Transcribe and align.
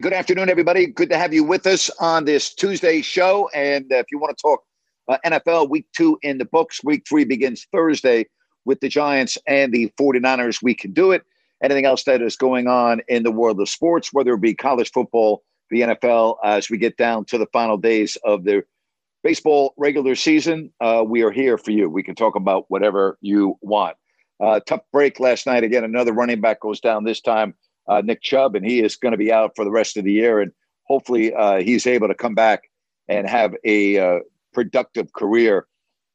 Good 0.00 0.12
afternoon, 0.12 0.48
everybody. 0.48 0.86
Good 0.86 1.10
to 1.10 1.18
have 1.18 1.34
you 1.34 1.42
with 1.42 1.66
us 1.66 1.90
on 1.98 2.24
this 2.24 2.54
Tuesday 2.54 3.02
show. 3.02 3.50
And 3.52 3.92
uh, 3.92 3.96
if 3.96 4.12
you 4.12 4.20
want 4.20 4.38
to 4.38 4.40
talk 4.40 4.62
uh, 5.08 5.18
NFL, 5.26 5.70
week 5.70 5.86
two 5.92 6.16
in 6.22 6.38
the 6.38 6.44
books, 6.44 6.84
week 6.84 7.02
three 7.08 7.24
begins 7.24 7.66
Thursday 7.72 8.26
with 8.64 8.78
the 8.78 8.88
Giants 8.88 9.38
and 9.48 9.72
the 9.72 9.92
49ers. 9.98 10.62
We 10.62 10.72
can 10.72 10.92
do 10.92 11.10
it. 11.10 11.24
Anything 11.64 11.84
else 11.84 12.04
that 12.04 12.22
is 12.22 12.36
going 12.36 12.68
on 12.68 13.02
in 13.08 13.24
the 13.24 13.32
world 13.32 13.60
of 13.60 13.68
sports, 13.68 14.12
whether 14.12 14.34
it 14.34 14.40
be 14.40 14.54
college 14.54 14.92
football, 14.92 15.42
the 15.68 15.80
NFL, 15.80 16.36
as 16.44 16.70
we 16.70 16.78
get 16.78 16.96
down 16.96 17.24
to 17.24 17.36
the 17.36 17.46
final 17.46 17.76
days 17.76 18.16
of 18.22 18.44
the 18.44 18.62
baseball 19.24 19.74
regular 19.76 20.14
season, 20.14 20.72
uh, 20.80 21.02
we 21.04 21.22
are 21.22 21.32
here 21.32 21.58
for 21.58 21.72
you. 21.72 21.90
We 21.90 22.04
can 22.04 22.14
talk 22.14 22.36
about 22.36 22.66
whatever 22.68 23.18
you 23.20 23.58
want. 23.62 23.96
Uh, 24.38 24.60
tough 24.60 24.82
break 24.92 25.18
last 25.18 25.44
night. 25.44 25.64
Again, 25.64 25.82
another 25.82 26.12
running 26.12 26.40
back 26.40 26.60
goes 26.60 26.78
down 26.78 27.02
this 27.02 27.20
time 27.20 27.56
uh, 27.88 28.02
Nick 28.04 28.22
Chubb, 28.22 28.54
and 28.54 28.64
he 28.64 28.80
is 28.80 28.96
going 28.96 29.12
to 29.12 29.18
be 29.18 29.32
out 29.32 29.52
for 29.56 29.64
the 29.64 29.70
rest 29.70 29.96
of 29.96 30.04
the 30.04 30.12
year. 30.12 30.40
And 30.40 30.52
hopefully, 30.84 31.34
uh, 31.34 31.60
he's 31.60 31.86
able 31.86 32.08
to 32.08 32.14
come 32.14 32.34
back 32.34 32.70
and 33.08 33.28
have 33.28 33.54
a 33.64 33.98
uh, 33.98 34.18
productive 34.52 35.12
career 35.12 35.66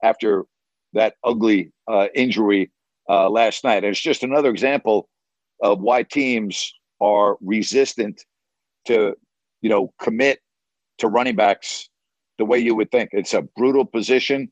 after 0.04 0.46
that 0.94 1.16
ugly 1.24 1.72
uh, 1.88 2.08
injury 2.14 2.72
uh, 3.10 3.30
last 3.30 3.64
night. 3.64 3.84
And 3.84 3.88
it's 3.88 4.00
just 4.00 4.24
another 4.24 4.50
example 4.50 5.10
of 5.62 5.82
why 5.82 6.04
teams 6.04 6.74
are 7.02 7.38
resistant 7.42 8.24
to, 8.86 9.16
you 9.62 9.70
know, 9.70 9.94
commit 10.00 10.40
to 11.00 11.08
running 11.08 11.36
backs 11.36 11.90
the 12.38 12.46
way 12.46 12.60
you 12.60 12.76
would 12.76 12.92
think. 12.92 13.10
It's 13.12 13.34
a 13.34 13.42
brutal 13.42 13.86
position. 13.86 14.52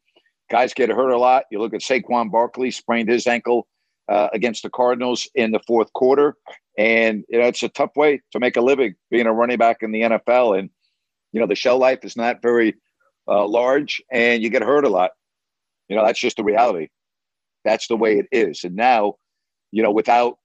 Guys 0.50 0.74
get 0.74 0.90
hurt 0.90 1.12
a 1.12 1.18
lot. 1.18 1.44
You 1.52 1.60
look 1.60 1.74
at 1.74 1.82
Saquon 1.82 2.32
Barkley, 2.32 2.72
sprained 2.72 3.10
his 3.10 3.28
ankle 3.28 3.68
uh, 4.10 4.30
against 4.34 4.64
the 4.64 4.70
Cardinals 4.70 5.28
in 5.36 5.52
the 5.52 5.62
fourth 5.68 5.92
quarter. 5.94 6.36
And 6.78 7.24
you 7.30 7.40
know, 7.40 7.48
it's 7.48 7.64
a 7.64 7.70
tough 7.70 7.96
way 7.96 8.22
to 8.32 8.40
make 8.40 8.58
a 8.58 8.62
living 8.62 8.96
being 9.10 9.28
a 9.28 9.34
running 9.34 9.58
back 9.58 9.78
in 9.82 9.92
the 9.92 10.02
NFL. 10.02 10.58
And 10.58 10.70
you 11.32 11.40
know, 11.40 11.48
the 11.48 11.56
shell 11.56 11.78
life 11.78 12.04
is 12.04 12.16
not 12.16 12.42
very 12.42 12.76
uh, 13.28 13.48
large, 13.48 14.02
and 14.12 14.42
you 14.42 14.50
get 14.50 14.64
hurt 14.64 14.86
a 14.86 14.90
lot. 14.90 15.12
You 15.88 15.96
know, 15.96 16.06
that's 16.06 16.20
just 16.20 16.38
the 16.38 16.44
reality. 16.44 16.88
That's 17.64 17.88
the 17.88 17.98
way 17.98 18.18
it 18.18 18.28
is. 18.32 18.64
And 18.64 18.76
now, 18.76 19.16
you 19.72 19.84
know, 19.84 19.92
without 19.92 20.38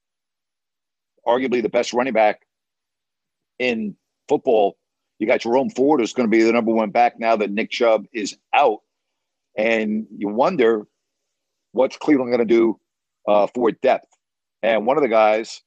arguably 1.25 1.61
the 1.61 1.69
best 1.69 1.93
running 1.93 2.13
back 2.13 2.41
in 3.59 3.95
football, 4.29 4.77
you 5.19 5.27
got 5.27 5.41
Jerome 5.41 5.69
Ford, 5.69 5.99
who's 5.99 6.13
going 6.13 6.29
to 6.29 6.37
be 6.37 6.43
the 6.43 6.51
number 6.51 6.71
one 6.71 6.91
back 6.91 7.19
now 7.19 7.35
that 7.35 7.51
Nick 7.51 7.71
Chubb 7.71 8.05
is 8.13 8.37
out. 8.53 8.79
And 9.57 10.05
you 10.15 10.27
wonder 10.27 10.85
what's 11.71 11.97
Cleveland 11.97 12.31
going 12.31 12.47
to 12.47 12.53
do 12.53 12.79
uh, 13.27 13.47
for 13.53 13.71
depth. 13.71 14.07
And 14.63 14.85
one 14.85 14.97
of 14.97 15.03
the 15.03 15.09
guys 15.09 15.61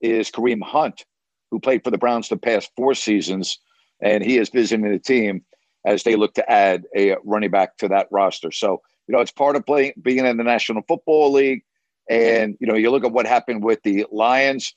is 0.00 0.30
Kareem 0.30 0.62
Hunt, 0.62 1.04
who 1.50 1.60
played 1.60 1.82
for 1.84 1.90
the 1.90 1.98
Browns 1.98 2.28
the 2.28 2.36
past 2.36 2.70
four 2.76 2.94
seasons, 2.94 3.58
and 4.02 4.24
he 4.24 4.38
is 4.38 4.50
visiting 4.50 4.90
the 4.90 4.98
team 4.98 5.44
as 5.86 6.02
they 6.02 6.16
look 6.16 6.34
to 6.34 6.50
add 6.50 6.84
a 6.96 7.16
running 7.24 7.50
back 7.50 7.76
to 7.78 7.88
that 7.88 8.08
roster. 8.10 8.50
So, 8.50 8.82
you 9.06 9.14
know, 9.14 9.20
it's 9.20 9.30
part 9.30 9.56
of 9.56 9.66
playing 9.66 9.92
being 10.00 10.24
in 10.24 10.36
the 10.36 10.44
National 10.44 10.82
Football 10.88 11.32
League. 11.32 11.62
And, 12.08 12.56
you 12.60 12.66
know, 12.66 12.74
you 12.74 12.90
look 12.90 13.04
at 13.04 13.12
what 13.12 13.26
happened 13.26 13.64
with 13.64 13.82
the 13.82 14.06
Lions. 14.10 14.74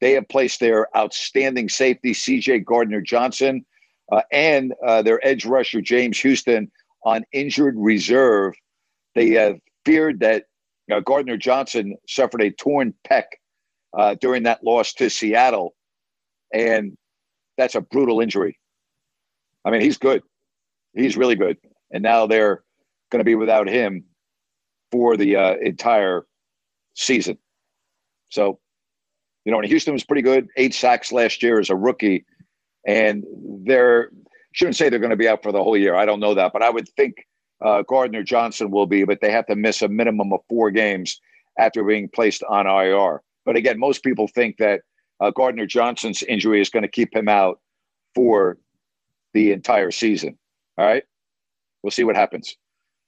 They 0.00 0.12
have 0.12 0.28
placed 0.28 0.60
their 0.60 0.94
outstanding 0.96 1.68
safety, 1.68 2.12
CJ 2.12 2.64
Gardner 2.64 3.02
Johnson, 3.02 3.66
uh, 4.10 4.22
and 4.32 4.74
uh, 4.86 5.02
their 5.02 5.24
edge 5.26 5.44
rusher, 5.44 5.80
James 5.80 6.18
Houston, 6.20 6.70
on 7.04 7.24
injured 7.32 7.74
reserve. 7.76 8.54
They 9.14 9.30
have 9.30 9.58
feared 9.84 10.20
that 10.20 10.44
Gardner 10.98 11.36
Johnson 11.36 11.96
suffered 12.08 12.42
a 12.42 12.50
torn 12.50 12.94
pec 13.08 13.22
uh, 13.96 14.16
during 14.20 14.42
that 14.42 14.64
loss 14.64 14.92
to 14.94 15.08
Seattle. 15.08 15.76
And 16.52 16.96
that's 17.56 17.76
a 17.76 17.80
brutal 17.80 18.20
injury. 18.20 18.58
I 19.64 19.70
mean, 19.70 19.82
he's 19.82 19.98
good. 19.98 20.22
He's 20.94 21.16
really 21.16 21.36
good. 21.36 21.58
And 21.92 22.02
now 22.02 22.26
they're 22.26 22.64
going 23.12 23.20
to 23.20 23.24
be 23.24 23.36
without 23.36 23.68
him 23.68 24.04
for 24.90 25.16
the 25.16 25.36
uh, 25.36 25.54
entire 25.62 26.26
season. 26.94 27.38
So, 28.30 28.58
you 29.44 29.52
know, 29.52 29.58
and 29.58 29.68
Houston 29.68 29.92
was 29.92 30.04
pretty 30.04 30.22
good. 30.22 30.48
Eight 30.56 30.74
sacks 30.74 31.12
last 31.12 31.42
year 31.42 31.60
as 31.60 31.70
a 31.70 31.76
rookie. 31.76 32.24
And 32.86 33.24
they're, 33.64 34.10
shouldn't 34.52 34.76
say 34.76 34.88
they're 34.88 34.98
going 34.98 35.10
to 35.10 35.16
be 35.16 35.28
out 35.28 35.42
for 35.42 35.52
the 35.52 35.62
whole 35.62 35.76
year. 35.76 35.94
I 35.94 36.06
don't 36.06 36.20
know 36.20 36.34
that. 36.34 36.52
But 36.52 36.62
I 36.62 36.70
would 36.70 36.88
think 36.88 37.26
uh, 37.62 37.82
Gardner 37.82 38.22
Johnson 38.22 38.70
will 38.70 38.86
be, 38.86 39.04
but 39.04 39.20
they 39.20 39.30
have 39.30 39.46
to 39.46 39.56
miss 39.56 39.82
a 39.82 39.88
minimum 39.88 40.32
of 40.32 40.40
four 40.48 40.70
games 40.70 41.20
after 41.58 41.84
being 41.84 42.08
placed 42.08 42.42
on 42.48 42.66
IR. 42.66 43.22
But 43.44 43.56
again, 43.56 43.78
most 43.78 44.02
people 44.02 44.28
think 44.28 44.56
that 44.58 44.82
uh, 45.20 45.30
Gardner 45.30 45.66
Johnson's 45.66 46.22
injury 46.22 46.60
is 46.60 46.70
going 46.70 46.82
to 46.82 46.88
keep 46.88 47.14
him 47.14 47.28
out 47.28 47.60
for 48.14 48.58
the 49.34 49.52
entire 49.52 49.90
season. 49.90 50.38
All 50.78 50.86
right. 50.86 51.04
We'll 51.82 51.90
see 51.90 52.04
what 52.04 52.16
happens. 52.16 52.56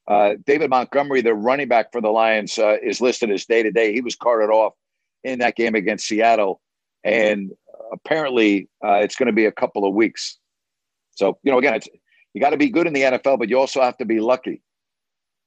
Uh, 0.08 0.34
David 0.46 0.70
Montgomery, 0.70 1.22
the 1.22 1.34
running 1.34 1.68
back 1.68 1.92
for 1.92 2.00
the 2.00 2.10
Lions, 2.10 2.58
uh, 2.58 2.76
is 2.82 3.00
listed 3.00 3.30
as 3.30 3.46
day 3.46 3.62
to 3.62 3.70
day. 3.70 3.92
He 3.92 4.00
was 4.00 4.16
carted 4.16 4.50
off 4.50 4.74
in 5.24 5.38
that 5.38 5.56
game 5.56 5.74
against 5.74 6.06
Seattle. 6.06 6.60
And 7.04 7.52
apparently, 7.92 8.68
uh, 8.84 8.94
it's 8.96 9.16
going 9.16 9.28
to 9.28 9.32
be 9.32 9.46
a 9.46 9.52
couple 9.52 9.86
of 9.86 9.94
weeks. 9.94 10.38
So, 11.12 11.38
you 11.42 11.52
know, 11.52 11.58
again, 11.58 11.74
it's, 11.74 11.88
you 12.34 12.40
got 12.40 12.50
to 12.50 12.56
be 12.56 12.70
good 12.70 12.86
in 12.86 12.92
the 12.92 13.02
NFL, 13.02 13.38
but 13.38 13.48
you 13.48 13.58
also 13.58 13.82
have 13.82 13.96
to 13.98 14.04
be 14.04 14.20
lucky. 14.20 14.62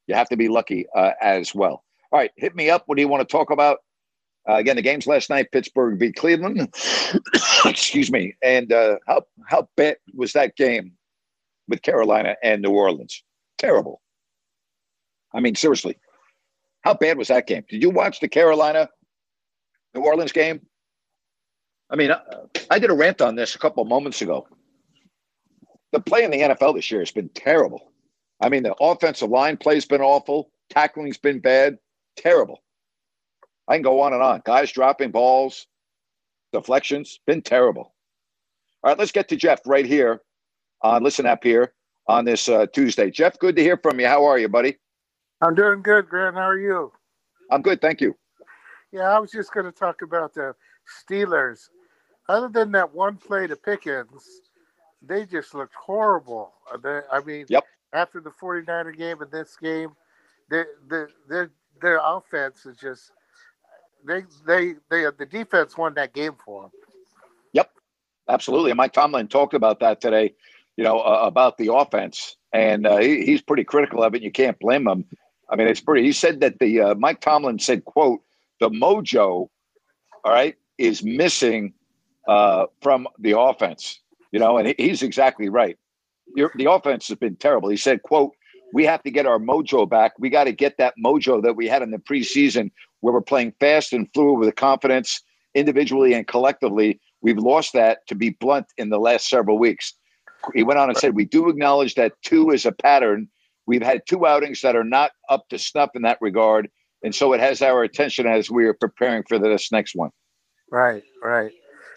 You 0.07 0.15
have 0.15 0.29
to 0.29 0.37
be 0.37 0.47
lucky 0.47 0.85
uh, 0.95 1.11
as 1.21 1.55
well. 1.55 1.83
All 2.11 2.19
right, 2.19 2.31
hit 2.37 2.55
me 2.55 2.69
up. 2.69 2.83
What 2.85 2.95
do 2.95 3.01
you 3.01 3.07
want 3.07 3.27
to 3.27 3.31
talk 3.31 3.49
about? 3.49 3.79
Uh, 4.47 4.55
again, 4.55 4.75
the 4.75 4.81
games 4.81 5.07
last 5.07 5.29
night: 5.29 5.51
Pittsburgh 5.51 5.97
beat 5.97 6.15
Cleveland. 6.15 6.59
Excuse 7.65 8.11
me. 8.11 8.35
And 8.43 8.71
uh, 8.71 8.97
how 9.07 9.23
how 9.47 9.67
bad 9.75 9.97
was 10.13 10.33
that 10.33 10.55
game 10.55 10.91
with 11.67 11.81
Carolina 11.81 12.35
and 12.43 12.61
New 12.61 12.69
Orleans? 12.69 13.23
Terrible. 13.57 14.01
I 15.33 15.39
mean, 15.39 15.55
seriously, 15.55 15.97
how 16.81 16.93
bad 16.93 17.17
was 17.17 17.29
that 17.29 17.47
game? 17.47 17.65
Did 17.67 17.81
you 17.81 17.89
watch 17.89 18.19
the 18.19 18.27
Carolina 18.27 18.89
New 19.95 20.01
Orleans 20.01 20.31
game? 20.31 20.61
I 21.89 21.95
mean, 21.95 22.11
I, 22.11 22.19
I 22.69 22.79
did 22.79 22.91
a 22.91 22.93
rant 22.93 23.21
on 23.21 23.35
this 23.35 23.55
a 23.55 23.59
couple 23.59 23.83
moments 23.85 24.21
ago. 24.21 24.47
The 25.91 25.99
play 25.99 26.23
in 26.23 26.31
the 26.31 26.41
NFL 26.41 26.75
this 26.75 26.89
year 26.91 27.01
has 27.01 27.11
been 27.11 27.29
terrible. 27.29 27.91
I 28.41 28.49
mean, 28.49 28.63
the 28.63 28.75
offensive 28.75 29.29
line 29.29 29.57
play's 29.57 29.85
been 29.85 30.01
awful. 30.01 30.51
Tackling's 30.69 31.17
been 31.17 31.39
bad. 31.39 31.77
Terrible. 32.17 32.61
I 33.67 33.75
can 33.75 33.81
go 33.81 34.01
on 34.01 34.13
and 34.13 34.21
on. 34.21 34.41
Guys 34.45 34.71
dropping 34.71 35.11
balls, 35.11 35.67
deflections, 36.53 37.19
been 37.25 37.41
terrible. 37.41 37.93
All 38.83 38.91
right, 38.91 38.99
let's 38.99 39.11
get 39.11 39.29
to 39.29 39.35
Jeff 39.35 39.61
right 39.65 39.85
here 39.85 40.21
on 40.81 41.03
Listen 41.03 41.25
Up 41.25 41.43
here 41.43 41.73
on 42.07 42.25
this 42.25 42.47
uh, 42.47 42.67
Tuesday. 42.67 43.09
Jeff, 43.09 43.39
good 43.39 43.55
to 43.55 43.63
hear 43.63 43.77
from 43.77 43.99
you. 43.99 44.07
How 44.07 44.25
are 44.25 44.37
you, 44.37 44.47
buddy? 44.47 44.77
I'm 45.41 45.55
doing 45.55 45.81
good, 45.81 46.07
Grant. 46.07 46.35
How 46.35 46.43
are 46.43 46.59
you? 46.59 46.91
I'm 47.51 47.61
good, 47.61 47.81
thank 47.81 48.01
you. 48.01 48.15
Yeah, 48.91 49.09
I 49.09 49.19
was 49.19 49.31
just 49.31 49.53
going 49.53 49.65
to 49.65 49.71
talk 49.71 50.01
about 50.01 50.33
the 50.33 50.53
Steelers. 51.09 51.69
Other 52.29 52.49
than 52.49 52.71
that 52.71 52.93
one 52.93 53.17
play 53.17 53.47
to 53.47 53.55
Pickens, 53.55 54.23
they 55.07 55.25
just 55.25 55.53
looked 55.53 55.75
horrible. 55.75 56.53
They, 56.83 57.01
I 57.11 57.21
mean, 57.23 57.45
yep. 57.49 57.65
after 57.93 58.19
the 58.19 58.31
49er 58.31 58.97
game 58.97 59.21
and 59.21 59.31
this 59.31 59.55
game, 59.61 59.95
they, 60.49 60.63
they, 60.89 61.05
their 61.27 61.51
their 61.81 61.99
offense 62.03 62.65
is 62.65 62.77
just 62.77 63.11
they 64.05 64.23
they 64.45 64.75
they 64.89 65.05
the 65.17 65.25
defense 65.25 65.77
won 65.77 65.93
that 65.95 66.13
game 66.13 66.35
for 66.43 66.63
them. 66.63 66.71
Yep. 67.53 67.71
Absolutely. 68.29 68.71
And 68.71 68.77
Mike 68.77 68.93
Tomlin 68.93 69.27
talked 69.27 69.53
about 69.53 69.79
that 69.79 70.01
today, 70.01 70.33
you 70.77 70.83
know, 70.83 70.99
uh, 70.99 71.21
about 71.23 71.57
the 71.57 71.73
offense. 71.73 72.37
And 72.53 72.87
uh, 72.87 72.97
he, 72.97 73.25
he's 73.25 73.41
pretty 73.41 73.63
critical 73.63 74.03
of 74.03 74.15
it. 74.15 74.21
You 74.21 74.31
can't 74.31 74.59
blame 74.59 74.87
him. 74.87 75.05
I 75.49 75.55
mean, 75.55 75.67
it's 75.67 75.81
pretty. 75.81 76.03
He 76.05 76.11
said 76.11 76.39
that 76.39 76.59
the 76.59 76.81
uh, 76.81 76.95
Mike 76.95 77.21
Tomlin 77.21 77.59
said, 77.59 77.85
"quote 77.85 78.21
The 78.59 78.69
mojo, 78.69 79.49
all 80.23 80.31
right, 80.31 80.55
is 80.77 81.03
missing 81.03 81.73
uh, 82.27 82.65
from 82.81 83.07
the 83.19 83.37
offense." 83.37 83.99
You 84.31 84.39
know, 84.39 84.57
and 84.57 84.73
he's 84.77 85.03
exactly 85.03 85.49
right. 85.49 85.77
The 86.35 86.69
offense 86.69 87.07
has 87.07 87.17
been 87.17 87.35
terrible. 87.35 87.69
He 87.69 87.77
said, 87.77 88.01
"quote 88.03 88.31
We 88.73 88.85
have 88.85 89.03
to 89.03 89.11
get 89.11 89.25
our 89.25 89.39
mojo 89.39 89.87
back. 89.87 90.13
We 90.19 90.29
got 90.29 90.45
to 90.45 90.51
get 90.51 90.77
that 90.77 90.95
mojo 91.03 91.41
that 91.43 91.55
we 91.55 91.67
had 91.67 91.81
in 91.81 91.91
the 91.91 91.97
preseason, 91.97 92.71
where 92.99 93.13
we're 93.13 93.21
playing 93.21 93.53
fast 93.59 93.93
and 93.93 94.11
fluid 94.13 94.39
with 94.39 94.55
confidence, 94.55 95.21
individually 95.53 96.13
and 96.13 96.27
collectively. 96.27 96.99
We've 97.21 97.37
lost 97.37 97.73
that, 97.73 98.05
to 98.07 98.15
be 98.15 98.31
blunt, 98.31 98.67
in 98.77 98.89
the 98.89 98.99
last 98.99 99.29
several 99.29 99.57
weeks." 99.57 99.93
He 100.53 100.63
went 100.63 100.79
on 100.79 100.89
and 100.89 100.97
said, 100.97 101.15
"We 101.15 101.25
do 101.25 101.49
acknowledge 101.49 101.95
that 101.95 102.13
two 102.21 102.51
is 102.51 102.65
a 102.65 102.71
pattern." 102.71 103.29
We've 103.67 103.81
had 103.81 104.01
two 104.07 104.27
outings 104.27 104.61
that 104.61 104.75
are 104.75 104.83
not 104.83 105.11
up 105.29 105.49
to 105.49 105.57
snuff 105.57 105.91
in 105.95 106.03
that 106.03 106.19
regard. 106.21 106.69
And 107.03 107.15
so 107.15 107.33
it 107.33 107.39
has 107.39 107.61
our 107.61 107.83
attention 107.83 108.27
as 108.27 108.49
we 108.49 108.65
are 108.65 108.73
preparing 108.73 109.23
for 109.27 109.39
this 109.39 109.71
next 109.71 109.95
one. 109.95 110.11
Right, 110.71 111.03
right. 111.23 111.51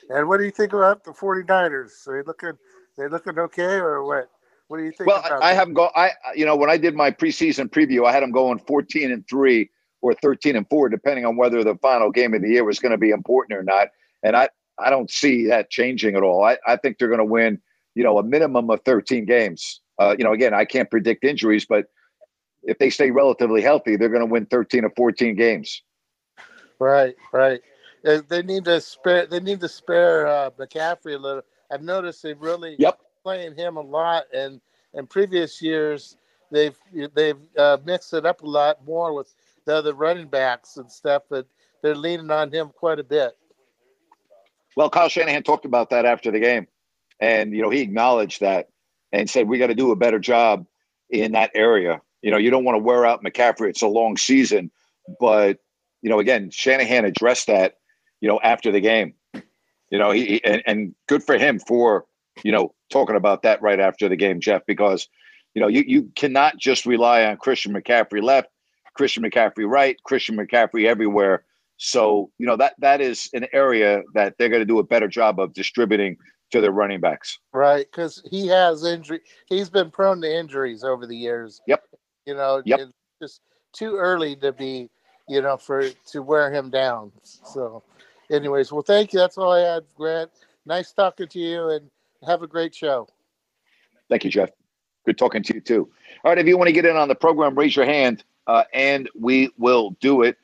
And 0.09 0.29
what 0.29 0.39
do 0.39 0.45
you 0.45 0.51
think 0.51 0.73
about 0.73 1.05
the 1.05 1.13
49ers? 1.13 2.07
Are 2.07 2.23
they 2.23 2.27
looking 2.27 2.53
they 2.97 3.09
looking 3.09 3.39
okay 3.39 3.75
or 3.75 4.05
what? 4.05 4.31
What 4.69 4.79
do 4.79 4.85
you 4.85 4.93
think? 4.93 5.09
Well, 5.09 5.25
I 5.43 5.53
haven't 5.53 5.75
go 5.75 5.91
I 5.95 6.11
you 6.35 6.45
know, 6.45 6.57
when 6.57 6.71
I 6.71 6.77
did 6.77 6.95
my 6.95 7.11
preseason 7.11 7.71
preview, 7.71 8.07
I 8.07 8.13
had 8.13 8.23
them 8.23 8.33
going 8.33 8.59
14 8.59 9.13
and 9.13 9.27
3 9.29 9.71
or 10.01 10.15
13 10.15 10.57
and 10.57 10.69
4 10.69 10.89
depending 10.89 11.25
on 11.25 11.37
whether 11.37 11.63
the 11.65 11.77
final 11.77 12.11
game 12.11 12.35
of 12.35 12.43
the 12.43 12.49
year 12.49 12.65
was 12.65 12.79
going 12.79 12.93
to 12.93 12.99
be 12.99 13.11
important 13.11 13.59
or 13.59 13.63
not. 13.63 13.89
And 14.23 14.37
I 14.37 14.49
I 14.79 14.91
don't 14.91 15.11
see 15.11 15.47
that 15.49 15.71
changing 15.71 16.17
at 16.17 16.23
all. 16.23 16.45
I, 16.45 16.59
I 16.67 16.77
think 16.77 16.99
they're 16.99 17.09
going 17.09 17.19
to 17.19 17.25
win, 17.25 17.61
you 17.95 18.05
know, 18.05 18.19
a 18.19 18.23
minimum 18.23 18.71
of 18.71 18.81
13 18.85 19.25
games. 19.25 19.81
Uh, 19.99 20.15
you 20.17 20.25
know, 20.25 20.33
again, 20.33 20.55
I 20.55 20.65
can't 20.65 20.89
predict 20.89 21.25
injuries, 21.25 21.67
but 21.67 21.87
if 22.63 22.79
they 22.79 22.91
stay 22.91 23.11
relatively 23.11 23.61
healthy, 23.61 23.97
they're 23.97 24.09
going 24.09 24.21
to 24.21 24.27
win 24.27 24.47
13 24.47 24.85
or 24.85 24.93
14 24.97 25.35
games. 25.35 25.83
Right, 26.79 27.17
right. 27.33 27.61
They 28.03 28.43
need 28.43 28.65
to 28.67 28.81
spare. 28.81 29.27
They 29.27 29.41
need 29.41 29.61
to 29.61 29.69
spare 29.69 30.27
uh, 30.27 30.51
McCaffrey 30.51 31.15
a 31.15 31.19
little. 31.19 31.43
I've 31.71 31.83
noticed 31.83 32.23
they've 32.23 32.41
really 32.41 32.77
yep. 32.79 33.01
playing 33.23 33.57
him 33.57 33.77
a 33.77 33.81
lot, 33.81 34.25
and 34.33 34.61
in 34.95 35.07
previous 35.07 35.61
years 35.61 36.17
they've 36.51 36.77
they've 37.15 37.39
uh, 37.57 37.79
mixed 37.85 38.15
it 38.15 38.25
up 38.25 38.43
a 38.43 38.47
lot 38.47 38.85
more 38.87 39.15
with 39.15 39.35
the 39.65 39.75
other 39.75 39.95
running 39.95 40.29
backs 40.29 40.77
and 40.77 40.91
stuff. 40.91 41.25
But 41.29 41.47
they're 41.83 41.95
leaning 41.95 42.31
on 42.31 42.53
him 42.53 42.71
quite 42.75 42.99
a 42.99 43.05
bit. 43.05 43.37
Well, 44.77 44.91
Kyle 44.91 45.09
Shanahan 45.09 45.43
talked 45.43 45.65
about 45.65 45.91
that 45.91 46.05
after 46.05 46.31
the 46.31 46.41
game, 46.41 46.67
and 47.21 47.53
you 47.53 47.63
know 47.63 47.71
he 47.71 47.81
acknowledged 47.81 48.41
that 48.41 48.69
and 49.13 49.29
said 49.29 49.49
we 49.49 49.59
got 49.59 49.69
to 49.69 49.75
do 49.75 49.91
a 49.91 49.97
better 49.97 50.19
job 50.19 50.67
in 51.11 51.33
that 51.33 51.51
area. 51.55 52.01
You 52.23 52.31
know, 52.31 52.37
you 52.37 52.51
don't 52.51 52.65
want 52.65 52.77
to 52.77 52.83
wear 52.83 53.07
out 53.07 53.23
McCaffrey. 53.23 53.71
It's 53.71 53.83
a 53.83 53.89
long 53.89 54.17
season, 54.17 54.71
but 55.21 55.59
you 56.03 56.11
know, 56.11 56.21
again, 56.21 56.51
Shanahan 56.51 57.05
addressed 57.05 57.49
that. 57.49 57.78
You 58.21 58.29
know, 58.29 58.41
after 58.43 58.73
the 58.73 58.81
game, 58.81 59.15
you 59.91 59.99
know, 59.99 60.11
he 60.11 60.43
and, 60.45 60.63
and 60.67 60.95
good 61.07 61.23
for 61.23 61.39
him 61.39 61.59
for 61.61 62.05
you 62.43 62.53
know 62.53 62.75
talking 62.91 63.17
about 63.17 63.43
that 63.43 63.63
right 63.63 63.81
after 63.81 64.09
the 64.09 64.17
game, 64.17 64.41
Jeff, 64.41 64.63
because 64.67 65.09
you 65.55 65.63
know 65.63 65.69
you 65.69 65.85
you 65.87 66.11
cannot 66.17 66.59
just 66.59 66.87
rely 66.87 67.25
on 67.25 67.37
Christian 67.37 67.73
McCaffrey 67.73 68.23
left, 68.23 68.49
Christian 68.95 69.23
McCaffrey 69.23 69.69
right, 69.69 69.97
Christian 70.05 70.37
McCaffrey 70.37 70.87
everywhere. 70.87 71.45
So 71.77 72.31
you 72.39 72.47
know 72.47 72.57
that 72.57 72.75
that 72.79 73.01
is 73.01 73.31
an 73.35 73.47
area 73.53 74.03
that 74.15 74.35
they're 74.39 74.49
going 74.49 74.63
to 74.63 74.67
do 74.67 74.79
a 74.79 74.85
better 74.85 75.09
job 75.09 75.39
of 75.39 75.53
distributing 75.55 76.17
to 76.51 76.61
their 76.61 76.73
running 76.73 77.01
backs. 77.01 77.39
Right, 77.53 77.87
because 77.91 78.23
he 78.31 78.47
has 78.49 78.85
injury. 78.85 79.21
He's 79.49 79.71
been 79.71 79.91
prone 79.91 80.21
to 80.23 80.39
injuries 80.39 80.85
over 80.85 81.07
the 81.07 81.17
years. 81.17 81.61
Yep. 81.67 81.85
You 82.27 82.35
know, 82.35 82.63
yep. 82.65 82.81
it's 82.81 82.93
just 83.23 83.41
too 83.73 83.97
early 83.97 84.37
to 84.37 84.53
be, 84.53 84.91
you 85.29 85.43
know, 85.43 85.57
for 85.57 85.89
to 85.89 86.23
wear 86.23 86.53
him 86.53 86.71
down. 86.71 87.13
So, 87.23 87.83
anyways, 88.31 88.73
well, 88.73 88.83
thank 88.83 89.13
you. 89.13 89.19
That's 89.19 89.39
all 89.39 89.53
I 89.53 89.61
had, 89.61 89.85
Grant. 89.95 90.31
Nice 90.67 90.93
talking 90.93 91.29
to 91.29 91.39
you, 91.39 91.69
and 91.71 91.91
have 92.27 92.43
a 92.43 92.47
great 92.47 92.75
show. 92.75 93.09
Thank 94.09 94.25
you, 94.25 94.31
Jeff. 94.31 94.51
Good 95.07 95.19
talking 95.19 95.43
to 95.45 95.55
you 95.55 95.61
too. 95.61 95.89
All 96.25 96.31
right, 96.31 96.39
if 96.39 96.47
you 96.47 96.59
want 96.59 96.69
to 96.69 96.73
get 96.73 96.85
in 96.85 96.97
on 96.97 97.09
the 97.09 97.15
program, 97.15 97.55
raise 97.55 97.75
your 97.75 97.87
hand, 97.87 98.25
uh, 98.47 98.65
and 98.75 99.09
we 99.19 99.51
will 99.57 99.97
do 100.01 100.23
it. 100.23 100.37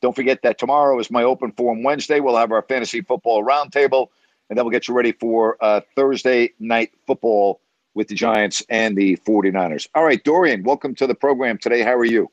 Don't 0.00 0.16
forget 0.16 0.42
that 0.42 0.58
tomorrow 0.58 0.98
is 0.98 1.10
my 1.10 1.22
open 1.22 1.52
forum 1.52 1.82
Wednesday. 1.82 2.20
We'll 2.20 2.36
have 2.36 2.50
our 2.50 2.62
fantasy 2.62 3.02
football 3.02 3.44
roundtable 3.44 4.08
and 4.52 4.58
then 4.58 4.66
we'll 4.66 4.72
get 4.72 4.86
you 4.86 4.92
ready 4.92 5.12
for 5.12 5.56
uh, 5.62 5.80
Thursday 5.96 6.52
night 6.58 6.92
football 7.06 7.62
with 7.94 8.08
the 8.08 8.14
Giants 8.14 8.62
and 8.68 8.94
the 8.94 9.16
49ers. 9.26 9.88
All 9.94 10.04
right, 10.04 10.22
Dorian, 10.22 10.62
welcome 10.62 10.94
to 10.96 11.06
the 11.06 11.14
program 11.14 11.56
today. 11.56 11.80
How 11.80 11.94
are 11.94 12.04
you? 12.04 12.30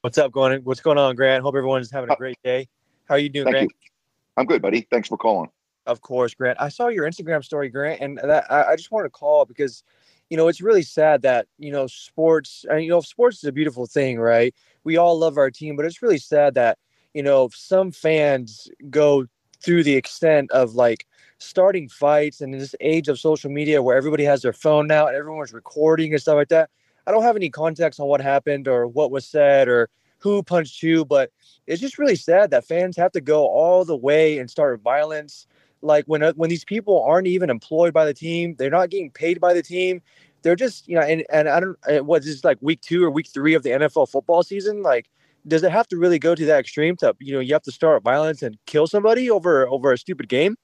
What's 0.00 0.16
up, 0.16 0.32
going? 0.32 0.62
What's 0.62 0.80
going 0.80 0.96
on, 0.96 1.16
Grant? 1.16 1.42
Hope 1.42 1.54
everyone's 1.54 1.90
having 1.90 2.10
a 2.10 2.16
great 2.16 2.38
day. 2.42 2.66
How 3.10 3.16
are 3.16 3.18
you 3.18 3.28
doing, 3.28 3.44
Thank 3.44 3.54
Grant? 3.56 3.72
You. 3.72 3.90
I'm 4.36 4.46
good, 4.46 4.62
buddy. 4.62 4.86
Thanks 4.90 5.08
for 5.08 5.16
calling. 5.16 5.50
Of 5.86 6.00
course, 6.00 6.34
Grant. 6.34 6.60
I 6.60 6.68
saw 6.68 6.88
your 6.88 7.08
Instagram 7.08 7.44
story, 7.44 7.68
Grant, 7.68 8.00
and 8.00 8.18
that, 8.18 8.50
I, 8.50 8.72
I 8.72 8.76
just 8.76 8.90
wanted 8.90 9.08
to 9.08 9.10
call 9.10 9.44
because, 9.44 9.82
you 10.30 10.36
know, 10.36 10.48
it's 10.48 10.62
really 10.62 10.82
sad 10.82 11.22
that 11.22 11.46
you 11.58 11.70
know 11.70 11.86
sports. 11.86 12.64
And, 12.68 12.82
you 12.82 12.90
know, 12.90 13.00
sports 13.00 13.38
is 13.38 13.44
a 13.44 13.52
beautiful 13.52 13.86
thing, 13.86 14.18
right? 14.18 14.54
We 14.84 14.96
all 14.96 15.18
love 15.18 15.36
our 15.36 15.50
team, 15.50 15.76
but 15.76 15.84
it's 15.84 16.02
really 16.02 16.18
sad 16.18 16.54
that 16.54 16.78
you 17.12 17.22
know 17.22 17.50
some 17.54 17.92
fans 17.92 18.68
go 18.88 19.26
through 19.62 19.82
the 19.82 19.94
extent 19.94 20.50
of 20.50 20.74
like 20.74 21.06
starting 21.38 21.88
fights 21.88 22.40
and 22.40 22.54
in 22.54 22.60
this 22.60 22.74
age 22.80 23.08
of 23.08 23.18
social 23.18 23.50
media 23.50 23.82
where 23.82 23.96
everybody 23.96 24.24
has 24.24 24.42
their 24.42 24.52
phone 24.52 24.86
now 24.86 25.06
and 25.06 25.16
everyone's 25.16 25.52
recording 25.52 26.12
and 26.12 26.20
stuff 26.20 26.36
like 26.36 26.48
that. 26.48 26.70
I 27.06 27.10
don't 27.10 27.22
have 27.22 27.36
any 27.36 27.50
context 27.50 28.00
on 28.00 28.06
what 28.06 28.20
happened 28.20 28.68
or 28.68 28.86
what 28.86 29.10
was 29.10 29.26
said 29.26 29.68
or 29.68 29.90
who 30.18 30.42
punched 30.42 30.80
who, 30.80 31.04
but 31.04 31.30
it's 31.66 31.80
just 31.80 31.98
really 31.98 32.16
sad 32.16 32.50
that 32.50 32.66
fans 32.66 32.96
have 32.96 33.12
to 33.12 33.20
go 33.20 33.46
all 33.46 33.84
the 33.84 33.96
way 33.96 34.38
and 34.38 34.50
start 34.50 34.80
violence. 34.82 35.46
Like 35.82 36.04
when 36.06 36.22
uh, 36.22 36.32
when 36.34 36.50
these 36.50 36.64
people 36.64 37.02
aren't 37.02 37.26
even 37.26 37.50
employed 37.50 37.92
by 37.92 38.04
the 38.04 38.14
team, 38.14 38.54
they're 38.58 38.70
not 38.70 38.90
getting 38.90 39.10
paid 39.10 39.40
by 39.40 39.54
the 39.54 39.62
team. 39.62 40.02
They're 40.42 40.56
just 40.56 40.88
you 40.88 40.96
know, 40.96 41.02
and 41.02 41.24
and 41.30 41.48
I 41.48 41.60
don't 41.60 42.06
what 42.06 42.20
is 42.20 42.26
this 42.26 42.44
like 42.44 42.58
week 42.60 42.80
two 42.80 43.04
or 43.04 43.10
week 43.10 43.28
three 43.28 43.54
of 43.54 43.62
the 43.62 43.70
NFL 43.70 44.10
football 44.10 44.42
season? 44.42 44.82
Like, 44.82 45.10
does 45.46 45.62
it 45.62 45.72
have 45.72 45.88
to 45.88 45.96
really 45.96 46.18
go 46.18 46.34
to 46.34 46.44
that 46.46 46.60
extreme 46.60 46.96
to 46.96 47.14
you 47.20 47.34
know 47.34 47.40
you 47.40 47.54
have 47.54 47.62
to 47.62 47.72
start 47.72 48.02
violence 48.02 48.42
and 48.42 48.58
kill 48.66 48.86
somebody 48.86 49.30
over 49.30 49.68
over 49.68 49.92
a 49.92 49.98
stupid 49.98 50.28
game? 50.28 50.56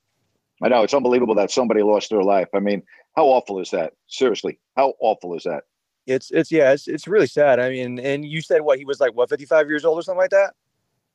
I 0.62 0.69
know 0.69 0.82
it's 0.82 0.94
unbelievable 0.94 1.35
that 1.37 1.50
somebody 1.50 1.82
lost 1.82 2.11
their 2.11 2.23
life. 2.23 2.49
I 2.55 2.61
mean, 2.61 2.82
how 3.17 3.25
awful 3.25 3.61
is 3.61 3.70
that? 3.70 3.95
Seriously, 4.09 4.59
how 4.76 4.95
awful 5.00 5.35
is 5.35 5.45
that? 5.45 5.64
It's 6.07 6.30
it's 6.30 6.50
yeah, 6.50 6.73
it's 6.73 6.88
it's 6.88 7.07
really 7.07 7.26
sad. 7.26 7.61
I 7.61 7.71
mean, 7.71 7.99
and 7.99 8.25
you 8.25 8.40
said 8.42 8.62
what 8.62 8.78
he 8.78 8.85
was 8.85 9.00
like, 9.00 9.14
what, 9.14 9.28
fifty 9.28 9.45
five 9.47 9.69
years 9.69 9.85
old 9.85 9.99
or 9.99 10.02
something 10.02 10.19
like 10.19 10.30
that? 10.30 10.54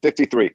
Fifty 0.05 0.25
three. 0.25 0.51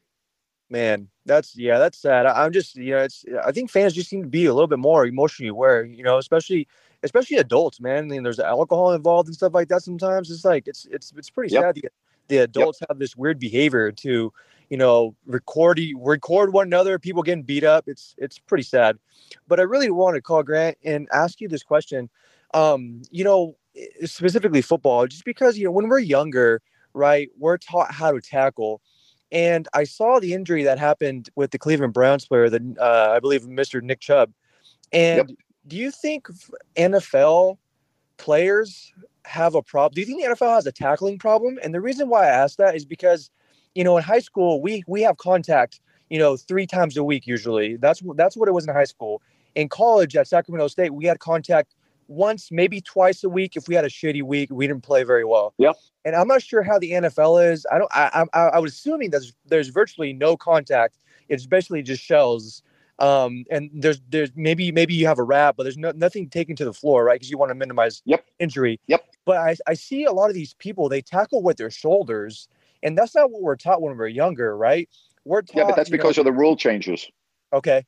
Man, 0.68 1.08
that's 1.26 1.56
yeah, 1.56 1.78
that's 1.78 1.98
sad. 1.98 2.26
I, 2.26 2.44
am 2.44 2.52
just 2.52 2.76
you 2.76 2.92
know, 2.92 3.00
it's 3.00 3.24
I 3.44 3.52
think 3.52 3.70
fans 3.70 3.92
just 3.92 4.12
need 4.12 4.22
to 4.22 4.28
be 4.28 4.46
a 4.46 4.54
little 4.54 4.68
bit 4.68 4.78
more 4.78 5.04
emotionally 5.04 5.48
aware. 5.48 5.84
You 5.84 6.04
know, 6.04 6.18
especially 6.18 6.68
especially 7.02 7.38
adults, 7.38 7.80
man. 7.80 8.04
I 8.04 8.06
mean, 8.06 8.22
there's 8.22 8.38
alcohol 8.38 8.92
involved 8.92 9.28
and 9.28 9.34
stuff 9.34 9.54
like 9.54 9.68
that. 9.68 9.82
Sometimes 9.82 10.30
it's 10.30 10.44
like 10.44 10.68
it's 10.68 10.86
it's 10.90 11.12
it's 11.16 11.30
pretty 11.30 11.52
yep. 11.52 11.62
sad. 11.62 11.74
The, 11.74 11.88
the 12.28 12.36
adults 12.38 12.80
yep. 12.80 12.90
have 12.90 12.98
this 12.98 13.16
weird 13.16 13.40
behavior 13.40 13.90
to 13.90 14.32
you 14.70 14.76
know, 14.76 15.14
record 15.26 15.80
record 15.96 16.52
one 16.52 16.68
another, 16.68 16.98
people 16.98 17.22
getting 17.22 17.42
beat 17.42 17.64
up. 17.64 17.88
It's 17.88 18.14
it's 18.16 18.38
pretty 18.38 18.62
sad. 18.62 18.96
But 19.48 19.58
I 19.58 19.64
really 19.64 19.90
want 19.90 20.14
to 20.14 20.22
call 20.22 20.42
Grant 20.44 20.78
and 20.84 21.08
ask 21.12 21.40
you 21.40 21.48
this 21.48 21.64
question. 21.64 22.08
Um, 22.54 23.02
you 23.10 23.24
know, 23.24 23.56
specifically 24.04 24.62
football, 24.62 25.06
just 25.08 25.24
because 25.24 25.58
you 25.58 25.64
know 25.64 25.72
when 25.72 25.88
we're 25.88 25.98
younger, 25.98 26.62
right, 26.94 27.28
we're 27.36 27.58
taught 27.58 27.92
how 27.92 28.12
to 28.12 28.20
tackle. 28.20 28.80
And 29.32 29.68
I 29.74 29.84
saw 29.84 30.18
the 30.18 30.34
injury 30.34 30.64
that 30.64 30.78
happened 30.78 31.30
with 31.36 31.52
the 31.52 31.58
Cleveland 31.58 31.92
Browns 31.92 32.26
player, 32.26 32.50
the 32.50 32.76
uh, 32.80 33.12
I 33.14 33.20
believe 33.20 33.42
Mr. 33.42 33.82
Nick 33.82 34.00
Chubb. 34.00 34.32
And 34.92 35.28
yep. 35.28 35.38
do 35.66 35.76
you 35.76 35.90
think 35.90 36.26
NFL 36.76 37.58
players 38.16 38.92
have 39.24 39.54
a 39.54 39.62
problem? 39.62 39.94
Do 39.94 40.00
you 40.00 40.06
think 40.06 40.22
the 40.22 40.34
NFL 40.34 40.54
has 40.54 40.66
a 40.66 40.72
tackling 40.72 41.18
problem? 41.18 41.58
And 41.62 41.72
the 41.72 41.80
reason 41.80 42.08
why 42.08 42.24
I 42.24 42.30
ask 42.30 42.56
that 42.56 42.74
is 42.74 42.84
because 42.84 43.30
you 43.74 43.84
know, 43.84 43.96
in 43.96 44.02
high 44.02 44.18
school, 44.18 44.60
we 44.60 44.82
we 44.86 45.02
have 45.02 45.16
contact, 45.16 45.80
you 46.08 46.18
know, 46.18 46.36
three 46.36 46.66
times 46.66 46.96
a 46.96 47.04
week 47.04 47.26
usually. 47.26 47.76
That's 47.76 48.02
that's 48.16 48.36
what 48.36 48.48
it 48.48 48.52
was 48.52 48.66
in 48.66 48.74
high 48.74 48.84
school. 48.84 49.22
In 49.54 49.68
college 49.68 50.16
at 50.16 50.28
Sacramento 50.28 50.68
State, 50.68 50.94
we 50.94 51.04
had 51.04 51.18
contact 51.18 51.74
once, 52.10 52.50
maybe 52.50 52.80
twice 52.80 53.24
a 53.24 53.28
week. 53.28 53.56
If 53.56 53.68
we 53.68 53.74
had 53.74 53.84
a 53.84 53.88
shitty 53.88 54.22
week, 54.22 54.50
we 54.50 54.66
didn't 54.66 54.82
play 54.82 55.04
very 55.04 55.24
well. 55.24 55.54
Yep. 55.58 55.76
And 56.04 56.14
I'm 56.14 56.28
not 56.28 56.42
sure 56.42 56.62
how 56.62 56.78
the 56.78 56.92
NFL 56.92 57.52
is. 57.52 57.66
I 57.70 57.78
don't. 57.78 57.90
I 57.94 58.24
I, 58.32 58.38
I 58.40 58.58
was 58.58 58.72
assuming 58.72 59.10
there's 59.10 59.32
there's 59.46 59.68
virtually 59.68 60.12
no 60.12 60.36
contact. 60.36 60.98
It's 61.28 61.46
basically 61.46 61.82
just 61.82 62.02
shells. 62.02 62.62
Um, 62.98 63.44
and 63.50 63.70
there's 63.72 64.00
there's 64.10 64.30
maybe 64.36 64.72
maybe 64.72 64.94
you 64.94 65.06
have 65.06 65.18
a 65.18 65.22
wrap, 65.22 65.56
but 65.56 65.62
there's 65.62 65.78
no, 65.78 65.90
nothing 65.92 66.28
taken 66.28 66.54
to 66.56 66.64
the 66.64 66.74
floor, 66.74 67.04
right? 67.04 67.14
Because 67.14 67.30
you 67.30 67.38
want 67.38 67.50
to 67.50 67.54
minimize 67.54 68.02
yep. 68.04 68.26
injury. 68.38 68.78
Yep. 68.88 69.04
But 69.24 69.38
I 69.38 69.56
I 69.66 69.74
see 69.74 70.04
a 70.04 70.12
lot 70.12 70.28
of 70.28 70.34
these 70.34 70.54
people 70.54 70.88
they 70.88 71.00
tackle 71.00 71.42
with 71.42 71.56
their 71.56 71.70
shoulders 71.70 72.48
and 72.82 72.96
that's 72.96 73.14
not 73.14 73.30
what 73.30 73.42
we're 73.42 73.56
taught 73.56 73.82
when 73.82 73.96
we're 73.96 74.08
younger, 74.08 74.56
right? 74.56 74.88
We're 75.24 75.42
taught. 75.42 75.56
Yeah, 75.56 75.64
but 75.66 75.76
that's 75.76 75.90
because 75.90 76.16
know, 76.16 76.22
of 76.22 76.24
the 76.26 76.32
rule 76.32 76.56
changes. 76.56 77.06
Okay. 77.52 77.84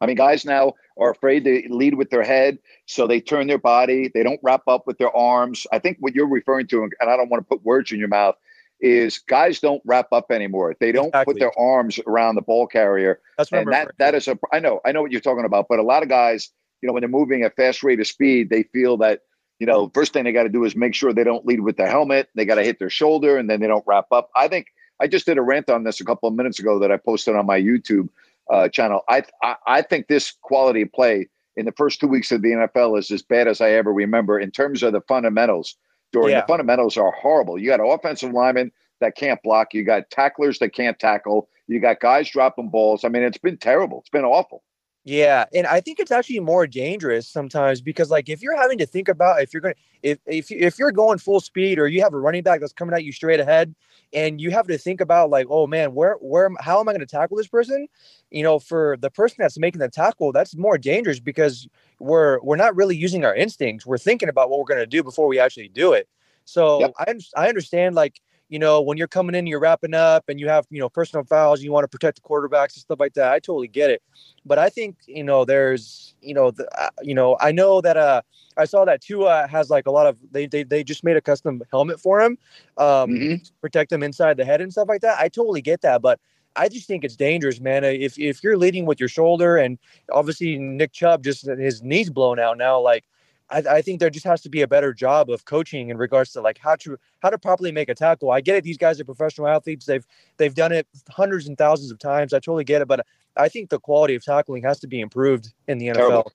I 0.00 0.06
mean, 0.06 0.16
guys 0.16 0.44
now 0.44 0.74
are 0.98 1.10
afraid 1.10 1.44
to 1.44 1.62
lead 1.68 1.94
with 1.94 2.10
their 2.10 2.22
head, 2.22 2.58
so 2.86 3.06
they 3.06 3.20
turn 3.20 3.46
their 3.46 3.58
body. 3.58 4.10
They 4.12 4.22
don't 4.22 4.40
wrap 4.42 4.62
up 4.66 4.86
with 4.86 4.98
their 4.98 5.14
arms. 5.14 5.66
I 5.72 5.78
think 5.78 5.98
what 6.00 6.14
you're 6.14 6.28
referring 6.28 6.66
to, 6.68 6.82
and 6.82 6.92
I 7.02 7.16
don't 7.16 7.30
want 7.30 7.42
to 7.42 7.48
put 7.48 7.64
words 7.64 7.92
in 7.92 7.98
your 7.98 8.08
mouth, 8.08 8.36
is 8.80 9.18
guys 9.18 9.60
don't 9.60 9.82
wrap 9.84 10.12
up 10.12 10.30
anymore. 10.30 10.74
They 10.80 10.92
don't 10.92 11.08
exactly. 11.08 11.34
put 11.34 11.40
their 11.40 11.58
arms 11.58 12.00
around 12.06 12.36
the 12.36 12.42
ball 12.42 12.66
carrier. 12.66 13.20
That's 13.36 13.52
and 13.52 13.70
that 13.72 13.92
that 13.98 14.14
is 14.14 14.26
a. 14.26 14.38
I 14.52 14.60
know, 14.60 14.80
I 14.84 14.92
know 14.92 15.02
what 15.02 15.12
you're 15.12 15.20
talking 15.20 15.44
about, 15.44 15.66
but 15.68 15.78
a 15.78 15.82
lot 15.82 16.02
of 16.02 16.08
guys, 16.08 16.50
you 16.80 16.86
know, 16.86 16.94
when 16.94 17.02
they're 17.02 17.08
moving 17.08 17.42
at 17.42 17.56
fast 17.56 17.82
rate 17.82 18.00
of 18.00 18.06
speed, 18.06 18.48
they 18.48 18.62
feel 18.62 18.96
that 18.98 19.20
you 19.58 19.66
know, 19.66 19.90
first 19.94 20.14
thing 20.14 20.24
they 20.24 20.32
got 20.32 20.44
to 20.44 20.48
do 20.48 20.64
is 20.64 20.74
make 20.74 20.94
sure 20.94 21.12
they 21.12 21.22
don't 21.22 21.44
lead 21.44 21.60
with 21.60 21.76
the 21.76 21.86
helmet. 21.86 22.30
They 22.34 22.46
got 22.46 22.54
to 22.54 22.64
hit 22.64 22.78
their 22.78 22.88
shoulder, 22.88 23.36
and 23.36 23.48
then 23.48 23.60
they 23.60 23.66
don't 23.66 23.84
wrap 23.86 24.06
up. 24.10 24.30
I 24.34 24.48
think 24.48 24.68
I 24.98 25.06
just 25.06 25.26
did 25.26 25.36
a 25.36 25.42
rant 25.42 25.68
on 25.68 25.84
this 25.84 26.00
a 26.00 26.04
couple 26.04 26.28
of 26.28 26.34
minutes 26.34 26.58
ago 26.58 26.78
that 26.78 26.90
I 26.90 26.96
posted 26.96 27.36
on 27.36 27.44
my 27.44 27.60
YouTube 27.60 28.08
uh, 28.50 28.68
channel. 28.68 29.02
I, 29.08 29.22
I 29.42 29.56
I 29.66 29.82
think 29.82 30.08
this 30.08 30.32
quality 30.42 30.82
of 30.82 30.92
play 30.92 31.28
in 31.56 31.66
the 31.66 31.72
first 31.72 32.00
two 32.00 32.08
weeks 32.08 32.32
of 32.32 32.42
the 32.42 32.50
NFL 32.50 32.98
is 32.98 33.10
as 33.10 33.22
bad 33.22 33.48
as 33.48 33.60
I 33.60 33.70
ever 33.70 33.92
remember 33.92 34.38
in 34.38 34.50
terms 34.50 34.82
of 34.82 34.92
the 34.92 35.00
fundamentals. 35.02 35.76
During 36.12 36.30
yeah. 36.30 36.40
the 36.40 36.46
fundamentals 36.48 36.96
are 36.96 37.12
horrible. 37.12 37.56
You 37.56 37.68
got 37.68 37.78
offensive 37.78 38.32
linemen 38.32 38.72
that 39.00 39.14
can't 39.16 39.40
block. 39.44 39.72
You 39.74 39.84
got 39.84 40.10
tacklers 40.10 40.58
that 40.58 40.74
can't 40.74 40.98
tackle. 40.98 41.48
You 41.68 41.78
got 41.78 42.00
guys 42.00 42.28
dropping 42.30 42.70
balls. 42.70 43.04
I 43.04 43.08
mean, 43.08 43.22
it's 43.22 43.38
been 43.38 43.58
terrible. 43.58 44.00
It's 44.00 44.10
been 44.10 44.24
awful. 44.24 44.64
Yeah, 45.04 45.46
and 45.54 45.66
I 45.66 45.80
think 45.80 45.98
it's 45.98 46.10
actually 46.10 46.40
more 46.40 46.66
dangerous 46.66 47.26
sometimes 47.26 47.80
because 47.80 48.10
like 48.10 48.28
if 48.28 48.42
you're 48.42 48.56
having 48.56 48.76
to 48.78 48.86
think 48.86 49.08
about 49.08 49.42
if 49.42 49.54
you're 49.54 49.62
going 49.62 49.74
to 49.74 49.80
if 50.02 50.18
if 50.26 50.52
if 50.52 50.78
you're 50.78 50.92
going 50.92 51.16
full 51.16 51.40
speed 51.40 51.78
or 51.78 51.88
you 51.88 52.02
have 52.02 52.12
a 52.12 52.18
running 52.18 52.42
back 52.42 52.60
that's 52.60 52.74
coming 52.74 52.94
at 52.94 53.02
you 53.02 53.10
straight 53.10 53.40
ahead 53.40 53.74
and 54.12 54.42
you 54.42 54.50
have 54.50 54.66
to 54.66 54.76
think 54.76 55.00
about 55.00 55.30
like 55.30 55.46
oh 55.48 55.66
man 55.66 55.94
where 55.94 56.16
where 56.20 56.50
how 56.60 56.80
am 56.80 56.88
I 56.88 56.92
going 56.92 57.00
to 57.00 57.06
tackle 57.06 57.38
this 57.38 57.48
person? 57.48 57.86
You 58.30 58.42
know, 58.42 58.58
for 58.58 58.98
the 59.00 59.10
person 59.10 59.36
that's 59.38 59.58
making 59.58 59.80
the 59.80 59.88
tackle, 59.88 60.32
that's 60.32 60.54
more 60.54 60.76
dangerous 60.76 61.18
because 61.18 61.66
we're 61.98 62.38
we're 62.42 62.56
not 62.56 62.76
really 62.76 62.96
using 62.96 63.24
our 63.24 63.34
instincts. 63.34 63.86
We're 63.86 63.96
thinking 63.96 64.28
about 64.28 64.50
what 64.50 64.58
we're 64.58 64.66
going 64.66 64.80
to 64.80 64.86
do 64.86 65.02
before 65.02 65.28
we 65.28 65.38
actually 65.38 65.68
do 65.68 65.94
it. 65.94 66.08
So 66.44 66.80
yep. 66.80 66.92
I 66.98 67.14
I 67.36 67.48
understand 67.48 67.94
like 67.94 68.20
you 68.50 68.58
know, 68.58 68.82
when 68.82 68.98
you're 68.98 69.08
coming 69.08 69.34
in, 69.34 69.46
you're 69.46 69.60
wrapping 69.60 69.94
up 69.94 70.28
and 70.28 70.40
you 70.40 70.48
have, 70.48 70.66
you 70.70 70.80
know, 70.80 70.88
personal 70.88 71.24
fouls, 71.24 71.62
you 71.62 71.70
want 71.70 71.84
to 71.84 71.88
protect 71.88 72.20
the 72.20 72.28
quarterbacks 72.28 72.74
and 72.74 72.82
stuff 72.82 72.98
like 72.98 73.14
that. 73.14 73.32
I 73.32 73.38
totally 73.38 73.68
get 73.68 73.90
it. 73.90 74.02
But 74.44 74.58
I 74.58 74.68
think, 74.68 74.96
you 75.06 75.22
know, 75.22 75.44
there's, 75.44 76.16
you 76.20 76.34
know, 76.34 76.50
the, 76.50 76.68
uh, 76.76 76.90
you 77.00 77.14
know, 77.14 77.36
I 77.40 77.52
know 77.52 77.80
that, 77.80 77.96
uh, 77.96 78.22
I 78.56 78.64
saw 78.64 78.84
that 78.84 79.00
Tua 79.00 79.46
has 79.46 79.70
like 79.70 79.86
a 79.86 79.92
lot 79.92 80.08
of, 80.08 80.16
they, 80.32 80.46
they, 80.46 80.64
they 80.64 80.82
just 80.82 81.04
made 81.04 81.16
a 81.16 81.20
custom 81.20 81.62
helmet 81.70 82.00
for 82.00 82.20
him, 82.20 82.36
um, 82.76 83.10
mm-hmm. 83.10 83.34
protect 83.60 83.92
him 83.92 84.02
inside 84.02 84.36
the 84.36 84.44
head 84.44 84.60
and 84.60 84.72
stuff 84.72 84.88
like 84.88 85.02
that. 85.02 85.20
I 85.20 85.28
totally 85.28 85.62
get 85.62 85.82
that. 85.82 86.02
But 86.02 86.18
I 86.56 86.68
just 86.68 86.88
think 86.88 87.04
it's 87.04 87.16
dangerous, 87.16 87.60
man. 87.60 87.84
If, 87.84 88.18
if 88.18 88.42
you're 88.42 88.58
leading 88.58 88.84
with 88.84 88.98
your 88.98 89.08
shoulder 89.08 89.58
and 89.58 89.78
obviously 90.10 90.58
Nick 90.58 90.92
Chubb 90.92 91.22
just 91.22 91.46
his 91.46 91.82
knees 91.82 92.10
blown 92.10 92.40
out 92.40 92.58
now, 92.58 92.80
like, 92.80 93.04
I, 93.50 93.58
I, 93.58 93.82
think 93.82 94.00
there 94.00 94.10
just 94.10 94.24
has 94.26 94.40
to 94.42 94.48
be 94.48 94.62
a 94.62 94.68
better 94.68 94.92
job 94.92 95.28
of 95.30 95.44
coaching 95.44 95.90
in 95.90 95.96
regards 95.96 96.32
to 96.32 96.40
like 96.40 96.58
how 96.58 96.76
to 96.76 96.96
how 97.20 97.30
to 97.30 97.38
properly 97.38 97.72
make 97.72 97.88
a 97.88 97.94
tackle. 97.94 98.30
I 98.30 98.40
get 98.40 98.56
it; 98.56 98.64
these 98.64 98.78
guys 98.78 99.00
are 99.00 99.04
professional 99.04 99.48
athletes. 99.48 99.86
They've 99.86 100.06
they've 100.36 100.54
done 100.54 100.72
it 100.72 100.86
hundreds 101.08 101.48
and 101.48 101.58
thousands 101.58 101.90
of 101.90 101.98
times. 101.98 102.32
I 102.32 102.38
totally 102.38 102.64
get 102.64 102.82
it, 102.82 102.88
but 102.88 103.04
I 103.36 103.48
think 103.48 103.70
the 103.70 103.80
quality 103.80 104.14
of 104.14 104.24
tackling 104.24 104.62
has 104.62 104.78
to 104.80 104.86
be 104.86 105.00
improved 105.00 105.52
in 105.68 105.78
the 105.78 105.88
NFL. 105.88 105.94
Terrible. 105.94 106.32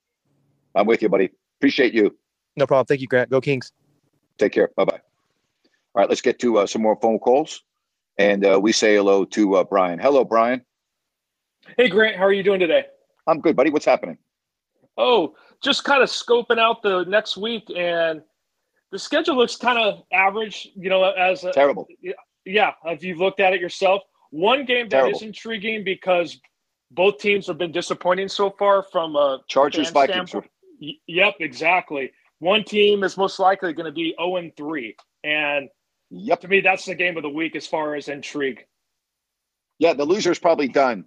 I'm 0.76 0.86
with 0.88 1.02
you, 1.02 1.10
buddy. 1.10 1.30
Appreciate 1.60 1.94
you. 1.94 2.16
No 2.58 2.68
problem. 2.68 2.86
Thank 2.86 3.02
you, 3.02 3.08
Grant. 3.08 3.30
Go 3.30 3.42
Kings. 3.42 3.72
Take 4.38 4.52
care. 4.52 4.70
Bye 4.76 4.86
bye. 4.86 5.00
All 5.96 6.02
right, 6.02 6.10
let's 6.10 6.22
get 6.22 6.40
to 6.40 6.58
uh, 6.58 6.68
some 6.68 6.82
more 6.82 6.98
phone 7.02 7.20
calls, 7.20 7.64
and 8.18 8.46
uh, 8.46 8.60
we 8.62 8.74
say 8.74 8.96
hello 8.96 9.24
to 9.26 9.56
uh, 9.56 9.64
Brian. 9.64 10.00
Hello, 10.00 10.26
Brian. 10.26 10.62
Hey, 11.78 11.88
Grant. 11.88 12.18
How 12.18 12.26
are 12.26 12.34
you 12.34 12.44
doing 12.44 12.60
today? 12.60 12.86
I'm 13.28 13.40
good, 13.40 13.56
buddy. 13.56 13.70
What's 13.70 13.86
happening? 13.86 14.18
Oh, 14.98 15.36
just 15.62 15.84
kind 15.84 16.02
of 16.02 16.10
scoping 16.10 16.60
out 16.60 16.82
the 16.82 17.04
next 17.06 17.38
week, 17.38 17.70
and 17.76 18.22
the 18.92 19.00
schedule 19.00 19.36
looks 19.36 19.56
kind 19.56 19.78
of 19.78 20.04
average. 20.14 20.70
You 20.76 20.90
know, 20.90 21.04
as 21.04 21.44
a, 21.44 21.52
terrible. 21.52 21.88
Yeah, 22.46 22.72
if 22.86 23.04
you've 23.04 23.20
looked 23.20 23.40
at 23.40 23.54
it 23.54 23.62
yourself, 23.62 24.02
one 24.30 24.66
game 24.66 24.90
that 24.90 24.98
terrible. 24.98 25.18
is 25.18 25.22
intriguing 25.24 25.84
because 25.84 26.40
both 26.92 27.18
teams 27.18 27.48
have 27.48 27.58
been 27.58 27.72
disappointing 27.72 28.28
so 28.28 28.52
far 28.52 28.84
from 28.84 29.16
a 29.16 29.40
Chargers 29.48 29.90
Vikings. 29.90 30.34
Yep, 31.08 31.36
exactly. 31.40 32.12
One 32.40 32.64
team 32.64 33.04
is 33.04 33.18
most 33.18 33.40
likely 33.40 33.74
going 33.74 33.86
to 33.86 33.92
be 33.92 34.14
zero 34.18 34.34
oh 34.34 34.36
and 34.38 34.56
three, 34.56 34.96
and 35.24 35.70
yep. 36.10 36.42
to 36.42 36.48
me, 36.48 36.62
that's 36.62 36.86
the 36.86 36.96
game 36.96 37.18
of 37.18 37.24
the 37.24 37.30
week 37.30 37.56
as 37.56 37.66
far 37.66 37.96
as 37.96 38.08
intrigue. 38.08 38.66
Yeah, 39.80 39.94
the 39.94 40.06
loser's 40.06 40.40
probably 40.40 40.68
done. 40.68 41.06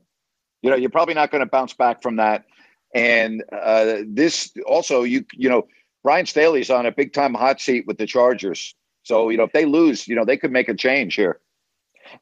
You 0.63 0.71
know, 0.71 0.77
you're 0.77 0.91
probably 0.91 1.15
not 1.15 1.31
going 1.31 1.41
to 1.41 1.47
bounce 1.47 1.75
back 1.75 2.03
from 2.03 2.17
that. 2.17 2.45
And 2.95 3.45
uh, 3.53 3.99
this 4.07 4.53
also, 4.67 5.03
you 5.03 5.25
you 5.35 5.49
know, 5.49 5.67
Brian 6.03 6.27
Staley's 6.27 6.71
on 6.71 6.87
a 6.87 6.93
big 6.93 7.13
time 7.13 7.35
hot 7.35 7.61
seat 7.61 7.87
with 7.87 7.99
the 7.99 8.07
Chargers. 8.07 8.75
So 9.03 9.29
you 9.29 9.37
know, 9.37 9.45
if 9.45 9.53
they 9.53 9.65
lose, 9.65 10.09
you 10.09 10.17
know, 10.17 10.25
they 10.25 10.37
could 10.37 10.53
make 10.53 10.69
a 10.69 10.75
change 10.75 11.15
here. 11.15 11.41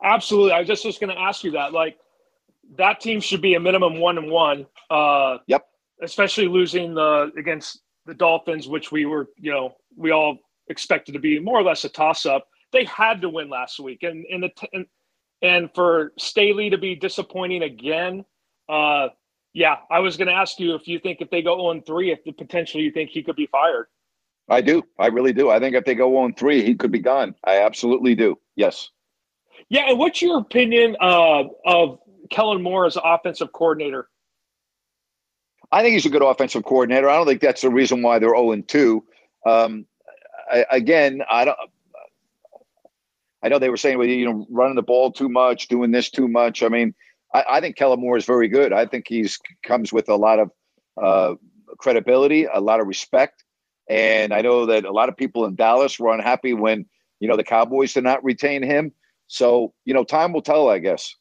Absolutely. 0.02 0.52
I 0.52 0.58
was 0.58 0.68
just 0.68 0.84
was 0.84 0.98
going 0.98 1.14
to 1.14 1.20
ask 1.20 1.44
you 1.44 1.52
that. 1.52 1.72
Like 1.72 1.96
that 2.76 3.00
team 3.00 3.20
should 3.20 3.42
be 3.42 3.54
a 3.54 3.60
minimum 3.60 4.00
one 4.00 4.18
and 4.18 4.30
one. 4.30 4.66
Uh, 4.90 5.38
yep. 5.46 5.66
Especially 6.02 6.48
losing 6.48 6.94
the 6.94 7.30
against 7.38 7.80
the 8.06 8.14
Dolphins, 8.14 8.68
which 8.68 8.92
we 8.92 9.06
were, 9.06 9.28
you 9.36 9.50
know, 9.50 9.76
we 9.96 10.10
all 10.10 10.38
expected 10.68 11.12
to 11.12 11.18
be 11.18 11.38
more 11.38 11.58
or 11.58 11.62
less 11.62 11.84
a 11.84 11.88
toss 11.88 12.26
up. 12.26 12.48
They 12.72 12.84
had 12.84 13.20
to 13.22 13.28
win 13.28 13.48
last 13.48 13.80
week, 13.80 14.02
and 14.02 14.26
and 14.26 14.42
the 14.42 14.50
and, 14.72 14.86
and 15.42 15.70
for 15.74 16.12
Staley 16.18 16.70
to 16.70 16.78
be 16.78 16.94
disappointing 16.94 17.62
again, 17.62 18.24
uh, 18.68 19.08
yeah, 19.56 19.76
I 19.90 20.00
was 20.00 20.18
going 20.18 20.28
to 20.28 20.34
ask 20.34 20.60
you 20.60 20.74
if 20.74 20.86
you 20.86 21.00
think 21.00 21.22
if 21.22 21.30
they 21.30 21.40
go 21.40 21.68
on 21.68 21.80
three, 21.80 22.12
if 22.12 22.22
the 22.24 22.32
potential 22.32 22.78
you 22.78 22.90
think 22.90 23.08
he 23.08 23.22
could 23.22 23.36
be 23.36 23.46
fired. 23.46 23.86
I 24.50 24.60
do. 24.60 24.82
I 24.98 25.06
really 25.06 25.32
do. 25.32 25.48
I 25.48 25.58
think 25.58 25.74
if 25.74 25.86
they 25.86 25.94
go 25.94 26.18
on 26.18 26.34
three, 26.34 26.62
he 26.62 26.74
could 26.74 26.92
be 26.92 26.98
gone. 26.98 27.34
I 27.42 27.62
absolutely 27.62 28.14
do. 28.14 28.38
Yes. 28.54 28.90
Yeah, 29.70 29.88
and 29.88 29.98
what's 29.98 30.20
your 30.20 30.40
opinion 30.40 30.94
uh, 31.00 31.44
of 31.64 31.98
Kellen 32.28 32.62
Moore 32.62 32.84
as 32.84 32.98
offensive 33.02 33.50
coordinator? 33.54 34.10
I 35.72 35.82
think 35.82 35.94
he's 35.94 36.04
a 36.04 36.10
good 36.10 36.22
offensive 36.22 36.62
coordinator. 36.62 37.08
I 37.08 37.16
don't 37.16 37.26
think 37.26 37.40
that's 37.40 37.62
the 37.62 37.70
reason 37.70 38.02
why 38.02 38.18
they're 38.18 38.28
zero 38.28 38.48
oh 38.48 38.52
and 38.52 38.68
two. 38.68 39.04
Um, 39.46 39.86
I, 40.52 40.66
again, 40.70 41.22
I 41.30 41.46
don't. 41.46 41.58
I 43.42 43.48
know 43.48 43.58
they 43.58 43.70
were 43.70 43.78
saying, 43.78 43.96
well, 43.96 44.06
you 44.06 44.26
know, 44.26 44.46
running 44.50 44.76
the 44.76 44.82
ball 44.82 45.12
too 45.12 45.30
much, 45.30 45.68
doing 45.68 45.92
this 45.92 46.10
too 46.10 46.28
much. 46.28 46.62
I 46.62 46.68
mean, 46.68 46.94
I, 47.36 47.56
I 47.56 47.60
think 47.60 47.76
Kellen 47.76 48.00
Moore 48.00 48.16
is 48.16 48.24
very 48.24 48.48
good. 48.48 48.72
I 48.72 48.86
think 48.86 49.06
he's 49.08 49.38
comes 49.62 49.92
with 49.92 50.08
a 50.08 50.16
lot 50.16 50.38
of 50.38 50.50
uh, 51.00 51.34
credibility, 51.78 52.46
a 52.46 52.60
lot 52.60 52.80
of 52.80 52.86
respect, 52.86 53.44
and 53.88 54.32
I 54.32 54.40
know 54.40 54.66
that 54.66 54.84
a 54.84 54.92
lot 54.92 55.10
of 55.10 55.16
people 55.16 55.44
in 55.44 55.54
Dallas 55.54 55.98
were 55.98 56.14
unhappy 56.14 56.54
when 56.54 56.86
you 57.20 57.28
know 57.28 57.36
the 57.36 57.44
Cowboys 57.44 57.92
did 57.92 58.04
not 58.04 58.24
retain 58.24 58.62
him. 58.62 58.92
So 59.26 59.74
you 59.84 59.92
know, 59.92 60.02
time 60.02 60.32
will 60.32 60.42
tell, 60.42 60.70
I 60.70 60.78
guess. 60.78 61.14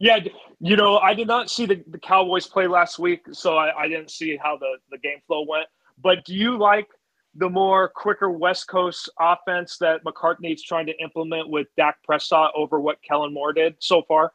Yeah, 0.00 0.20
you 0.60 0.76
know, 0.76 0.98
I 0.98 1.14
did 1.14 1.26
not 1.26 1.50
see 1.50 1.66
the, 1.66 1.82
the 1.88 1.98
Cowboys 1.98 2.46
play 2.46 2.66
last 2.66 2.98
week, 2.98 3.22
so 3.32 3.56
I, 3.56 3.82
I 3.82 3.88
didn't 3.88 4.10
see 4.10 4.36
how 4.36 4.56
the, 4.56 4.76
the 4.90 4.98
game 4.98 5.18
flow 5.26 5.44
went. 5.48 5.66
But 6.00 6.24
do 6.24 6.34
you 6.34 6.56
like 6.56 6.88
the 7.34 7.48
more 7.48 7.88
quicker 7.88 8.30
West 8.30 8.68
Coast 8.68 9.10
offense 9.20 9.76
that 9.78 10.04
McCarthy's 10.04 10.62
trying 10.62 10.86
to 10.86 11.02
implement 11.02 11.48
with 11.48 11.66
Dak 11.76 12.02
Prescott 12.02 12.52
over 12.54 12.80
what 12.80 13.02
Kellen 13.02 13.32
Moore 13.32 13.52
did 13.52 13.76
so 13.78 14.02
far? 14.06 14.32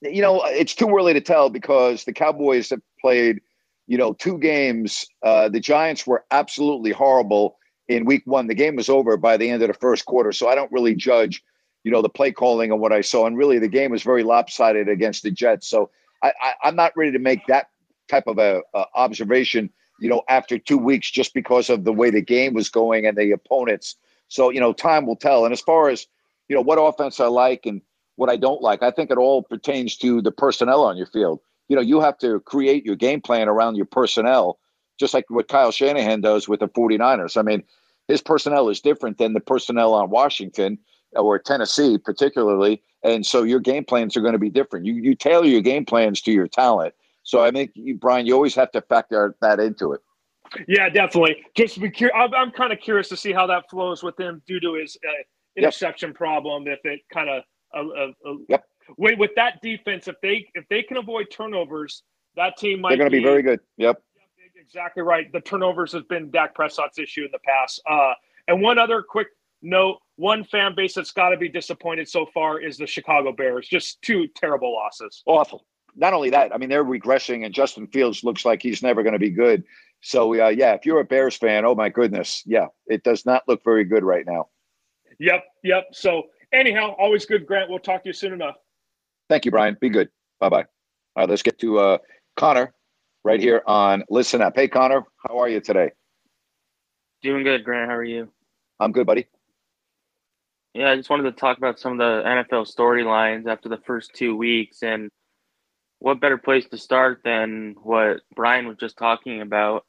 You 0.00 0.22
know, 0.22 0.42
it's 0.44 0.74
too 0.74 0.88
early 0.88 1.12
to 1.12 1.20
tell 1.20 1.50
because 1.50 2.04
the 2.04 2.12
Cowboys 2.12 2.70
have 2.70 2.82
played, 3.00 3.40
you 3.86 3.98
know, 3.98 4.12
two 4.12 4.38
games. 4.38 5.06
Uh, 5.22 5.48
the 5.48 5.60
Giants 5.60 6.06
were 6.06 6.24
absolutely 6.30 6.92
horrible 6.92 7.56
in 7.88 8.04
week 8.04 8.22
one. 8.24 8.46
The 8.46 8.54
game 8.54 8.76
was 8.76 8.88
over 8.88 9.16
by 9.16 9.36
the 9.36 9.50
end 9.50 9.62
of 9.62 9.68
the 9.68 9.74
first 9.74 10.04
quarter. 10.04 10.32
So 10.32 10.48
I 10.48 10.54
don't 10.54 10.70
really 10.70 10.94
judge, 10.94 11.42
you 11.84 11.90
know, 11.90 12.02
the 12.02 12.08
play 12.08 12.30
calling 12.30 12.70
and 12.70 12.80
what 12.80 12.92
I 12.92 13.00
saw. 13.00 13.26
And 13.26 13.36
really, 13.36 13.58
the 13.58 13.68
game 13.68 13.90
was 13.90 14.02
very 14.02 14.22
lopsided 14.22 14.88
against 14.88 15.22
the 15.22 15.30
Jets. 15.30 15.68
So 15.68 15.90
I, 16.22 16.32
I, 16.62 16.68
am 16.68 16.76
not 16.76 16.96
ready 16.96 17.12
to 17.12 17.18
make 17.18 17.46
that 17.46 17.68
type 18.08 18.26
of 18.26 18.38
a, 18.38 18.62
a 18.74 18.84
observation, 18.94 19.70
you 20.00 20.08
know, 20.08 20.22
after 20.28 20.58
two 20.58 20.78
weeks 20.78 21.10
just 21.10 21.34
because 21.34 21.70
of 21.70 21.84
the 21.84 21.92
way 21.92 22.10
the 22.10 22.22
game 22.22 22.54
was 22.54 22.68
going 22.68 23.06
and 23.06 23.16
the 23.16 23.32
opponents. 23.32 23.96
So, 24.28 24.50
you 24.50 24.60
know, 24.60 24.72
time 24.72 25.06
will 25.06 25.16
tell. 25.16 25.44
And 25.44 25.52
as 25.52 25.60
far 25.60 25.88
as, 25.88 26.06
you 26.48 26.54
know, 26.54 26.62
what 26.62 26.76
offense 26.76 27.20
I 27.20 27.26
like 27.26 27.66
and 27.66 27.80
what 28.18 28.28
I 28.28 28.36
don't 28.36 28.60
like. 28.60 28.82
I 28.82 28.90
think 28.90 29.12
it 29.12 29.16
all 29.16 29.44
pertains 29.44 29.96
to 29.98 30.20
the 30.20 30.32
personnel 30.32 30.82
on 30.82 30.96
your 30.96 31.06
field. 31.06 31.38
You 31.68 31.76
know, 31.76 31.82
you 31.82 32.00
have 32.00 32.18
to 32.18 32.40
create 32.40 32.84
your 32.84 32.96
game 32.96 33.20
plan 33.20 33.48
around 33.48 33.76
your 33.76 33.86
personnel, 33.86 34.58
just 34.98 35.14
like 35.14 35.24
what 35.28 35.46
Kyle 35.46 35.70
Shanahan 35.70 36.20
does 36.20 36.48
with 36.48 36.58
the 36.58 36.68
49ers. 36.68 37.36
I 37.36 37.42
mean, 37.42 37.62
his 38.08 38.20
personnel 38.20 38.70
is 38.70 38.80
different 38.80 39.18
than 39.18 39.34
the 39.34 39.40
personnel 39.40 39.94
on 39.94 40.10
Washington 40.10 40.78
or 41.14 41.38
Tennessee, 41.38 41.96
particularly. 41.96 42.82
And 43.04 43.24
so 43.24 43.44
your 43.44 43.60
game 43.60 43.84
plans 43.84 44.16
are 44.16 44.20
going 44.20 44.32
to 44.32 44.38
be 44.38 44.50
different. 44.50 44.84
You, 44.84 44.94
you 44.94 45.14
tailor 45.14 45.46
your 45.46 45.60
game 45.60 45.84
plans 45.84 46.20
to 46.22 46.32
your 46.32 46.48
talent. 46.48 46.94
So 47.22 47.44
I 47.44 47.52
think, 47.52 47.70
you, 47.74 47.94
Brian, 47.94 48.26
you 48.26 48.34
always 48.34 48.56
have 48.56 48.72
to 48.72 48.80
factor 48.80 49.36
that 49.40 49.60
into 49.60 49.92
it. 49.92 50.00
Yeah, 50.66 50.88
definitely. 50.88 51.36
Just 51.54 51.80
be 51.80 51.88
curious. 51.88 52.16
I'm, 52.18 52.34
I'm 52.34 52.50
kind 52.50 52.72
of 52.72 52.80
curious 52.80 53.08
to 53.10 53.16
see 53.16 53.32
how 53.32 53.46
that 53.46 53.70
flows 53.70 54.02
with 54.02 54.18
him 54.18 54.42
due 54.48 54.58
to 54.58 54.74
his 54.74 54.96
uh, 55.06 55.22
interception 55.56 56.08
yep. 56.08 56.16
problem. 56.16 56.66
If 56.66 56.80
it 56.82 57.02
kind 57.12 57.28
of 57.28 57.44
a, 57.74 57.80
a, 57.80 58.08
a, 58.08 58.36
yep. 58.48 58.64
With, 58.96 59.18
with 59.18 59.30
that 59.36 59.60
defense, 59.62 60.08
if 60.08 60.16
they 60.22 60.48
if 60.54 60.64
they 60.68 60.82
can 60.82 60.96
avoid 60.96 61.26
turnovers, 61.30 62.02
That 62.38 62.56
team 62.56 62.80
might. 62.80 62.90
They're 62.90 62.98
going 62.98 63.10
to 63.10 63.16
be, 63.16 63.18
be 63.18 63.24
very 63.24 63.42
good. 63.42 63.60
Yep. 63.76 64.00
Exactly 64.60 65.02
right. 65.02 65.30
The 65.32 65.40
turnovers 65.40 65.92
has 65.92 66.02
been 66.04 66.30
Dak 66.30 66.54
Prescott's 66.54 66.98
issue 66.98 67.24
in 67.24 67.30
the 67.32 67.38
past. 67.40 67.82
Uh, 67.88 68.12
and 68.46 68.62
one 68.62 68.78
other 68.78 69.02
quick 69.02 69.28
note: 69.60 69.98
one 70.16 70.44
fan 70.44 70.74
base 70.76 70.94
that's 70.94 71.10
got 71.10 71.30
to 71.30 71.36
be 71.36 71.48
disappointed 71.48 72.08
so 72.08 72.26
far 72.32 72.60
is 72.60 72.76
the 72.76 72.86
Chicago 72.86 73.32
Bears. 73.32 73.68
Just 73.68 74.00
two 74.02 74.28
terrible 74.36 74.72
losses. 74.72 75.22
Awful. 75.26 75.66
Not 75.96 76.12
only 76.12 76.30
that, 76.30 76.54
I 76.54 76.58
mean 76.58 76.68
they're 76.68 76.84
regressing, 76.84 77.44
and 77.44 77.52
Justin 77.52 77.88
Fields 77.88 78.22
looks 78.22 78.44
like 78.44 78.62
he's 78.62 78.82
never 78.82 79.02
going 79.02 79.14
to 79.14 79.18
be 79.18 79.30
good. 79.30 79.64
So 80.00 80.32
uh, 80.40 80.48
yeah, 80.48 80.74
if 80.74 80.86
you're 80.86 81.00
a 81.00 81.04
Bears 81.04 81.36
fan, 81.36 81.64
oh 81.64 81.74
my 81.74 81.88
goodness, 81.88 82.42
yeah, 82.46 82.66
it 82.86 83.02
does 83.02 83.26
not 83.26 83.42
look 83.48 83.64
very 83.64 83.84
good 83.84 84.04
right 84.04 84.24
now. 84.26 84.48
Yep, 85.18 85.44
yep. 85.64 85.86
So 85.92 86.24
anyhow, 86.52 86.94
always 86.98 87.26
good, 87.26 87.46
Grant. 87.46 87.70
We'll 87.70 87.78
talk 87.78 88.02
to 88.02 88.08
you 88.08 88.12
soon 88.12 88.32
enough. 88.32 88.56
Thank 89.28 89.44
you, 89.44 89.50
Brian. 89.50 89.76
Be 89.80 89.88
good. 89.88 90.08
Bye 90.40 90.48
bye. 90.48 90.64
All 91.16 91.22
right, 91.22 91.28
let's 91.28 91.42
get 91.42 91.58
to 91.60 91.78
uh, 91.78 91.98
Connor 92.36 92.72
right 93.24 93.40
here 93.40 93.62
on 93.66 94.04
Listen 94.08 94.40
Up. 94.40 94.54
Hey, 94.56 94.68
Connor, 94.68 95.02
how 95.26 95.38
are 95.38 95.48
you 95.48 95.60
today? 95.60 95.90
Doing 97.22 97.42
good, 97.42 97.64
Grant. 97.64 97.90
How 97.90 97.96
are 97.96 98.04
you? 98.04 98.30
I'm 98.80 98.92
good, 98.92 99.06
buddy. 99.06 99.26
Yeah, 100.74 100.90
I 100.90 100.96
just 100.96 101.10
wanted 101.10 101.24
to 101.24 101.32
talk 101.32 101.58
about 101.58 101.80
some 101.80 101.92
of 101.92 101.98
the 101.98 102.28
NFL 102.28 102.72
storylines 102.72 103.48
after 103.48 103.68
the 103.68 103.78
first 103.78 104.14
two 104.14 104.36
weeks. 104.36 104.82
And 104.82 105.10
what 105.98 106.20
better 106.20 106.38
place 106.38 106.68
to 106.68 106.78
start 106.78 107.22
than 107.24 107.74
what 107.82 108.20
Brian 108.36 108.68
was 108.68 108.76
just 108.76 108.96
talking 108.96 109.40
about? 109.40 109.84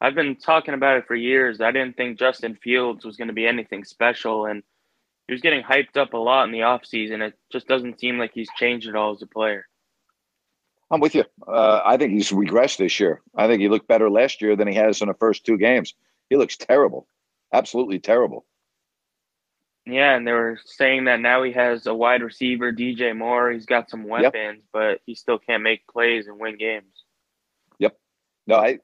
I've 0.00 0.16
been 0.16 0.36
talking 0.36 0.74
about 0.74 0.96
it 0.96 1.06
for 1.06 1.14
years. 1.14 1.60
I 1.60 1.70
didn't 1.70 1.96
think 1.96 2.18
Justin 2.18 2.56
Fields 2.56 3.04
was 3.04 3.16
going 3.16 3.28
to 3.28 3.34
be 3.34 3.46
anything 3.46 3.84
special. 3.84 4.46
And 4.46 4.62
he 5.26 5.32
was 5.32 5.40
getting 5.40 5.62
hyped 5.62 5.96
up 5.96 6.12
a 6.12 6.18
lot 6.18 6.44
in 6.44 6.52
the 6.52 6.60
offseason. 6.60 7.26
It 7.26 7.34
just 7.50 7.66
doesn't 7.66 8.00
seem 8.00 8.18
like 8.18 8.32
he's 8.34 8.50
changed 8.56 8.88
at 8.88 8.96
all 8.96 9.12
as 9.12 9.22
a 9.22 9.26
player. 9.26 9.66
I'm 10.90 11.00
with 11.00 11.14
you. 11.14 11.24
Uh, 11.46 11.80
I 11.84 11.96
think 11.96 12.12
he's 12.12 12.30
regressed 12.30 12.76
this 12.76 13.00
year. 13.00 13.22
I 13.34 13.46
think 13.46 13.60
he 13.60 13.68
looked 13.68 13.88
better 13.88 14.10
last 14.10 14.42
year 14.42 14.54
than 14.54 14.68
he 14.68 14.74
has 14.74 15.00
in 15.00 15.08
the 15.08 15.14
first 15.14 15.44
two 15.44 15.56
games. 15.56 15.94
He 16.28 16.36
looks 16.36 16.56
terrible, 16.56 17.06
absolutely 17.52 17.98
terrible. 17.98 18.44
Yeah, 19.86 20.14
and 20.14 20.26
they 20.26 20.32
were 20.32 20.58
saying 20.64 21.04
that 21.04 21.20
now 21.20 21.42
he 21.42 21.52
has 21.52 21.86
a 21.86 21.94
wide 21.94 22.22
receiver, 22.22 22.72
DJ 22.72 23.16
Moore. 23.16 23.50
He's 23.50 23.66
got 23.66 23.90
some 23.90 24.04
weapons, 24.04 24.32
yep. 24.34 24.62
but 24.72 25.00
he 25.04 25.14
still 25.14 25.38
can't 25.38 25.62
make 25.62 25.86
plays 25.86 26.26
and 26.26 26.38
win 26.38 26.56
games. 26.56 27.04
Yep. 27.78 27.98
No, 28.46 28.56
I. 28.56 28.78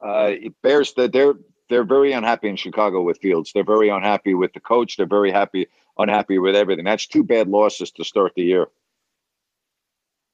Uh, 0.00 0.34
Bears. 0.62 0.94
They're 0.94 1.34
they're 1.68 1.84
very 1.84 2.12
unhappy 2.12 2.48
in 2.48 2.56
Chicago 2.56 3.02
with 3.02 3.18
Fields. 3.18 3.52
They're 3.52 3.64
very 3.64 3.90
unhappy 3.90 4.34
with 4.34 4.52
the 4.52 4.60
coach. 4.60 4.96
They're 4.96 5.06
very 5.06 5.30
happy 5.30 5.68
unhappy 6.00 6.38
with 6.38 6.56
everything. 6.56 6.84
That's 6.84 7.06
two 7.06 7.24
bad 7.24 7.48
losses 7.48 7.90
to 7.92 8.04
start 8.04 8.32
the 8.34 8.42
year. 8.42 8.66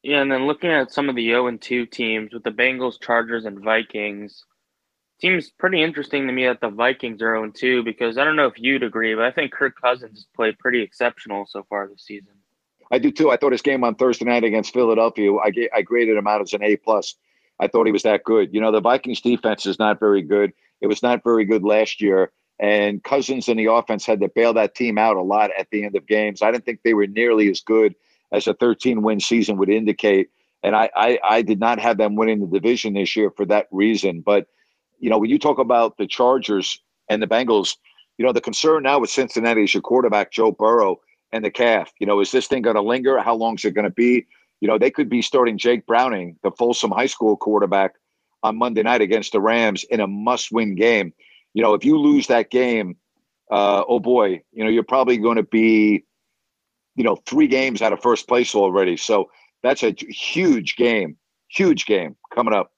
Yeah, 0.02 0.22
and 0.22 0.30
then 0.30 0.46
looking 0.46 0.70
at 0.70 0.92
some 0.92 1.08
of 1.08 1.16
the 1.16 1.26
0 1.26 1.48
and 1.48 1.60
2 1.60 1.86
teams 1.86 2.32
with 2.32 2.44
the 2.44 2.50
Bengals, 2.50 3.00
Chargers, 3.00 3.44
and 3.44 3.62
Vikings, 3.62 4.44
seems 5.20 5.50
pretty 5.50 5.82
interesting 5.82 6.26
to 6.26 6.32
me 6.32 6.46
that 6.46 6.60
the 6.60 6.68
Vikings 6.68 7.20
are 7.22 7.34
0 7.34 7.44
and 7.44 7.54
2 7.54 7.82
because 7.82 8.16
I 8.16 8.24
don't 8.24 8.36
know 8.36 8.46
if 8.46 8.58
you'd 8.58 8.82
agree, 8.82 9.14
but 9.14 9.24
I 9.24 9.32
think 9.32 9.52
Kirk 9.52 9.74
Cousins 9.80 10.18
has 10.18 10.26
played 10.36 10.58
pretty 10.58 10.82
exceptional 10.82 11.46
so 11.48 11.64
far 11.68 11.88
this 11.88 12.04
season. 12.04 12.34
I 12.92 12.98
do 12.98 13.10
too. 13.10 13.30
I 13.30 13.36
thought 13.36 13.52
his 13.52 13.62
game 13.62 13.82
on 13.82 13.96
Thursday 13.96 14.26
night 14.26 14.44
against 14.44 14.72
Philadelphia, 14.72 15.34
I, 15.34 15.50
I 15.74 15.82
graded 15.82 16.16
him 16.16 16.28
out 16.28 16.40
as 16.40 16.52
an 16.52 16.62
A 16.62 16.76
plus. 16.76 17.16
I 17.58 17.66
thought 17.66 17.86
he 17.86 17.92
was 17.92 18.04
that 18.04 18.22
good. 18.22 18.54
You 18.54 18.60
know, 18.60 18.70
the 18.70 18.80
Vikings 18.80 19.22
defense 19.22 19.66
is 19.66 19.78
not 19.78 19.98
very 19.98 20.22
good. 20.22 20.52
It 20.80 20.86
was 20.86 21.02
not 21.02 21.24
very 21.24 21.46
good 21.46 21.64
last 21.64 22.00
year. 22.00 22.30
And 22.58 23.02
Cousins 23.04 23.48
and 23.48 23.58
the 23.58 23.66
offense 23.66 24.06
had 24.06 24.20
to 24.20 24.28
bail 24.28 24.54
that 24.54 24.74
team 24.74 24.96
out 24.96 25.16
a 25.16 25.22
lot 25.22 25.50
at 25.58 25.68
the 25.70 25.84
end 25.84 25.96
of 25.96 26.06
games. 26.06 26.40
I 26.40 26.50
didn't 26.50 26.64
think 26.64 26.80
they 26.82 26.94
were 26.94 27.06
nearly 27.06 27.50
as 27.50 27.60
good 27.60 27.94
as 28.32 28.46
a 28.46 28.54
13 28.54 29.02
win 29.02 29.20
season 29.20 29.58
would 29.58 29.68
indicate. 29.68 30.30
And 30.62 30.74
I, 30.74 30.90
I, 30.96 31.18
I 31.22 31.42
did 31.42 31.60
not 31.60 31.78
have 31.78 31.98
them 31.98 32.16
winning 32.16 32.40
the 32.40 32.46
division 32.46 32.94
this 32.94 33.14
year 33.14 33.30
for 33.30 33.44
that 33.46 33.68
reason. 33.70 34.22
But, 34.22 34.46
you 34.98 35.10
know, 35.10 35.18
when 35.18 35.30
you 35.30 35.38
talk 35.38 35.58
about 35.58 35.98
the 35.98 36.06
Chargers 36.06 36.80
and 37.08 37.22
the 37.22 37.26
Bengals, 37.26 37.76
you 38.18 38.24
know, 38.24 38.32
the 38.32 38.40
concern 38.40 38.84
now 38.84 38.98
with 38.98 39.10
Cincinnati 39.10 39.64
is 39.64 39.74
your 39.74 39.82
quarterback, 39.82 40.32
Joe 40.32 40.50
Burrow, 40.50 41.00
and 41.32 41.44
the 41.44 41.50
calf. 41.50 41.92
You 41.98 42.06
know, 42.06 42.20
is 42.20 42.32
this 42.32 42.46
thing 42.46 42.62
going 42.62 42.76
to 42.76 42.82
linger? 42.82 43.18
How 43.18 43.34
long 43.34 43.56
is 43.56 43.64
it 43.64 43.74
going 43.74 43.84
to 43.84 43.90
be? 43.90 44.26
You 44.60 44.68
know, 44.68 44.78
they 44.78 44.90
could 44.90 45.10
be 45.10 45.20
starting 45.20 45.58
Jake 45.58 45.86
Browning, 45.86 46.38
the 46.42 46.50
Folsom 46.52 46.90
High 46.90 47.06
School 47.06 47.36
quarterback, 47.36 47.94
on 48.42 48.56
Monday 48.56 48.82
night 48.82 49.02
against 49.02 49.32
the 49.32 49.40
Rams 49.40 49.84
in 49.84 50.00
a 50.00 50.06
must 50.06 50.50
win 50.52 50.74
game. 50.74 51.12
You 51.56 51.62
know, 51.62 51.74
if 51.74 51.84
you 51.84 51.98
lose 51.98 52.26
that 52.26 52.50
game, 52.50 52.96
uh, 53.50 53.82
oh 53.88 53.98
boy, 53.98 54.42
you 54.52 54.62
know, 54.62 54.70
you're 54.70 54.82
probably 54.84 55.16
going 55.16 55.36
to 55.36 55.42
be 55.42 56.04
you 56.96 57.04
know, 57.04 57.16
three 57.26 57.46
games 57.46 57.82
out 57.82 57.92
of 57.92 58.00
first 58.00 58.26
place 58.26 58.54
already. 58.54 58.96
So 58.96 59.30
that's 59.62 59.82
a 59.82 59.94
huge 60.08 60.76
game, 60.76 61.16
huge 61.48 61.86
game 61.86 62.16
coming 62.34 62.54
up 62.54 62.72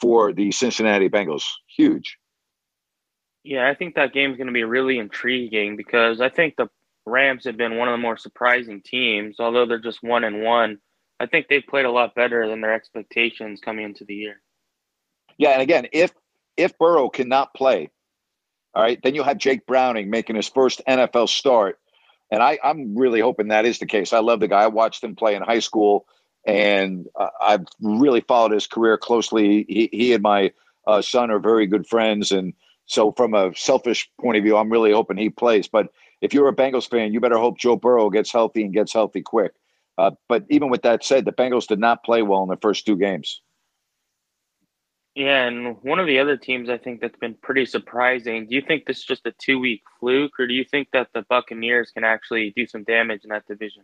for 0.00 0.32
the 0.32 0.50
Cincinnati 0.50 1.08
Bengals. 1.08 1.44
Huge. 1.76 2.16
Yeah, 3.44 3.68
I 3.68 3.74
think 3.74 3.94
that 3.94 4.12
game 4.12 4.32
is 4.32 4.36
going 4.36 4.48
to 4.48 4.52
be 4.52 4.64
really 4.64 4.98
intriguing 4.98 5.76
because 5.76 6.20
I 6.20 6.28
think 6.28 6.54
the 6.56 6.68
Rams 7.06 7.44
have 7.44 7.56
been 7.56 7.76
one 7.76 7.88
of 7.88 7.92
the 7.92 7.98
more 8.02 8.16
surprising 8.16 8.82
teams, 8.82 9.36
although 9.38 9.66
they're 9.66 9.78
just 9.78 10.02
one 10.02 10.24
and 10.24 10.42
one. 10.42 10.78
I 11.20 11.26
think 11.26 11.46
they've 11.48 11.64
played 11.66 11.86
a 11.86 11.90
lot 11.90 12.14
better 12.14 12.48
than 12.48 12.60
their 12.60 12.74
expectations 12.74 13.60
coming 13.62 13.84
into 13.84 14.04
the 14.04 14.14
year. 14.14 14.40
Yeah, 15.36 15.50
and 15.50 15.62
again, 15.62 15.86
if 15.92 16.12
if 16.56 16.76
Burrow 16.78 17.08
cannot 17.08 17.54
play, 17.54 17.90
all 18.78 18.84
right, 18.84 19.00
then 19.02 19.14
you'll 19.14 19.24
have 19.24 19.38
Jake 19.38 19.66
Browning 19.66 20.08
making 20.08 20.36
his 20.36 20.48
first 20.48 20.80
NFL 20.86 21.28
start 21.28 21.78
and 22.30 22.42
I, 22.42 22.58
I'm 22.62 22.96
really 22.96 23.20
hoping 23.20 23.48
that 23.48 23.64
is 23.64 23.78
the 23.78 23.86
case. 23.86 24.12
I 24.12 24.18
love 24.18 24.40
the 24.40 24.48
guy. 24.48 24.62
I 24.62 24.66
watched 24.68 25.02
him 25.02 25.16
play 25.16 25.34
in 25.34 25.42
high 25.42 25.60
school, 25.60 26.06
and 26.46 27.06
uh, 27.18 27.28
I've 27.40 27.66
really 27.80 28.20
followed 28.20 28.52
his 28.52 28.66
career 28.66 28.98
closely. 28.98 29.64
He, 29.68 29.88
he 29.92 30.12
and 30.12 30.22
my 30.22 30.52
uh, 30.86 31.00
son 31.02 31.30
are 31.30 31.38
very 31.38 31.66
good 31.66 31.86
friends, 31.86 32.30
and 32.30 32.52
so 32.86 33.12
from 33.12 33.34
a 33.34 33.54
selfish 33.54 34.10
point 34.20 34.36
of 34.36 34.44
view, 34.44 34.56
I'm 34.56 34.70
really 34.70 34.92
hoping 34.92 35.16
he 35.16 35.30
plays. 35.30 35.68
But 35.68 35.88
if 36.20 36.34
you're 36.34 36.48
a 36.48 36.54
Bengals 36.54 36.88
fan, 36.88 37.12
you 37.12 37.20
better 37.20 37.38
hope 37.38 37.58
Joe 37.58 37.76
Burrow 37.76 38.10
gets 38.10 38.32
healthy 38.32 38.62
and 38.62 38.74
gets 38.74 38.92
healthy 38.92 39.22
quick. 39.22 39.52
Uh, 39.96 40.12
but 40.28 40.44
even 40.48 40.70
with 40.70 40.82
that 40.82 41.04
said, 41.04 41.24
the 41.24 41.32
Bengals 41.32 41.66
did 41.66 41.80
not 41.80 42.04
play 42.04 42.22
well 42.22 42.42
in 42.42 42.48
the 42.48 42.56
first 42.56 42.86
two 42.86 42.96
games. 42.96 43.40
Yeah, 45.18 45.48
and 45.48 45.76
one 45.82 45.98
of 45.98 46.06
the 46.06 46.20
other 46.20 46.36
teams 46.36 46.70
I 46.70 46.78
think 46.78 47.00
that's 47.00 47.18
been 47.18 47.34
pretty 47.34 47.66
surprising. 47.66 48.46
Do 48.46 48.54
you 48.54 48.62
think 48.62 48.86
this 48.86 48.98
is 48.98 49.04
just 49.04 49.26
a 49.26 49.32
two 49.32 49.58
week 49.58 49.82
fluke, 49.98 50.38
or 50.38 50.46
do 50.46 50.54
you 50.54 50.64
think 50.64 50.90
that 50.92 51.08
the 51.12 51.22
Buccaneers 51.28 51.90
can 51.90 52.04
actually 52.04 52.52
do 52.54 52.68
some 52.68 52.84
damage 52.84 53.24
in 53.24 53.30
that 53.30 53.44
division? 53.48 53.82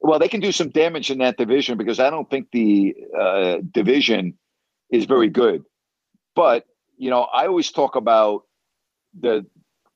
Well, 0.00 0.18
they 0.18 0.28
can 0.28 0.40
do 0.40 0.52
some 0.52 0.68
damage 0.68 1.10
in 1.10 1.16
that 1.20 1.38
division 1.38 1.78
because 1.78 1.98
I 1.98 2.10
don't 2.10 2.28
think 2.28 2.48
the 2.52 2.94
uh, 3.18 3.56
division 3.72 4.36
is 4.92 5.06
very 5.06 5.30
good. 5.30 5.64
But, 6.36 6.66
you 6.98 7.08
know, 7.08 7.22
I 7.22 7.46
always 7.46 7.72
talk 7.72 7.96
about 7.96 8.42
the 9.18 9.46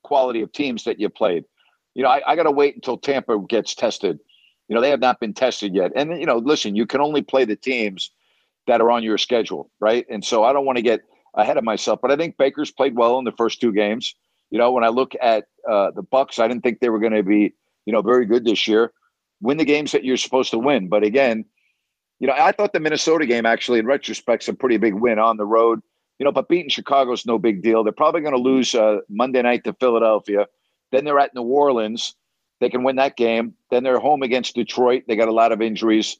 quality 0.01 0.41
of 0.41 0.51
teams 0.51 0.85
that 0.85 0.99
you 0.99 1.09
played. 1.09 1.45
You 1.93 2.01
know, 2.01 2.09
I, 2.09 2.23
I 2.25 2.35
got 2.35 2.43
to 2.43 2.51
wait 2.51 2.73
until 2.73 2.97
Tampa 2.97 3.37
gets 3.47 3.75
tested. 3.75 4.19
You 4.67 4.73
know, 4.73 4.81
they 4.81 4.89
have 4.89 4.99
not 4.99 5.19
been 5.19 5.35
tested 5.35 5.75
yet. 5.75 5.91
And, 5.95 6.19
you 6.19 6.25
know, 6.25 6.37
listen, 6.37 6.75
you 6.75 6.87
can 6.87 7.01
only 7.01 7.21
play 7.21 7.45
the 7.45 7.55
teams– 7.55 8.09
that 8.67 8.81
are 8.81 8.91
on 8.91 9.03
your 9.03 9.17
schedule, 9.17 9.69
right? 9.79 10.05
And 10.09 10.23
so 10.23 10.43
I 10.43 10.53
don't 10.53 10.65
want 10.65 10.77
to 10.77 10.81
get 10.81 11.01
ahead 11.35 11.57
of 11.57 11.63
myself, 11.63 11.99
but 12.01 12.11
I 12.11 12.15
think 12.15 12.37
Baker's 12.37 12.71
played 12.71 12.95
well 12.95 13.17
in 13.19 13.25
the 13.25 13.31
first 13.31 13.59
two 13.59 13.73
games. 13.73 14.15
You 14.51 14.59
know, 14.59 14.71
when 14.71 14.83
I 14.83 14.89
look 14.89 15.13
at 15.21 15.45
uh, 15.69 15.91
the 15.91 16.03
Bucs, 16.03 16.39
I 16.39 16.47
didn't 16.47 16.63
think 16.63 16.79
they 16.79 16.89
were 16.89 16.99
going 16.99 17.13
to 17.13 17.23
be, 17.23 17.53
you 17.85 17.93
know, 17.93 18.01
very 18.01 18.25
good 18.25 18.45
this 18.45 18.67
year. 18.67 18.93
Win 19.41 19.57
the 19.57 19.65
games 19.65 19.91
that 19.91 20.03
you're 20.03 20.17
supposed 20.17 20.51
to 20.51 20.59
win, 20.59 20.87
but 20.87 21.03
again, 21.03 21.45
you 22.19 22.27
know, 22.27 22.33
I 22.37 22.53
thought 22.53 22.71
the 22.71 22.79
Minnesota 22.79 23.25
game 23.25 23.45
actually, 23.45 23.79
in 23.79 23.85
retrospect, 23.85 24.47
a 24.47 24.53
pretty 24.53 24.77
big 24.77 24.93
win 24.93 25.19
on 25.19 25.35
the 25.37 25.45
road. 25.45 25.81
You 26.19 26.25
know, 26.25 26.31
but 26.31 26.47
beating 26.47 26.69
Chicago 26.69 27.11
is 27.11 27.25
no 27.25 27.37
big 27.37 27.61
deal. 27.61 27.83
They're 27.83 27.91
probably 27.91 28.21
going 28.21 28.35
to 28.35 28.39
lose 28.39 28.75
uh, 28.75 28.99
Monday 29.09 29.41
night 29.41 29.63
to 29.65 29.73
Philadelphia. 29.73 30.45
Then 30.91 31.03
they're 31.03 31.19
at 31.19 31.35
New 31.35 31.41
Orleans. 31.41 32.15
They 32.61 32.69
can 32.69 32.83
win 32.83 32.95
that 32.95 33.17
game. 33.17 33.55
Then 33.71 33.83
they're 33.83 33.99
home 33.99 34.21
against 34.21 34.55
Detroit. 34.55 35.03
They 35.07 35.17
got 35.17 35.27
a 35.27 35.33
lot 35.33 35.51
of 35.51 35.61
injuries 35.61 36.17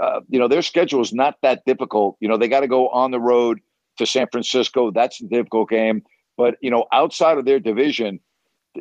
uh, 0.00 0.20
you 0.28 0.38
know, 0.38 0.48
their 0.48 0.62
schedule 0.62 1.00
is 1.00 1.12
not 1.12 1.36
that 1.42 1.64
difficult. 1.66 2.16
You 2.20 2.28
know, 2.28 2.36
they 2.36 2.48
got 2.48 2.60
to 2.60 2.68
go 2.68 2.88
on 2.88 3.10
the 3.10 3.20
road 3.20 3.60
to 3.98 4.06
San 4.06 4.26
Francisco. 4.30 4.90
That's 4.90 5.20
a 5.20 5.26
difficult 5.26 5.70
game. 5.70 6.02
But, 6.36 6.56
you 6.60 6.70
know, 6.70 6.86
outside 6.92 7.38
of 7.38 7.44
their 7.44 7.60
division, 7.60 8.20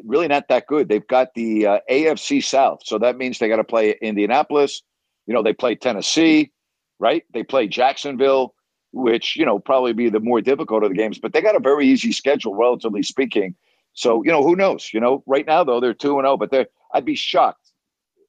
really 0.04 0.28
not 0.28 0.48
that 0.48 0.68
good. 0.68 0.90
They've 0.90 1.08
got 1.08 1.34
the 1.36 1.68
uh, 1.68 1.80
AFC 1.90 2.44
South. 2.44 2.80
So 2.84 2.98
that 3.00 3.18
means 3.18 3.38
they 3.38 3.48
got 3.48 3.58
to 3.58 3.64
play 3.64 3.96
Indianapolis. 4.02 4.82
You 5.28 5.34
know, 5.34 5.44
they 5.44 5.54
play 5.54 5.76
Tennessee, 5.76 6.52
right? 7.00 7.24
They 7.34 7.44
play 7.44 7.68
Jacksonville, 7.68 8.56
which, 8.92 9.36
you 9.36 9.46
know, 9.46 9.60
probably 9.60 9.94
be 9.94 10.10
the 10.10 10.20
more 10.20 10.42
difficult 10.42 10.84
of 10.84 10.90
the 10.90 10.96
games. 10.96 11.20
But 11.20 11.34
they 11.34 11.42
got 11.42 11.56
a 11.56 11.60
very 11.60 11.88
easy 11.88 12.12
schedule, 12.12 12.56
relatively 12.56 13.04
speaking. 13.04 13.56
So, 13.94 14.24
you 14.24 14.32
know, 14.32 14.44
who 14.44 14.56
knows? 14.56 14.90
You 14.94 15.00
know, 15.00 15.24
right 15.28 15.46
now, 15.46 15.64
though, 15.64 15.80
they're 15.80 15.94
2 15.94 16.18
and 16.18 16.26
0, 16.26 16.38
but 16.38 16.50
they're, 16.50 16.68
I'd 16.94 17.06
be 17.06 17.16
shocked 17.16 17.72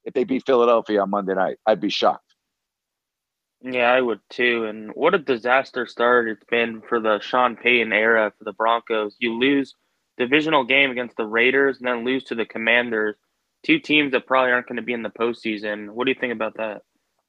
if 0.04 0.12
they 0.12 0.24
beat 0.24 0.44
Philadelphia 0.44 1.00
on 1.00 1.10
Monday 1.10 1.34
night. 1.34 1.56
I'd 1.66 1.80
be 1.80 1.88
shocked. 1.88 2.23
Yeah, 3.64 3.90
I 3.90 4.00
would 4.00 4.20
too. 4.28 4.66
And 4.66 4.90
what 4.94 5.14
a 5.14 5.18
disaster 5.18 5.86
start 5.86 6.28
it's 6.28 6.44
been 6.50 6.82
for 6.86 7.00
the 7.00 7.18
Sean 7.20 7.56
Payton 7.56 7.94
era 7.94 8.32
for 8.36 8.44
the 8.44 8.52
Broncos. 8.52 9.16
You 9.18 9.38
lose 9.38 9.74
divisional 10.18 10.64
game 10.64 10.90
against 10.90 11.16
the 11.16 11.24
Raiders 11.24 11.78
and 11.78 11.88
then 11.88 12.04
lose 12.04 12.24
to 12.24 12.34
the 12.34 12.44
Commanders, 12.44 13.16
two 13.64 13.78
teams 13.78 14.12
that 14.12 14.26
probably 14.26 14.52
aren't 14.52 14.68
going 14.68 14.76
to 14.76 14.82
be 14.82 14.92
in 14.92 15.02
the 15.02 15.08
postseason. 15.08 15.90
What 15.90 16.04
do 16.04 16.10
you 16.10 16.20
think 16.20 16.34
about 16.34 16.58
that? 16.58 16.82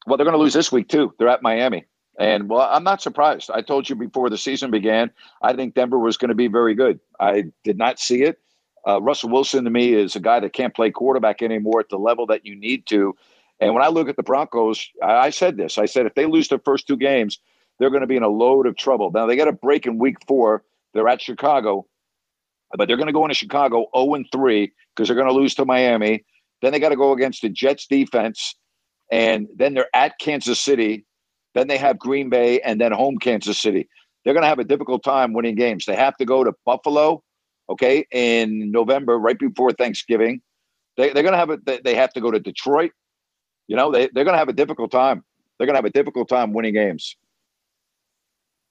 Well, 0.05 0.17
they're 0.17 0.25
going 0.25 0.37
to 0.37 0.43
lose 0.43 0.53
this 0.53 0.73
week 0.73 0.89
too. 0.89 1.13
They're 1.17 1.29
at 1.29 1.41
Miami. 1.41 1.85
And 2.19 2.49
well, 2.49 2.67
I'm 2.69 2.83
not 2.83 3.01
surprised. 3.01 3.49
I 3.53 3.61
told 3.61 3.89
you 3.89 3.95
before 3.95 4.29
the 4.29 4.37
season 4.37 4.71
began, 4.71 5.11
I 5.41 5.53
think 5.53 5.73
Denver 5.73 5.99
was 5.99 6.17
going 6.17 6.29
to 6.29 6.35
be 6.35 6.47
very 6.47 6.75
good. 6.75 6.99
I 7.17 7.45
did 7.63 7.77
not 7.77 7.97
see 7.97 8.23
it. 8.23 8.39
Uh, 8.87 9.01
Russell 9.01 9.29
Wilson 9.29 9.63
to 9.63 9.69
me 9.69 9.93
is 9.93 10.15
a 10.15 10.19
guy 10.19 10.41
that 10.41 10.53
can't 10.53 10.75
play 10.75 10.91
quarterback 10.91 11.41
anymore 11.41 11.79
at 11.79 11.89
the 11.89 11.97
level 11.97 12.27
that 12.27 12.45
you 12.45 12.55
need 12.55 12.85
to. 12.87 13.15
And 13.59 13.73
when 13.73 13.83
I 13.83 13.87
look 13.87 14.09
at 14.09 14.17
the 14.17 14.23
Broncos, 14.23 14.89
I, 15.01 15.29
said 15.29 15.57
this. 15.57 15.77
I 15.77 15.85
said 15.85 16.05
if 16.05 16.15
they 16.15 16.25
lose 16.25 16.49
their 16.49 16.59
first 16.59 16.87
two 16.87 16.97
games, 16.97 17.39
they're 17.79 17.89
going 17.89 18.01
to 18.01 18.07
be 18.07 18.17
in 18.17 18.23
a 18.23 18.29
load 18.29 18.67
of 18.67 18.75
trouble. 18.75 19.11
Now 19.11 19.25
they 19.25 19.35
got 19.35 19.47
a 19.47 19.53
break 19.53 19.85
in 19.85 19.97
week 19.97 20.17
four. 20.27 20.63
They're 20.93 21.07
at 21.07 21.21
Chicago, 21.21 21.85
but 22.77 22.87
they're 22.87 22.97
going 22.97 23.07
to 23.07 23.13
go 23.13 23.25
into 23.25 23.35
Chicago 23.35 23.87
0 23.95 24.13
and 24.15 24.25
3 24.31 24.71
because 24.95 25.07
they're 25.07 25.15
going 25.15 25.27
to 25.27 25.33
lose 25.33 25.55
to 25.55 25.65
Miami. 25.65 26.23
Then 26.61 26.71
they 26.71 26.79
got 26.79 26.89
to 26.89 26.95
go 26.95 27.11
against 27.11 27.41
the 27.41 27.49
Jets 27.49 27.85
defense, 27.85 28.55
and 29.11 29.47
then 29.55 29.73
they're 29.73 29.93
at 29.93 30.17
Kansas 30.19 30.59
City. 30.59 31.05
Then 31.53 31.67
they 31.67 31.77
have 31.77 31.99
Green 31.99 32.29
Bay 32.29 32.59
and 32.61 32.79
then 32.79 32.91
home 32.91 33.17
Kansas 33.17 33.57
City. 33.57 33.89
They're 34.23 34.33
going 34.33 34.43
to 34.43 34.49
have 34.49 34.59
a 34.59 34.63
difficult 34.63 35.03
time 35.03 35.33
winning 35.33 35.55
games. 35.55 35.85
They 35.85 35.95
have 35.95 36.17
to 36.17 36.25
go 36.25 36.43
to 36.43 36.53
Buffalo, 36.65 37.23
okay, 37.69 38.05
in 38.11 38.71
November, 38.71 39.17
right 39.19 39.37
before 39.37 39.71
Thanksgiving. 39.71 40.41
They, 40.97 41.11
they're 41.11 41.23
going 41.23 41.33
to 41.33 41.37
have 41.37 41.49
it. 41.49 41.83
They 41.83 41.95
have 41.95 42.13
to 42.13 42.21
go 42.21 42.31
to 42.31 42.39
Detroit. 42.39 42.91
You 43.67 43.75
know, 43.75 43.91
they, 43.91 44.09
they're 44.13 44.23
going 44.23 44.33
to 44.33 44.39
have 44.39 44.49
a 44.49 44.53
difficult 44.53 44.91
time. 44.91 45.23
They're 45.57 45.67
going 45.67 45.75
to 45.75 45.79
have 45.79 45.85
a 45.85 45.89
difficult 45.89 46.29
time 46.29 46.53
winning 46.53 46.73
games. 46.73 47.15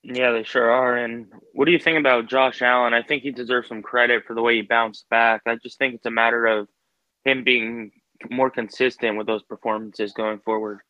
Yeah, 0.02 0.32
they 0.32 0.42
sure 0.42 0.70
are. 0.70 0.96
And 0.96 1.26
what 1.54 1.64
do 1.64 1.72
you 1.72 1.78
think 1.78 1.98
about 1.98 2.28
Josh 2.28 2.60
Allen? 2.60 2.92
I 2.92 3.02
think 3.02 3.22
he 3.22 3.30
deserves 3.30 3.68
some 3.68 3.82
credit 3.82 4.24
for 4.26 4.34
the 4.34 4.42
way 4.42 4.56
he 4.56 4.62
bounced 4.62 5.08
back. 5.08 5.42
I 5.46 5.56
just 5.56 5.78
think 5.78 5.94
it's 5.94 6.06
a 6.06 6.10
matter 6.10 6.46
of 6.46 6.68
him 7.24 7.42
being 7.42 7.90
more 8.30 8.50
consistent 8.50 9.16
with 9.16 9.26
those 9.26 9.42
performances 9.42 10.12
going 10.12 10.40
forward. 10.40 10.80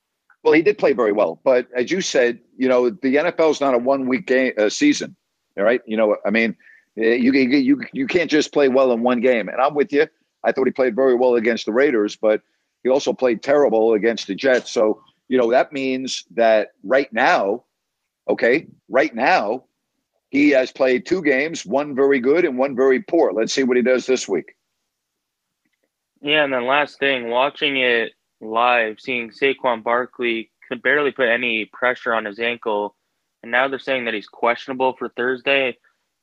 Well, 0.42 0.52
he 0.52 0.62
did 0.62 0.78
play 0.78 0.92
very 0.92 1.12
well, 1.12 1.40
but 1.42 1.68
as 1.74 1.90
you 1.90 2.00
said, 2.00 2.40
you 2.58 2.68
know, 2.68 2.90
the 2.90 3.16
NFL 3.16 3.52
is 3.52 3.60
not 3.60 3.74
a 3.74 3.78
one 3.78 4.08
week 4.08 4.26
game 4.26 4.52
uh, 4.58 4.68
season. 4.68 5.16
All 5.56 5.64
right, 5.64 5.80
you 5.86 5.96
know, 5.96 6.16
I 6.26 6.30
mean, 6.30 6.56
eh, 6.98 7.14
you 7.14 7.32
you 7.32 7.80
you 7.92 8.06
can't 8.06 8.30
just 8.30 8.52
play 8.52 8.68
well 8.68 8.92
in 8.92 9.02
one 9.02 9.20
game. 9.20 9.48
And 9.48 9.60
I'm 9.60 9.74
with 9.74 9.92
you. 9.92 10.06
I 10.42 10.52
thought 10.52 10.66
he 10.66 10.72
played 10.72 10.96
very 10.96 11.14
well 11.14 11.36
against 11.36 11.64
the 11.64 11.72
Raiders, 11.72 12.16
but 12.16 12.42
he 12.84 12.90
also 12.90 13.12
played 13.12 13.42
terrible 13.42 13.94
against 13.94 14.28
the 14.28 14.34
Jets. 14.34 14.70
So 14.70 15.02
you 15.26 15.38
know 15.38 15.50
that 15.50 15.72
means 15.72 16.24
that 16.32 16.68
right 16.84 17.12
now, 17.12 17.64
okay, 18.28 18.68
right 18.88 19.12
now, 19.12 19.64
he 20.30 20.50
has 20.50 20.70
played 20.70 21.06
two 21.06 21.22
games, 21.22 21.66
one 21.66 21.96
very 21.96 22.20
good 22.20 22.44
and 22.44 22.56
one 22.56 22.76
very 22.76 23.02
poor. 23.02 23.32
Let's 23.32 23.52
see 23.52 23.64
what 23.64 23.76
he 23.76 23.82
does 23.82 24.06
this 24.06 24.28
week. 24.28 24.54
Yeah, 26.20 26.44
and 26.44 26.52
then 26.52 26.66
last 26.66 26.98
thing, 26.98 27.30
watching 27.30 27.76
it 27.78 28.12
live, 28.40 28.96
seeing 29.00 29.30
Saquon 29.30 29.82
Barkley 29.82 30.50
could 30.68 30.82
barely 30.82 31.10
put 31.10 31.28
any 31.28 31.66
pressure 31.66 32.14
on 32.14 32.24
his 32.24 32.38
ankle, 32.38 32.94
and 33.42 33.50
now 33.50 33.68
they're 33.68 33.78
saying 33.78 34.04
that 34.06 34.14
he's 34.14 34.26
questionable 34.26 34.94
for 34.98 35.08
Thursday. 35.10 35.76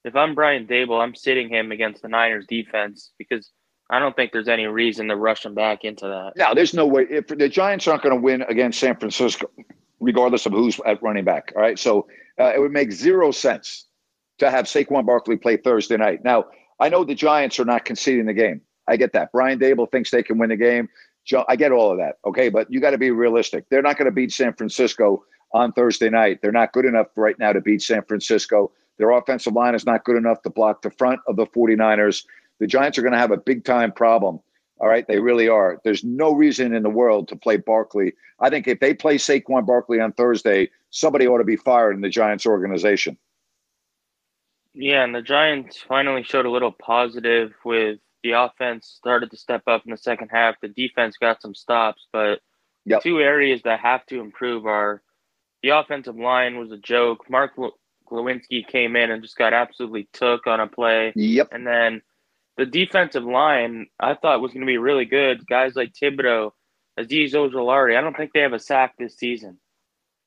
If 0.04 0.16
I'm 0.16 0.34
Brian 0.34 0.66
Daboll, 0.66 1.02
I'm 1.02 1.14
sitting 1.14 1.50
him 1.50 1.72
against 1.72 2.02
the 2.02 2.08
Niners 2.08 2.48
defense 2.48 3.12
because 3.20 3.52
I 3.92 4.00
don't 4.00 4.16
think 4.16 4.32
there's 4.32 4.48
any 4.48 4.66
reason 4.66 5.10
to 5.10 5.16
rush 5.16 5.46
him 5.46 5.54
back 5.54 5.84
into 5.84 6.08
that. 6.08 6.34
No, 6.38 6.56
there's 6.56 6.74
no 6.74 6.88
way. 6.88 7.06
If 7.10 7.28
the 7.28 7.50
Giants 7.50 7.88
aren't 7.88 8.04
going 8.04 8.16
to 8.16 8.22
win 8.22 8.42
against 8.44 8.80
San 8.80 8.96
Francisco, 8.96 9.52
regardless 10.00 10.46
of 10.46 10.54
who's 10.54 10.80
at 10.86 11.04
running 11.04 11.26
back, 11.26 11.52
all 11.56 11.62
right. 11.62 11.78
So 11.78 12.08
uh, 12.40 12.54
it 12.56 12.60
would 12.60 12.72
make 12.72 12.92
zero 12.92 13.32
sense 13.32 13.86
to 14.40 14.50
have 14.50 14.66
Saquon 14.66 15.06
Barkley 15.06 15.38
play 15.38 15.58
Thursday 15.58 15.98
night. 15.98 16.24
Now 16.24 16.46
I 16.80 16.90
know 16.90 17.04
the 17.04 17.16
Giants 17.16 17.60
are 17.60 17.66
not 17.66 17.86
conceding 17.86 18.26
the 18.26 18.34
game. 18.34 18.62
I 18.88 18.98
get 18.98 19.14
that. 19.14 19.32
Brian 19.32 19.60
Daboll 19.60 19.92
thinks 19.92 20.10
they 20.10 20.24
can 20.24 20.40
win 20.40 20.50
the 20.50 20.58
game. 20.58 20.90
I 21.48 21.56
get 21.56 21.72
all 21.72 21.92
of 21.92 22.00
that. 22.00 22.16
Okay, 22.26 22.50
but 22.50 22.72
you 22.72 22.80
got 22.80 22.92
to 22.92 22.98
be 22.98 23.12
realistic. 23.12 23.66
They're 23.70 23.84
not 23.84 23.98
going 23.98 24.08
to 24.08 24.12
beat 24.12 24.32
San 24.32 24.54
Francisco 24.54 25.24
on 25.54 25.72
Thursday 25.74 26.10
night. 26.10 26.40
They're 26.42 26.52
not 26.52 26.74
good 26.74 26.86
enough 26.86 27.08
right 27.16 27.38
now 27.38 27.54
to 27.54 27.62
beat 27.62 27.84
San 27.84 28.04
Francisco. 28.04 28.72
Their 28.98 29.12
offensive 29.12 29.54
line 29.54 29.76
is 29.76 29.86
not 29.86 30.04
good 30.04 30.18
enough 30.18 30.42
to 30.42 30.50
block 30.50 30.82
the 30.82 30.90
front 30.92 31.20
of 31.28 31.36
the 31.36 31.46
49ers. 31.46 32.26
The 32.62 32.68
Giants 32.68 33.00
are 33.00 33.02
going 33.02 33.14
to 33.14 33.18
have 33.18 33.32
a 33.32 33.38
big 33.38 33.66
time 33.66 33.92
problem. 33.92 34.40
All 34.80 34.88
right, 34.88 35.06
they 35.08 35.20
really 35.20 35.50
are. 35.50 35.82
There's 35.84 36.04
no 36.04 36.32
reason 36.32 36.76
in 36.76 36.84
the 36.84 36.90
world 36.92 37.28
to 37.30 37.36
play 37.36 37.58
Barkley. 37.58 38.14
I 38.40 38.52
think 38.52 38.68
if 38.68 38.80
they 38.80 38.94
play 38.94 39.18
Saquon 39.18 39.66
Barkley 39.66 40.00
on 40.00 40.14
Thursday, 40.14 40.70
somebody 40.92 41.28
ought 41.28 41.40
to 41.40 41.44
be 41.44 41.56
fired 41.56 41.96
in 41.96 42.02
the 42.02 42.10
Giants 42.10 42.46
organization. 42.46 43.18
Yeah, 44.76 45.04
and 45.04 45.14
the 45.14 45.24
Giants 45.24 45.84
finally 45.88 46.22
showed 46.24 46.46
a 46.46 46.52
little 46.52 46.72
positive 46.72 47.52
with 47.66 48.00
the 48.24 48.34
offense 48.34 48.86
started 48.86 49.32
to 49.32 49.38
step 49.38 49.64
up 49.66 49.84
in 49.86 49.92
the 49.92 49.98
second 49.98 50.30
half. 50.30 50.56
The 50.62 50.68
defense 50.68 51.18
got 51.18 51.42
some 51.42 51.56
stops, 51.56 52.06
but 52.14 52.42
yep. 52.86 53.02
two 53.02 53.20
areas 53.20 53.62
that 53.64 53.80
have 53.80 54.06
to 54.08 54.20
improve 54.20 54.68
are 54.68 55.02
the 55.64 55.70
offensive 55.70 56.16
line 56.16 56.60
was 56.60 56.72
a 56.72 56.78
joke. 56.78 57.28
Mark 57.28 57.54
Glowinski 58.08 58.68
came 58.68 58.96
in 58.96 59.10
and 59.10 59.24
just 59.24 59.36
got 59.36 59.52
absolutely 59.54 60.08
took 60.14 60.46
on 60.46 60.60
a 60.60 60.68
play. 60.68 61.12
Yep. 61.16 61.50
And 61.52 61.66
then 61.66 62.04
the 62.62 62.68
defensive 62.68 63.24
line, 63.24 63.88
I 64.00 64.14
thought 64.14 64.40
was 64.40 64.52
going 64.52 64.62
to 64.62 64.68
be 64.68 64.78
really 64.78 65.06
good. 65.06 65.48
Guys 65.48 65.76
like 65.76 65.94
Thibodeaux, 65.94 66.52
Azeez 67.00 67.34
Ojulari, 67.34 67.98
I 67.98 68.02
don't 68.02 68.16
think 68.16 68.34
they 68.34 68.42
have 68.42 68.54
a 68.54 68.60
sack 68.60 68.94
this 69.00 69.18
season. 69.18 69.58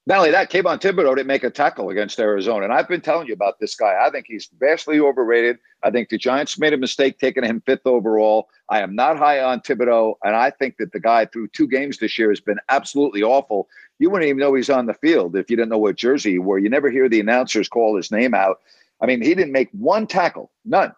Not 0.07 0.19
only 0.19 0.33
that, 0.33 0.51
Kayvon 0.51 0.81
Thibodeaux 0.81 1.15
didn't 1.15 1.29
make 1.29 1.45
a 1.45 1.51
tackle 1.51 1.91
against 1.91 2.19
Arizona. 2.19 2.65
And 2.65 2.75
I've 2.75 2.89
been 2.89 3.01
telling 3.01 3.29
you 3.29 3.35
about 3.35 3.61
this 3.61 3.77
guy. 3.77 4.05
I 4.05 4.11
think 4.11 4.27
he's 4.27 4.51
vastly 4.59 4.99
overrated. 4.99 5.59
I 5.85 5.93
think 5.93 6.09
the 6.09 6.19
Giants 6.19 6.59
made 6.59 6.73
a 6.73 6.77
mistake 6.77 7.21
taking 7.21 7.45
him 7.45 7.63
fifth 7.65 7.87
overall. 7.87 8.49
I 8.69 8.81
am 8.81 8.97
not 8.97 9.17
high 9.17 9.41
on 9.41 9.61
Thibodeaux. 9.61 10.15
And 10.25 10.35
I 10.35 10.51
think 10.51 10.79
that 10.79 10.91
the 10.91 11.01
guy 11.01 11.27
through 11.27 11.49
two 11.49 11.69
games 11.69 11.99
this 11.99 12.19
year 12.19 12.31
has 12.31 12.41
been 12.41 12.59
absolutely 12.69 13.23
awful. 13.23 13.69
You 14.01 14.11
wouldn't 14.11 14.29
even 14.29 14.41
know 14.41 14.55
he's 14.55 14.71
on 14.71 14.87
the 14.87 14.95
field 14.95 15.37
if 15.37 15.49
you 15.49 15.57
didn't 15.57 15.71
know 15.71 15.79
what 15.79 15.95
jersey 15.95 16.33
he 16.33 16.39
wore. 16.41 16.59
You 16.59 16.69
never 16.69 16.91
hear 16.91 17.09
the 17.09 17.21
announcers 17.21 17.69
call 17.69 17.97
his 17.97 18.11
name 18.11 18.35
out. 18.35 18.61
I 19.01 19.07
mean, 19.07 19.23
he 19.23 19.37
didn't 19.37 19.53
make 19.53 19.71
one 19.71 20.07
tackle, 20.09 20.51
none, 20.65 20.95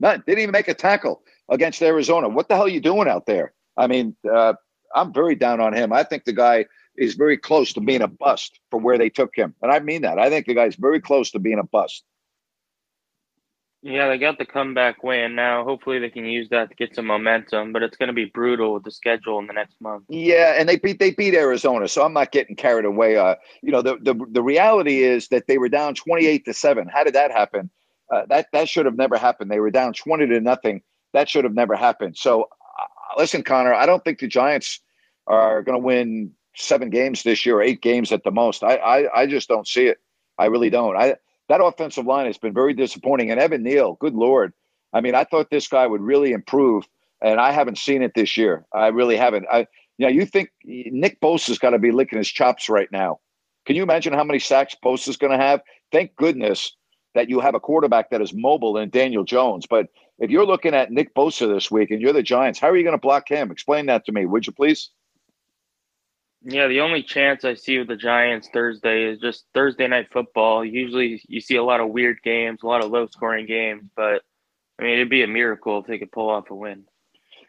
none. 0.00 0.22
Didn't 0.26 0.40
even 0.40 0.52
make 0.52 0.68
a 0.68 0.74
tackle 0.74 1.22
against 1.48 1.82
Arizona. 1.82 2.28
What 2.28 2.48
the 2.48 2.54
hell 2.54 2.66
are 2.66 2.68
you 2.68 2.80
doing 2.80 3.08
out 3.08 3.26
there? 3.26 3.52
I 3.76 3.86
mean, 3.86 4.16
uh, 4.30 4.54
I'm 4.94 5.12
very 5.12 5.34
down 5.34 5.60
on 5.60 5.72
him. 5.72 5.92
I 5.92 6.02
think 6.02 6.24
the 6.24 6.32
guy– 6.32 6.66
is 6.98 7.14
very 7.14 7.38
close 7.38 7.72
to 7.72 7.80
being 7.80 8.02
a 8.02 8.08
bust 8.08 8.60
for 8.70 8.78
where 8.78 8.98
they 8.98 9.08
took 9.08 9.34
him. 9.34 9.54
And 9.62 9.72
I 9.72 9.78
mean 9.78 10.02
that. 10.02 10.18
I 10.18 10.28
think 10.28 10.46
the 10.46 10.54
guy's 10.54 10.76
very 10.76 11.00
close 11.00 11.30
to 11.30 11.38
being 11.38 11.58
a 11.58 11.64
bust. 11.64 12.04
Yeah, 13.80 14.08
they 14.08 14.18
got 14.18 14.38
the 14.38 14.44
comeback 14.44 15.04
win 15.04 15.36
now. 15.36 15.62
Hopefully, 15.62 16.00
they 16.00 16.10
can 16.10 16.24
use 16.24 16.48
that 16.48 16.68
to 16.68 16.74
get 16.74 16.96
some 16.96 17.06
momentum. 17.06 17.72
But 17.72 17.84
it's 17.84 17.96
going 17.96 18.08
to 18.08 18.12
be 18.12 18.24
brutal 18.24 18.74
with 18.74 18.82
the 18.82 18.90
schedule 18.90 19.38
in 19.38 19.46
the 19.46 19.52
next 19.52 19.80
month. 19.80 20.04
Yeah, 20.08 20.54
and 20.58 20.68
they 20.68 20.76
beat 20.78 20.98
they 20.98 21.12
beat 21.12 21.34
Arizona, 21.34 21.86
so 21.86 22.04
I'm 22.04 22.12
not 22.12 22.32
getting 22.32 22.56
carried 22.56 22.84
away. 22.84 23.16
Uh, 23.16 23.36
you 23.62 23.70
know, 23.70 23.80
the 23.80 23.96
the 24.02 24.16
the 24.32 24.42
reality 24.42 25.04
is 25.04 25.28
that 25.28 25.46
they 25.46 25.58
were 25.58 25.68
down 25.68 25.94
28 25.94 26.44
to 26.46 26.54
seven. 26.54 26.88
How 26.92 27.04
did 27.04 27.14
that 27.14 27.30
happen? 27.30 27.70
Uh, 28.10 28.22
that 28.28 28.46
that 28.52 28.68
should 28.68 28.86
have 28.86 28.96
never 28.96 29.18
happened. 29.18 29.50
They 29.50 29.60
were 29.60 29.70
down 29.70 29.92
20 29.92 30.26
to 30.26 30.40
nothing. 30.40 30.82
That 31.12 31.28
should 31.28 31.44
have 31.44 31.54
never 31.54 31.76
happened. 31.76 32.16
So, 32.16 32.42
uh, 32.42 33.18
listen, 33.18 33.42
Connor, 33.42 33.74
I 33.74 33.86
don't 33.86 34.02
think 34.04 34.18
the 34.18 34.28
Giants 34.28 34.80
are 35.26 35.62
going 35.62 35.78
to 35.78 35.84
win 35.84 36.32
seven 36.54 36.90
games 36.90 37.22
this 37.22 37.44
year, 37.46 37.60
eight 37.60 37.82
games 37.82 38.12
at 38.12 38.24
the 38.24 38.30
most. 38.30 38.64
I, 38.64 38.76
I, 38.76 39.20
I 39.22 39.26
just 39.26 39.48
don't 39.48 39.66
see 39.66 39.86
it. 39.86 39.98
I 40.38 40.46
really 40.46 40.70
don't. 40.70 40.96
I 40.96 41.16
that 41.48 41.62
offensive 41.62 42.06
line 42.06 42.26
has 42.26 42.38
been 42.38 42.52
very 42.52 42.74
disappointing. 42.74 43.30
And 43.30 43.40
Evan 43.40 43.62
Neal, 43.62 43.94
good 43.94 44.14
lord, 44.14 44.52
I 44.92 45.00
mean, 45.00 45.14
I 45.14 45.24
thought 45.24 45.50
this 45.50 45.68
guy 45.68 45.86
would 45.86 46.00
really 46.00 46.32
improve, 46.32 46.86
and 47.22 47.40
I 47.40 47.52
haven't 47.52 47.78
seen 47.78 48.02
it 48.02 48.12
this 48.14 48.36
year. 48.36 48.64
I 48.72 48.88
really 48.88 49.16
haven't. 49.16 49.46
I, 49.50 49.66
you 49.96 50.06
know, 50.06 50.08
you 50.08 50.24
think 50.24 50.50
Nick 50.64 51.20
Bosa's 51.20 51.58
got 51.58 51.70
to 51.70 51.78
be 51.78 51.90
licking 51.90 52.18
his 52.18 52.28
chops 52.28 52.68
right 52.68 52.90
now? 52.92 53.20
Can 53.66 53.76
you 53.76 53.82
imagine 53.82 54.12
how 54.12 54.24
many 54.24 54.38
sacks 54.38 54.76
Bosa's 54.82 55.16
going 55.16 55.36
to 55.36 55.44
have? 55.44 55.60
Thank 55.92 56.16
goodness 56.16 56.76
that 57.18 57.28
you 57.28 57.40
have 57.40 57.56
a 57.56 57.60
quarterback 57.60 58.10
that 58.10 58.22
is 58.22 58.32
mobile 58.32 58.78
in 58.78 58.90
Daniel 58.90 59.24
Jones. 59.24 59.66
But 59.68 59.88
if 60.20 60.30
you're 60.30 60.46
looking 60.46 60.72
at 60.72 60.92
Nick 60.92 61.16
Bosa 61.16 61.52
this 61.52 61.68
week 61.68 61.90
and 61.90 62.00
you're 62.00 62.12
the 62.12 62.22
Giants, 62.22 62.60
how 62.60 62.68
are 62.68 62.76
you 62.76 62.84
going 62.84 62.94
to 62.94 63.00
block 63.00 63.28
him? 63.28 63.50
Explain 63.50 63.86
that 63.86 64.04
to 64.04 64.12
me, 64.12 64.24
would 64.24 64.46
you 64.46 64.52
please? 64.52 64.90
Yeah, 66.44 66.68
the 66.68 66.78
only 66.78 67.02
chance 67.02 67.44
I 67.44 67.54
see 67.54 67.76
with 67.76 67.88
the 67.88 67.96
Giants 67.96 68.48
Thursday 68.52 69.02
is 69.02 69.18
just 69.18 69.46
Thursday 69.52 69.88
night 69.88 70.06
football. 70.12 70.64
Usually 70.64 71.20
you 71.26 71.40
see 71.40 71.56
a 71.56 71.64
lot 71.64 71.80
of 71.80 71.88
weird 71.88 72.22
games, 72.22 72.60
a 72.62 72.68
lot 72.68 72.84
of 72.84 72.92
low 72.92 73.08
scoring 73.08 73.46
games, 73.46 73.90
but 73.96 74.22
I 74.78 74.84
mean, 74.84 74.92
it'd 74.92 75.10
be 75.10 75.24
a 75.24 75.26
miracle 75.26 75.80
if 75.80 75.88
they 75.88 75.98
could 75.98 76.12
pull 76.12 76.30
off 76.30 76.50
a 76.50 76.54
win. 76.54 76.84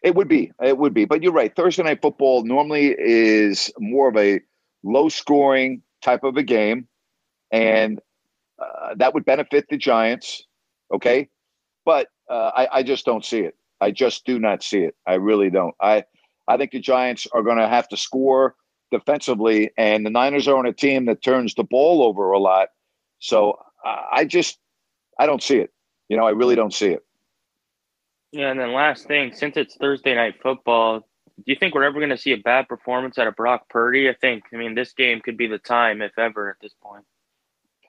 It 0.01 0.15
would 0.15 0.27
be. 0.27 0.51
It 0.60 0.79
would 0.79 0.95
be. 0.95 1.05
But 1.05 1.21
you're 1.21 1.32
right. 1.32 1.55
Thursday 1.55 1.84
night 1.84 2.01
football 2.01 2.43
normally 2.43 2.95
is 2.97 3.71
more 3.77 4.10
of 4.10 4.17
a 4.17 4.41
low 4.82 5.10
scoring 5.10 5.84
type 6.01 6.23
of 6.23 6.38
a 6.38 6.43
game. 6.43 6.88
And 7.51 7.99
uh, 8.60 8.95
that 8.95 9.13
would 9.13 9.26
benefit 9.26 9.65
the 9.69 9.78
Giants. 9.78 10.43
Okay. 10.93 11.30
But 11.86 12.08
uh, 12.30 12.52
I, 12.56 12.67
I 12.72 12.84
just 12.84 13.06
don't 13.06 13.26
see 13.26 13.39
it. 13.39 13.56
I 13.82 13.91
just 13.91 14.26
do 14.26 14.39
not 14.39 14.63
see 14.63 14.80
it. 14.80 14.95
I 15.08 15.15
really 15.15 15.50
don't. 15.50 15.76
I, 15.82 16.04
I 16.48 16.58
think 16.58 16.72
the 16.72 16.80
Giants 16.80 17.28
are 17.34 17.43
going 17.43 17.58
to 17.58 17.67
have 17.67 17.88
to 17.89 17.98
score 17.98 18.56
defensively, 18.91 19.72
and 19.78 20.06
the 20.06 20.10
Niners 20.10 20.48
are 20.48 20.58
on 20.58 20.65
a 20.65 20.74
team 20.74 21.06
that 21.06 21.22
turns 21.22 21.54
the 21.56 21.63
ball 21.63 22.04
over 22.04 22.32
a 22.32 22.39
lot. 22.39 22.69
So 23.19 23.60
I 23.86 24.26
just 24.26 24.60
I 25.17 25.26
don't 25.26 25.43
see 25.43 25.58
it. 25.58 25.72
You 26.10 26.17
know, 26.17 26.26
I 26.26 26.32
really 26.32 26.56
don't 26.56 26.74
see 26.74 26.88
it. 26.88 27.06
Yeah, 28.32 28.52
and 28.52 28.60
then 28.60 28.74
last 28.74 29.08
thing, 29.08 29.34
since 29.34 29.58
it's 29.58 29.76
Thursday 29.76 30.15
night 30.15 30.36
football, 30.41 31.00
do 31.00 31.43
you 31.45 31.56
think 31.56 31.74
we're 31.74 31.84
ever 31.84 32.00
going 32.00 32.10
to 32.10 32.17
see 32.17 32.34
a 32.34 32.38
bad 32.38 32.67
performance 32.67 33.17
out 33.17 33.28
of 33.28 33.36
Brock 33.36 33.69
Purdy? 33.69 34.10
I 34.10 34.13
think, 34.13 34.43
I 34.54 34.58
mean, 34.58 34.76
this 34.76 34.93
game 34.93 35.22
could 35.22 35.38
be 35.38 35.48
the 35.48 35.58
time, 35.58 36.02
if 36.02 36.17
ever, 36.17 36.50
at 36.50 36.58
this 36.62 36.74
point. 36.82 37.06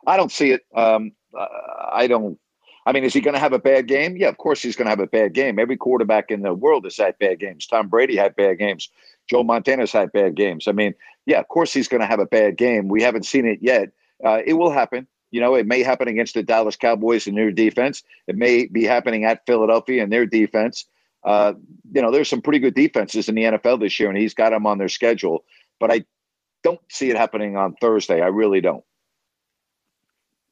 I 0.06 0.16
don't 0.16 0.32
see 0.32 0.50
it. 0.50 0.62
Um, 0.74 1.12
uh, 1.38 1.46
I 1.92 2.06
don't. 2.06 2.38
I 2.86 2.92
mean, 2.92 3.04
is 3.04 3.12
he 3.12 3.20
going 3.20 3.34
to 3.34 3.40
have 3.40 3.52
a 3.52 3.58
bad 3.58 3.86
game? 3.86 4.16
Yeah, 4.16 4.28
of 4.28 4.38
course 4.38 4.62
he's 4.62 4.74
going 4.74 4.86
to 4.86 4.90
have 4.90 5.00
a 5.00 5.06
bad 5.06 5.34
game. 5.34 5.58
Every 5.58 5.76
quarterback 5.76 6.30
in 6.30 6.42
the 6.42 6.54
world 6.54 6.84
has 6.84 6.96
had 6.96 7.18
bad 7.18 7.38
games. 7.38 7.66
Tom 7.66 7.88
Brady 7.88 8.16
had 8.16 8.34
bad 8.34 8.58
games. 8.58 8.88
Joe 9.28 9.42
Montana's 9.42 9.92
had 9.92 10.10
bad 10.12 10.34
games. 10.34 10.66
I 10.66 10.72
mean, 10.72 10.94
yeah, 11.26 11.38
of 11.38 11.48
course 11.48 11.72
he's 11.72 11.88
going 11.88 12.00
to 12.00 12.06
have 12.06 12.20
a 12.20 12.26
bad 12.26 12.56
game. 12.56 12.88
We 12.88 13.02
haven't 13.02 13.26
seen 13.26 13.46
it 13.46 13.58
yet. 13.60 13.90
Uh, 14.24 14.40
it 14.44 14.54
will 14.54 14.70
happen. 14.70 15.06
You 15.30 15.40
know, 15.40 15.54
it 15.54 15.66
may 15.66 15.82
happen 15.82 16.08
against 16.08 16.34
the 16.34 16.42
Dallas 16.42 16.76
Cowboys 16.76 17.26
and 17.26 17.36
their 17.36 17.52
defense. 17.52 18.02
It 18.26 18.36
may 18.36 18.66
be 18.66 18.84
happening 18.84 19.24
at 19.24 19.46
Philadelphia 19.46 20.02
and 20.02 20.12
their 20.12 20.26
defense. 20.26 20.86
Uh, 21.22 21.52
you 21.92 22.02
know, 22.02 22.10
there's 22.10 22.28
some 22.28 22.42
pretty 22.42 22.58
good 22.58 22.74
defenses 22.74 23.28
in 23.28 23.34
the 23.34 23.42
NFL 23.42 23.80
this 23.80 24.00
year, 24.00 24.08
and 24.08 24.18
he's 24.18 24.34
got 24.34 24.50
them 24.50 24.66
on 24.66 24.78
their 24.78 24.88
schedule. 24.88 25.44
But 25.78 25.92
I 25.92 26.04
don't 26.64 26.80
see 26.88 27.10
it 27.10 27.16
happening 27.16 27.56
on 27.56 27.74
Thursday. 27.80 28.20
I 28.20 28.28
really 28.28 28.60
don't. 28.60 28.84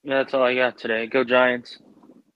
Yeah, 0.08 0.22
that's 0.22 0.32
all 0.32 0.42
I 0.42 0.54
got 0.54 0.78
today. 0.78 1.06
Go 1.06 1.22
Giants. 1.22 1.80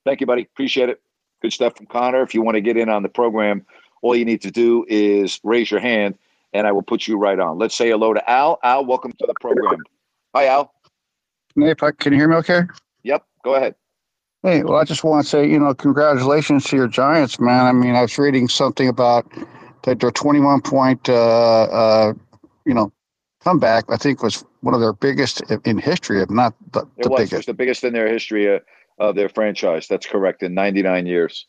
Thank 0.05 0.21
you, 0.21 0.27
buddy. 0.27 0.43
Appreciate 0.43 0.91
it. 0.91 1.01
Good 1.41 1.55
stuff 1.55 1.75
from 1.75 1.87
Connor. 1.87 2.21
If 2.21 2.35
you 2.35 2.43
want 2.43 2.57
to 2.57 2.61
get 2.61 2.77
in 2.77 2.91
on 2.91 3.03
the 3.03 3.09
program, 3.09 3.65
all 4.03 4.15
you 4.15 4.27
need 4.27 4.43
to 4.43 4.51
do 4.51 4.85
is 4.91 5.41
raise 5.43 5.71
your 5.71 5.81
hand 5.81 6.19
and 6.53 6.67
I 6.67 6.73
will 6.73 6.83
put 6.83 7.09
you 7.09 7.17
right 7.17 7.41
on. 7.41 7.57
Let's 7.57 7.75
say 7.75 7.89
hello 7.89 8.13
to 8.13 8.31
Al. 8.31 8.59
Al, 8.63 8.85
welcome 8.85 9.13
to 9.13 9.27
the 9.27 9.33
program. 9.41 9.81
Hi, 10.35 10.49
Al. 10.49 10.71
Nate, 11.57 11.79
can 11.79 12.13
you 12.13 12.19
hear 12.19 12.29
me 12.29 12.37
okay? 12.37 12.65
Yep, 13.05 13.25
go 13.43 13.55
ahead. 13.55 13.75
Hey, 14.43 14.63
well, 14.65 14.77
I 14.77 14.85
just 14.85 15.03
want 15.03 15.25
to 15.25 15.31
say, 15.31 15.49
you 15.49 15.59
know, 15.59 15.73
congratulations 15.73 16.65
to 16.65 16.77
your 16.77 16.89
Giants, 16.89 17.41
man. 17.41 17.65
I 17.65 17.73
mean, 17.73 17.95
I 17.95 18.03
was 18.03 18.19
reading 18.19 18.49
something 18.49 18.87
about 18.87 19.27
that 19.85 20.01
their 20.01 20.11
21 20.11 20.61
point, 20.61 21.09
uh, 21.09 21.63
uh, 21.63 22.13
you 22.67 22.75
know, 22.75 22.93
comeback, 23.43 23.85
I 23.89 23.97
think 23.97 24.23
was 24.23 24.45
one 24.63 24.75
of 24.75 24.81
their 24.81 24.93
biggest 24.93 25.43
in 25.65 25.79
history, 25.79 26.23
if 26.23 26.31
not 26.31 26.55
the, 26.73 26.87
it 26.97 27.09
was, 27.09 27.19
biggest. 27.19 27.33
It 27.33 27.37
was 27.37 27.47
the 27.47 27.55
biggest 27.55 27.85
in 27.85 27.93
their 27.93 28.09
history 28.09 28.53
uh, 28.53 28.61
of 28.99 29.15
their 29.15 29.29
franchise. 29.29 29.87
That's 29.89 30.07
correct, 30.07 30.43
in 30.43 30.55
99 30.55 31.07
years. 31.07 31.47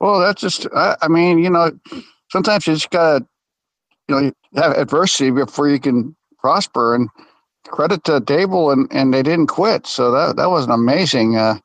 Well, 0.00 0.20
that's 0.20 0.40
just, 0.40 0.66
I, 0.74 0.96
I 1.02 1.08
mean, 1.08 1.38
you 1.38 1.50
know, 1.50 1.72
sometimes 2.30 2.66
you 2.66 2.74
just 2.74 2.90
got 2.90 3.18
to, 3.20 3.26
you 4.08 4.14
know, 4.14 4.32
have 4.62 4.72
adversity 4.72 5.30
before 5.30 5.68
you 5.68 5.80
can 5.80 6.14
prosper. 6.38 6.94
And 6.94 7.08
credit 7.68 8.04
to 8.04 8.20
Daboll, 8.20 8.72
and, 8.72 8.88
and 8.92 9.12
they 9.12 9.22
didn't 9.22 9.48
quit. 9.48 9.86
So 9.86 10.10
that, 10.12 10.36
that 10.36 10.50
was 10.50 10.64
an 10.64 10.70
amazing, 10.70 11.36
uh, 11.36 11.58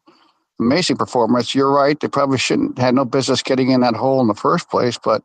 amazing 0.60 0.98
performance. 0.98 1.56
You're 1.56 1.72
right. 1.72 2.00
They 2.00 2.08
probably 2.08 2.38
shouldn't 2.38 2.78
had 2.78 2.96
no 2.96 3.06
business 3.06 3.42
getting 3.42 3.72
in 3.72 3.82
that 3.82 3.96
hole 3.96 4.22
in 4.22 4.28
the 4.28 4.34
first 4.34 4.70
place. 4.70 4.98
But 4.98 5.24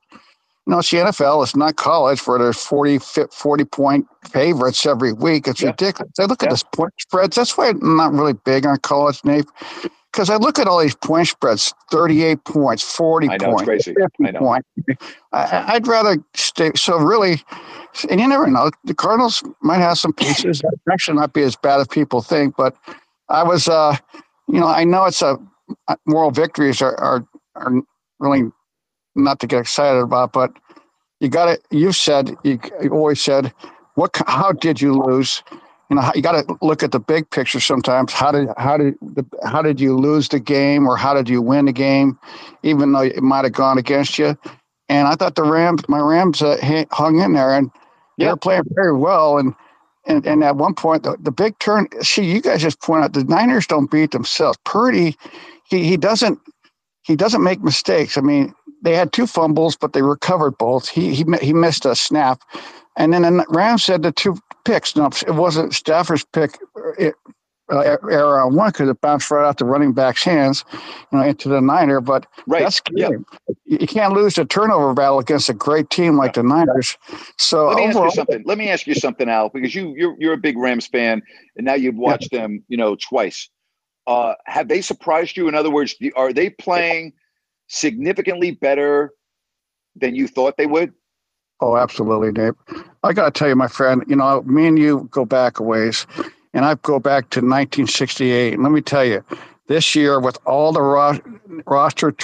know, 0.73 0.79
it's 0.81 0.91
the 0.91 0.99
NFL. 0.99 1.43
It's 1.43 1.55
not 1.55 1.77
college 1.77 2.27
where 2.27 2.39
there's 2.39 2.63
40, 2.63 2.99
40 2.99 3.65
point 3.65 4.07
favorites 4.29 4.85
every 4.85 5.13
week. 5.13 5.47
It's 5.47 5.61
yeah. 5.61 5.69
ridiculous. 5.69 6.13
I 6.19 6.25
look 6.25 6.43
yeah. 6.43 6.49
at 6.49 6.51
this 6.51 6.65
point 6.65 6.93
spreads. 6.99 7.37
That's 7.37 7.57
why 7.57 7.69
I'm 7.69 7.97
not 7.97 8.13
really 8.13 8.33
big 8.33 8.67
on 8.67 8.79
college, 8.79 9.25
Nate. 9.25 9.47
Because 10.13 10.31
I 10.31 10.37
look 10.37 10.59
at 10.59 10.67
all 10.67 10.81
these 10.81 10.95
point 10.95 11.29
spreads 11.29 11.75
38 11.91 12.45
points, 12.45 12.83
40 12.83 13.27
know, 13.27 13.37
points, 13.39 13.85
50 13.85 13.99
points. 14.39 14.69
I, 15.33 15.75
would 15.75 15.87
rather 15.87 16.17
stay. 16.35 16.73
So, 16.75 16.97
really, 16.97 17.43
and 18.09 18.21
you 18.21 18.27
never 18.27 18.47
know. 18.47 18.71
The 18.85 18.95
Cardinals 18.95 19.45
might 19.61 19.79
have 19.79 19.99
some 19.99 20.13
pieces. 20.15 20.63
actually 20.91 21.19
not 21.19 21.33
be 21.33 21.43
as 21.43 21.55
bad 21.55 21.81
as 21.81 21.87
people 21.87 22.23
think. 22.23 22.57
But 22.57 22.75
I 23.29 23.43
was, 23.43 23.69
uh, 23.69 23.97
you 24.49 24.59
know, 24.59 24.69
I 24.69 24.85
know 24.85 25.05
it's 25.05 25.23
a 25.23 25.39
moral 26.07 26.31
victories 26.31 26.81
are, 26.81 26.97
are, 26.97 27.27
are 27.57 27.73
really 28.19 28.51
not 29.17 29.41
to 29.41 29.47
get 29.47 29.61
excited 29.61 29.99
about, 30.01 30.33
but 30.33 30.53
you 31.21 31.29
got 31.29 31.47
to, 31.47 31.61
you've 31.71 31.97
said, 31.97 32.37
you, 32.45 32.61
you 32.83 32.91
always 32.91 33.21
said, 33.21 33.53
what, 33.95 34.11
how 34.27 34.53
did 34.53 34.81
you 34.81 34.93
lose? 34.95 35.43
You 35.89 35.97
know, 35.97 36.11
you 36.15 36.21
got 36.21 36.33
to 36.33 36.59
look 36.61 36.83
at 36.83 36.93
the 36.93 37.01
big 37.01 37.31
picture 37.31 37.61
sometimes. 37.61 38.13
How 38.13 38.33
did, 38.33 38.49
how 38.59 38.77
did, 38.77 38.95
the, 39.01 39.25
how 39.45 39.63
did 39.63 39.81
you 39.81 39.97
lose 39.97 40.29
the 40.29 40.41
game 40.41 40.87
or 40.87 40.97
how 40.97 41.15
did 41.15 41.29
you 41.29 41.41
win 41.41 41.65
the 41.67 41.73
game, 41.73 42.19
even 42.63 42.93
though 42.93 43.03
it 43.03 43.23
might 43.23 43.45
have 43.45 43.53
gone 43.53 43.79
against 43.79 44.19
you? 44.19 44.37
And 44.89 45.09
I 45.09 45.15
thought 45.15 45.35
the 45.37 45.45
Rams, 45.45 45.89
my 45.89 46.01
Rams 46.01 46.43
uh, 46.43 46.85
hung 46.93 47.21
in 47.21 47.33
there 47.33 47.55
and 47.57 47.71
they 48.19 48.27
were 48.27 48.37
playing 48.37 48.65
very 48.71 48.97
well. 48.97 49.39
And, 49.39 49.55
and, 50.07 50.27
and 50.27 50.45
at 50.45 50.57
one 50.57 50.75
point, 50.75 51.05
the, 51.05 51.17
the 51.21 51.33
big 51.33 51.59
turn, 51.59 51.89
see, 52.03 52.25
you 52.25 52.41
guys 52.41 52.63
just 52.63 52.81
point 52.81 53.05
out 53.05 53.13
the 53.13 53.25
Niners 53.25 53.67
don't 53.67 53.91
beat 53.91 54.11
themselves. 54.11 54.59
Purdy, 54.65 55.17
he, 55.69 55.85
he 55.85 55.97
doesn't, 55.97 56.39
he 57.03 57.17
doesn't 57.17 57.43
make 57.43 57.63
mistakes. 57.63 58.19
I 58.19 58.21
mean, 58.21 58.55
they 58.87 58.95
had 58.95 59.13
two 59.13 59.27
fumbles, 59.27 59.75
but 59.75 59.95
they 59.95 60.03
recovered 60.03 60.57
both. 60.59 60.89
He 60.89 61.13
he 61.13 61.25
he 61.43 61.53
missed 61.53 61.85
a 61.85 61.97
snap, 61.97 62.41
and 62.97 63.13
then 63.13 63.23
the 63.23 63.45
Rams 63.49 63.83
said 63.83 64.05
the 64.05 64.13
two 64.13 64.39
picks. 64.65 64.95
No, 64.95 65.07
it 65.27 65.35
wasn't 65.35 65.75
Stafford's 65.75 66.25
pick. 66.25 66.57
It, 66.97 67.17
uh, 67.69 67.97
error 68.09 68.41
on 68.41 68.55
one 68.55 68.71
because 68.71 68.89
it 68.89 69.01
bounced 69.01 69.29
right 69.29 69.45
out 69.45 69.59
the 69.59 69.65
running 69.65 69.93
back's 69.93 70.23
hands, 70.23 70.65
you 71.11 71.19
know, 71.19 71.25
into 71.25 71.49
the 71.49 71.61
Niner. 71.61 72.01
But 72.01 72.29
right. 72.47 72.63
that's 72.63 72.81
yeah. 72.93 73.09
you 73.65 73.89
can't 73.89 74.13
lose 74.13 74.35
the 74.35 74.45
turnover 74.45 74.95
battle 74.95 75.19
against 75.19 75.49
a 75.49 75.53
great 75.53 75.91
team 75.91 76.17
like 76.17 76.35
the 76.35 76.45
Niners. 76.45 76.97
So 77.39 77.67
let 77.67 77.79
me 77.79 77.89
overall, 77.89 78.05
ask 78.05 78.15
you 78.15 78.21
something. 78.21 78.43
Let 78.47 78.57
me 78.57 78.69
ask 78.69 78.87
you 78.87 78.95
something, 78.95 79.29
Al, 79.29 79.49
because 79.49 79.75
you 79.75 79.95
you're 79.97 80.15
you're 80.21 80.35
a 80.35 80.39
big 80.39 80.57
Rams 80.57 80.87
fan, 80.87 81.23
and 81.57 81.67
now 81.67 81.75
you've 81.75 81.97
watched 81.97 82.29
yeah. 82.31 82.43
them, 82.43 82.63
you 82.69 82.77
know, 82.77 82.95
twice. 82.95 83.51
Uh, 84.07 84.35
have 84.45 84.69
they 84.69 84.81
surprised 84.81 85.37
you? 85.37 85.49
In 85.49 85.57
other 85.57 85.73
words, 85.73 85.97
are 86.15 86.33
they 86.33 86.51
playing? 86.51 87.15
Significantly 87.69 88.53
better 88.53 89.13
than 89.95 90.15
you 90.15 90.29
thought 90.29 90.57
they 90.57 90.67
would? 90.67 90.93
Oh, 91.61 91.77
absolutely, 91.77 92.33
Dave. 92.33 92.53
I 93.03 93.13
got 93.13 93.33
to 93.33 93.39
tell 93.39 93.49
you, 93.49 93.57
my 93.57 93.69
friend, 93.69 94.05
you 94.07 94.17
know, 94.17 94.43
me 94.43 94.67
and 94.67 94.79
you 94.79 95.09
go 95.11 95.25
back 95.25 95.59
a 95.59 95.63
ways, 95.63 96.07
and 96.53 96.65
I 96.65 96.75
go 96.77 96.99
back 96.99 97.31
to 97.31 97.41
1968. 97.41 98.55
And 98.55 98.63
let 98.63 98.73
me 98.73 98.83
tell 98.83 99.05
you, 99.05 99.25
this 99.69 99.95
year, 99.95 100.21
with 100.21 100.39
all 100.45 100.73
the 100.73 100.83
ro- 100.83 101.19
roster 101.67 102.15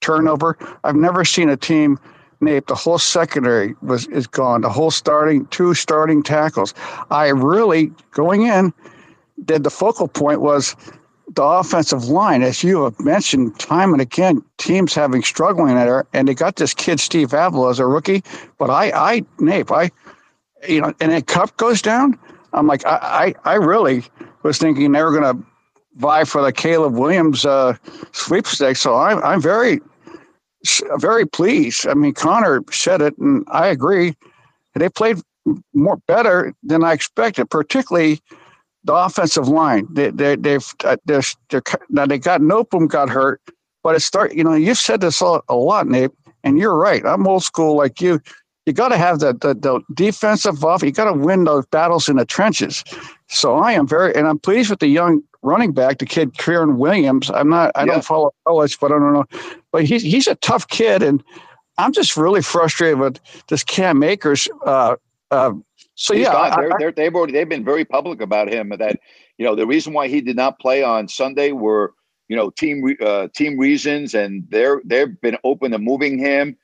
turnover, 0.00 0.58
I've 0.82 0.96
never 0.96 1.24
seen 1.24 1.48
a 1.48 1.56
team. 1.56 1.98
Nate, 2.40 2.66
the 2.66 2.74
whole 2.74 2.98
secondary 2.98 3.74
was 3.80 4.06
is 4.08 4.26
gone. 4.26 4.62
The 4.62 4.68
whole 4.68 4.90
starting 4.90 5.46
two 5.46 5.72
starting 5.72 6.22
tackles. 6.22 6.74
I 7.10 7.28
really 7.28 7.92
going 8.10 8.42
in. 8.42 8.72
Did 9.44 9.64
the 9.64 9.70
focal 9.70 10.08
point 10.08 10.40
was 10.40 10.76
the 11.28 11.42
offensive 11.42 12.04
line, 12.04 12.42
as 12.42 12.62
you 12.62 12.84
have 12.84 12.98
mentioned 13.00 13.58
time 13.58 13.92
and 13.92 14.02
again, 14.02 14.44
teams 14.58 14.94
having 14.94 15.22
struggling 15.22 15.74
there, 15.74 16.06
and 16.12 16.28
they 16.28 16.34
got 16.34 16.56
this 16.56 16.74
kid 16.74 17.00
Steve 17.00 17.32
Avila 17.32 17.70
as 17.70 17.78
a 17.78 17.86
rookie. 17.86 18.22
But 18.58 18.70
I, 18.70 18.90
I, 18.94 19.24
Nape, 19.38 19.70
I, 19.70 19.90
you 20.68 20.80
know, 20.80 20.92
and 21.00 21.12
then 21.12 21.22
Kupp 21.22 21.56
goes 21.56 21.82
down. 21.82 22.18
I'm 22.52 22.66
like, 22.66 22.86
I, 22.86 23.34
I, 23.44 23.52
I 23.52 23.54
really 23.54 24.04
was 24.42 24.58
thinking 24.58 24.92
they 24.92 25.02
were 25.02 25.18
going 25.18 25.36
to 25.36 25.46
vie 25.96 26.24
for 26.24 26.42
the 26.42 26.52
Caleb 26.52 26.94
Williams 26.94 27.44
uh, 27.44 27.74
sweepstakes. 28.12 28.80
So 28.80 28.96
I'm, 28.96 29.22
I'm 29.22 29.40
very, 29.40 29.80
very 30.98 31.26
pleased. 31.26 31.86
I 31.86 31.94
mean, 31.94 32.14
Connor 32.14 32.62
said 32.70 33.00
it, 33.00 33.16
and 33.18 33.44
I 33.48 33.68
agree. 33.68 34.14
They 34.74 34.88
played 34.88 35.18
more 35.72 35.96
better 36.08 36.54
than 36.62 36.84
I 36.84 36.92
expected, 36.92 37.50
particularly 37.50 38.20
the 38.84 38.94
offensive 38.94 39.48
line. 39.48 39.86
They, 39.90 40.10
they, 40.10 40.36
they've 40.36 40.74
uh, 40.84 40.96
they're, 41.06 41.22
they're, 41.50 41.62
now 41.90 42.06
they 42.06 42.18
got 42.18 42.40
Noteboom 42.40 42.88
got 42.88 43.08
hurt, 43.08 43.40
but 43.82 43.94
it 43.96 44.00
start. 44.00 44.34
You 44.34 44.44
know, 44.44 44.54
you've 44.54 44.78
said 44.78 45.00
this 45.00 45.20
a, 45.20 45.40
a 45.48 45.56
lot, 45.56 45.88
Nate, 45.88 46.10
and 46.42 46.58
you're 46.58 46.76
right. 46.76 47.04
I'm 47.04 47.26
old 47.26 47.42
school 47.42 47.76
like 47.76 48.00
you. 48.00 48.20
You 48.66 48.72
got 48.72 48.88
to 48.88 48.96
have 48.96 49.18
the, 49.18 49.34
the, 49.34 49.54
the 49.54 49.80
defensive 49.92 50.64
off. 50.64 50.82
You 50.82 50.90
got 50.90 51.04
to 51.04 51.12
win 51.12 51.44
those 51.44 51.66
battles 51.66 52.08
in 52.08 52.16
the 52.16 52.24
trenches. 52.24 52.82
So 53.28 53.56
I 53.56 53.72
am 53.72 53.86
very, 53.86 54.14
and 54.14 54.26
I'm 54.26 54.38
pleased 54.38 54.70
with 54.70 54.78
the 54.78 54.86
young 54.86 55.22
running 55.42 55.72
back, 55.72 55.98
the 55.98 56.06
kid 56.06 56.32
Kyren 56.34 56.76
Williams. 56.76 57.30
I'm 57.30 57.50
not, 57.50 57.72
I 57.74 57.80
yeah. 57.80 57.92
don't 57.92 58.04
follow 58.04 58.32
college, 58.46 58.80
but 58.80 58.90
I 58.90 58.98
don't 58.98 59.12
know. 59.12 59.26
But 59.70 59.84
he's 59.84 60.02
he's 60.02 60.26
a 60.26 60.34
tough 60.36 60.68
kid, 60.68 61.02
and 61.02 61.22
I'm 61.76 61.92
just 61.92 62.16
really 62.16 62.40
frustrated 62.40 62.98
with 62.98 63.20
this 63.48 63.62
Cam 63.62 64.02
Akers 64.02 64.48
uh, 64.64 64.96
uh, 65.30 65.52
so 65.94 66.14
He's 66.14 66.26
yeah, 66.26 66.54
they're, 66.56 66.72
they're, 66.78 66.92
they've 66.92 67.14
already 67.14 67.32
they've 67.32 67.48
been 67.48 67.64
very 67.64 67.84
public 67.84 68.20
about 68.20 68.52
him 68.52 68.72
that 68.78 68.98
you 69.38 69.44
know 69.44 69.54
the 69.54 69.66
reason 69.66 69.92
why 69.92 70.08
he 70.08 70.20
did 70.20 70.36
not 70.36 70.58
play 70.58 70.82
on 70.82 71.08
Sunday 71.08 71.52
were 71.52 71.94
you 72.28 72.36
know 72.36 72.50
team 72.50 72.96
uh, 73.00 73.28
team 73.34 73.58
reasons, 73.58 74.14
and 74.14 74.44
they're 74.50 74.80
they've 74.84 75.20
been 75.20 75.38
open 75.44 75.70
to 75.70 75.78
moving 75.78 76.18
him. 76.18 76.56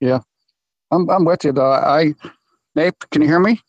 Yeah, 0.00 0.20
I'm 0.90 1.08
I'm 1.10 1.24
with 1.24 1.44
you 1.44 1.52
though. 1.52 1.72
I 1.72 2.14
Nate, 2.74 2.94
can 3.10 3.22
you 3.22 3.28
hear 3.28 3.40
me? 3.40 3.60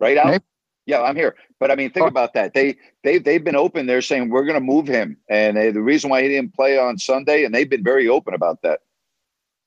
Right 0.00 0.16
out. 0.16 0.42
Yeah, 0.86 1.02
I'm 1.02 1.16
here. 1.16 1.34
But 1.60 1.70
I 1.70 1.76
mean, 1.76 1.90
think 1.90 2.04
oh. 2.04 2.08
about 2.08 2.34
that. 2.34 2.54
They 2.54 2.76
they 3.02 3.18
they've 3.18 3.42
been 3.42 3.56
open. 3.56 3.86
They're 3.86 4.02
saying 4.02 4.30
we're 4.30 4.44
going 4.44 4.54
to 4.54 4.60
move 4.60 4.86
him, 4.86 5.16
and 5.28 5.56
they, 5.56 5.70
the 5.70 5.82
reason 5.82 6.10
why 6.10 6.22
he 6.22 6.28
didn't 6.28 6.54
play 6.54 6.78
on 6.78 6.98
Sunday, 6.98 7.44
and 7.44 7.54
they've 7.54 7.68
been 7.68 7.84
very 7.84 8.08
open 8.08 8.34
about 8.34 8.62
that. 8.62 8.80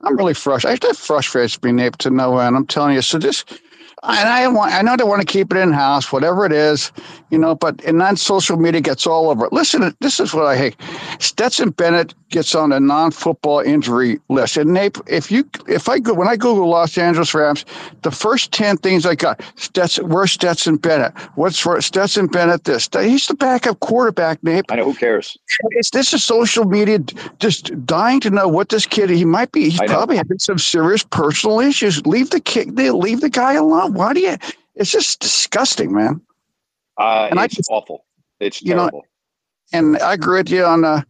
I'm 0.01 0.15
really 0.17 0.33
frustrated. 0.33 0.81
That 0.81 0.95
frustrates 0.95 1.61
me, 1.63 1.71
Nate, 1.71 1.97
to 1.99 2.09
no 2.09 2.37
end. 2.37 2.55
I'm 2.55 2.67
telling 2.67 2.95
you. 2.95 3.01
So 3.01 3.17
just, 3.19 3.49
and 4.03 4.29
I 4.29 4.47
want 4.47 4.73
I 4.73 4.81
know 4.81 4.95
they 4.95 5.03
want 5.03 5.21
to 5.21 5.27
keep 5.27 5.51
it 5.51 5.57
in 5.57 5.73
house, 5.73 6.11
whatever 6.11 6.45
it 6.45 6.51
is, 6.51 6.91
you 7.31 7.37
know. 7.37 7.55
But 7.55 7.83
and 7.83 7.99
then 7.99 8.15
social 8.15 8.57
media 8.57 8.81
gets 8.81 9.07
all 9.07 9.29
over 9.29 9.45
it. 9.45 9.53
Listen, 9.53 9.95
this 10.01 10.19
is 10.19 10.33
what 10.33 10.45
I 10.45 10.55
hate. 10.55 10.75
Stetson 11.19 11.71
Bennett 11.71 12.13
gets 12.29 12.53
on 12.55 12.71
a 12.71 12.79
non-football 12.79 13.59
injury 13.59 14.19
list, 14.29 14.57
and 14.57 14.73
Nate, 14.73 14.97
if 15.07 15.31
you 15.31 15.49
if 15.67 15.87
I 15.89 15.99
go 15.99 16.13
when 16.13 16.27
I 16.27 16.35
Google 16.35 16.67
Los 16.69 16.97
Angeles 16.97 17.33
Rams, 17.33 17.65
the 18.01 18.11
first 18.11 18.51
ten 18.51 18.77
things 18.77 19.05
I 19.05 19.15
got 19.15 19.41
Stetson, 19.55 20.09
where's 20.09 20.31
Stetson 20.31 20.77
Bennett? 20.77 21.13
What's 21.35 21.59
for 21.59 21.79
Stetson 21.81 22.27
Bennett? 22.27 22.65
This 22.65 22.89
he's 22.93 23.27
the 23.27 23.35
backup 23.35 23.79
quarterback, 23.79 24.43
Nate. 24.43 24.65
I 24.69 24.75
know 24.75 24.85
who 24.85 24.93
cares. 24.93 25.37
It's 25.71 25.91
this 25.91 26.13
is 26.13 26.23
social 26.23 26.65
media 26.65 26.99
just 27.39 27.85
dying 27.85 28.19
to 28.21 28.29
know 28.29 28.47
what 28.47 28.69
this 28.69 28.85
kid 28.85 29.09
he 29.09 29.25
might 29.25 29.51
be. 29.51 29.69
He's 29.69 29.79
probably 29.79 30.17
having 30.17 30.39
some 30.39 30.59
serious 30.59 31.03
personal 31.03 31.59
issues. 31.59 32.05
Leave 32.05 32.29
the 32.29 32.39
kid, 32.39 32.75
they 32.75 32.91
leave 32.91 33.21
the 33.21 33.29
guy 33.29 33.53
alone. 33.53 33.93
Why 33.93 34.13
do 34.13 34.19
you? 34.19 34.37
It's 34.75 34.91
just 34.91 35.19
disgusting, 35.19 35.93
man. 35.93 36.21
Uh, 36.97 37.27
and 37.31 37.39
it's 37.39 37.55
I 37.55 37.57
just, 37.57 37.69
awful. 37.71 38.05
It's 38.39 38.61
terrible. 38.61 38.85
You 38.85 38.91
know, 38.91 39.03
and 39.73 39.97
I 39.99 40.13
agree 40.13 40.39
with 40.39 40.49
you 40.49 40.65
on 40.65 40.85
uh, 40.85 41.01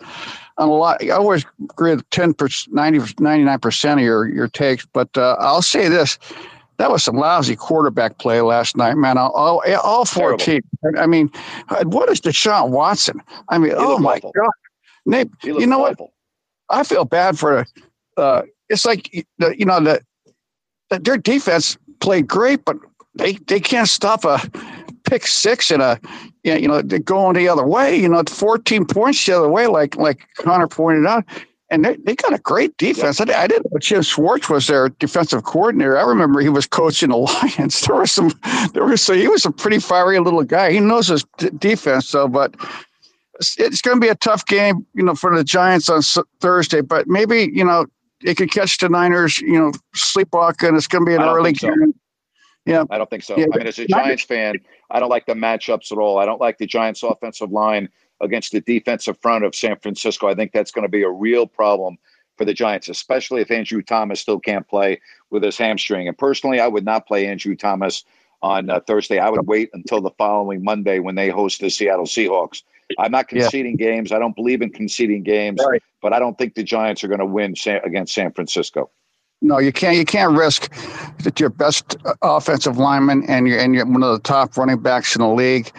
on 0.58 0.70
a 0.70 0.74
lot. 0.74 1.04
I 1.04 1.10
always 1.10 1.46
agree 1.70 1.96
with 1.96 2.10
10 2.10 2.36
99 2.70 3.60
percent 3.60 4.00
of 4.00 4.06
your 4.06 4.28
your 4.28 4.48
takes, 4.48 4.86
but 4.86 5.16
uh, 5.18 5.36
I'll 5.40 5.62
say 5.62 5.88
this: 5.88 6.18
that 6.78 6.92
was 6.92 7.04
some 7.04 7.18
lousy 7.18 7.56
quarterback 7.56 8.18
play 8.18 8.42
last 8.42 8.78
night, 8.78 8.96
man. 8.96 9.18
All 9.18 9.32
all, 9.32 9.64
all 9.84 10.06
four 10.06 10.38
teams. 10.38 10.64
I 10.98 11.08
mean, 11.08 11.32
what 11.84 12.10
is 12.10 12.22
Deshaun 12.22 12.70
Watson? 12.70 13.22
I 13.50 13.58
mean, 13.58 13.72
he 13.72 13.78
oh 13.78 13.98
my 13.98 14.16
awful. 14.18 14.32
god, 14.36 14.52
Nate. 15.06 15.30
You 15.44 15.66
know 15.66 15.86
awful. 15.86 16.14
what? 16.68 16.80
I 16.80 16.84
feel 16.84 17.06
bad 17.06 17.38
for. 17.38 17.66
Uh, 18.16 18.44
it's 18.70 18.86
like 18.86 19.14
you 19.14 19.66
know 19.66 19.80
the, 19.80 20.02
the 20.90 21.00
their 21.00 21.18
defense 21.18 21.78
played 22.00 22.28
great, 22.28 22.66
but 22.66 22.78
they 23.16 23.34
they 23.48 23.60
can't 23.60 23.90
stop 23.90 24.24
a 24.26 24.40
pick 25.10 25.26
six 25.26 25.72
in 25.72 25.82
a 25.82 26.00
you 26.56 26.68
know 26.68 26.82
going 26.82 27.36
the 27.36 27.50
other 27.50 27.66
way. 27.66 27.96
You 27.96 28.10
know, 28.10 28.24
14 28.28 28.86
points 28.86 29.26
the 29.26 29.38
other 29.38 29.50
way, 29.50 29.68
like 29.68 29.96
like 29.96 30.28
Connor 30.36 30.68
pointed 30.68 31.06
out. 31.06 31.26
And 31.70 31.84
they, 31.84 31.98
they 31.98 32.16
got 32.16 32.34
a 32.34 32.38
great 32.38 32.78
defense. 32.78 33.20
I, 33.20 33.26
I 33.26 33.46
didn't 33.46 33.70
know 33.70 33.78
Jim 33.80 34.02
Schwartz 34.02 34.50
was 34.50 34.68
their 34.68 34.88
defensive 34.88 35.44
coordinator. 35.44 35.98
I 35.98 36.04
remember 36.04 36.40
he 36.40 36.48
was 36.48 36.66
coaching 36.66 37.10
the 37.10 37.18
Lions. 37.58 37.82
There 37.82 37.98
was 37.98 38.12
some, 38.12 38.32
there 38.74 38.86
was 38.86 39.02
so 39.02 39.14
he 39.14 39.28
was 39.28 39.46
a 39.46 39.52
pretty 39.52 39.80
fiery 39.80 40.18
little 40.20 40.44
guy. 40.44 40.72
He 40.72 40.80
knows 40.80 41.08
his 41.08 41.26
d- 41.38 41.50
defense, 41.58 42.10
though. 42.10 42.30
But 42.30 42.56
it's, 43.36 43.60
it's 43.60 43.82
going 43.82 43.98
to 43.98 44.02
be 44.02 44.08
a 44.08 44.16
tough 44.16 44.46
game, 44.46 44.86
you 44.94 45.04
know, 45.04 45.14
for 45.14 45.36
the 45.36 45.44
Giants 45.44 45.90
on 45.90 46.02
Thursday. 46.40 46.80
But 46.80 47.08
maybe 47.08 47.52
you 47.54 47.66
know 47.66 47.86
it 48.22 48.36
could 48.36 48.52
catch 48.52 48.78
the 48.78 48.90
Niners, 48.90 49.40
you 49.40 49.60
know, 49.60 49.74
sleepwalking. 49.94 50.76
It's 50.76 50.88
going 50.88 51.06
to 51.06 51.10
be 51.10 51.16
an 51.16 51.22
early 51.22 51.54
game. 51.54 51.94
Yeah, 52.68 52.84
I 52.90 52.98
don't 52.98 53.10
think 53.10 53.24
so. 53.24 53.38
Yeah, 53.38 53.46
I 53.54 53.58
mean, 53.58 53.68
as 53.68 53.80
a 53.80 53.88
Giants 53.88 54.24
fan, 54.24 54.56
I 54.92 55.00
don't 55.00 55.10
like 55.10 55.26
the 55.26 55.34
matchups 55.34 55.92
at 55.92 55.98
all. 55.98 56.20
I 56.20 56.26
don't 56.26 56.42
like 56.42 56.58
the 56.58 56.68
Giants' 56.68 57.04
offensive 57.04 57.52
line 57.52 57.90
against 58.22 58.52
the 58.52 58.62
defensive 58.62 59.18
front 59.22 59.46
of 59.46 59.56
San 59.56 59.78
Francisco. 59.80 60.28
I 60.28 60.36
think 60.36 60.52
that's 60.52 60.72
going 60.72 60.84
to 60.84 60.90
be 60.90 61.04
a 61.04 61.10
real 61.10 61.48
problem 61.48 61.98
for 62.38 62.46
the 62.46 62.54
Giants, 62.54 62.90
especially 62.90 63.42
if 63.42 63.52
Andrew 63.52 63.82
Thomas 63.82 64.20
still 64.20 64.40
can't 64.40 64.68
play 64.68 65.02
with 65.30 65.44
his 65.44 65.58
hamstring. 65.58 66.08
And 66.08 66.18
personally, 66.18 66.60
I 66.60 66.68
would 66.68 66.86
not 66.86 67.08
play 67.08 67.28
Andrew 67.28 67.56
Thomas 67.56 68.04
on 68.42 68.70
uh, 68.70 68.80
Thursday. 68.82 69.20
I 69.20 69.30
would 69.30 69.48
wait 69.48 69.70
until 69.74 70.02
the 70.02 70.12
following 70.12 70.64
Monday 70.64 71.00
when 71.00 71.16
they 71.16 71.30
host 71.30 71.62
the 71.62 71.70
Seattle 71.70 72.06
Seahawks. 72.06 72.64
I'm 72.98 73.12
not 73.12 73.28
conceding 73.28 73.78
yeah. 73.78 73.88
games. 73.88 74.12
I 74.12 74.20
don't 74.20 74.36
believe 74.36 74.62
in 74.62 74.70
conceding 74.70 75.24
games, 75.24 75.60
right. 75.68 75.82
but 76.02 76.14
I 76.14 76.20
don't 76.20 76.38
think 76.38 76.56
the 76.56 76.64
Giants 76.64 77.04
are 77.04 77.08
going 77.08 77.20
to 77.20 77.26
win 77.26 77.56
against 77.84 78.14
San 78.14 78.32
Francisco. 78.32 78.90
No, 79.42 79.60
you 79.60 79.72
can't. 79.72 79.96
You 79.98 80.06
can't 80.06 80.36
risk 80.38 80.74
that 81.24 81.40
your 81.40 81.50
best 81.50 81.96
offensive 82.24 82.78
lineman 82.78 83.24
and 83.30 83.48
you're 83.48 83.60
and 83.60 83.76
you're 83.76 83.86
one 83.86 84.04
of 84.04 84.12
the 84.14 84.20
top 84.20 84.58
running 84.58 84.80
backs 84.80 85.16
in 85.16 85.22
the 85.22 85.30
league, 85.30 85.72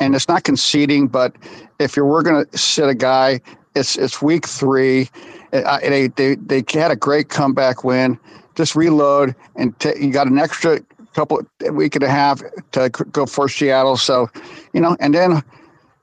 and 0.00 0.14
it's 0.14 0.28
not 0.28 0.44
conceding. 0.44 1.08
But 1.08 1.36
if 1.78 1.96
you 1.96 2.04
were 2.06 2.22
going 2.22 2.44
to 2.46 2.58
sit 2.58 2.88
a 2.88 2.94
guy, 2.94 3.40
it's 3.76 3.96
it's 3.96 4.22
week 4.22 4.46
three. 4.46 5.10
They 5.52 6.08
they 6.16 6.36
they 6.36 6.64
had 6.72 6.90
a 6.90 6.96
great 6.96 7.28
comeback 7.28 7.84
win. 7.84 8.18
Just 8.56 8.76
reload 8.76 9.34
and 9.56 9.78
t- 9.78 9.94
you 9.98 10.12
got 10.12 10.26
an 10.26 10.38
extra 10.38 10.80
couple 11.14 11.40
week 11.72 11.94
and 11.96 12.04
a 12.04 12.10
half 12.10 12.42
to 12.72 12.88
go 12.90 13.26
for 13.26 13.48
Seattle. 13.48 13.96
So, 13.96 14.30
you 14.72 14.80
know, 14.80 14.96
and 15.00 15.14
then 15.14 15.42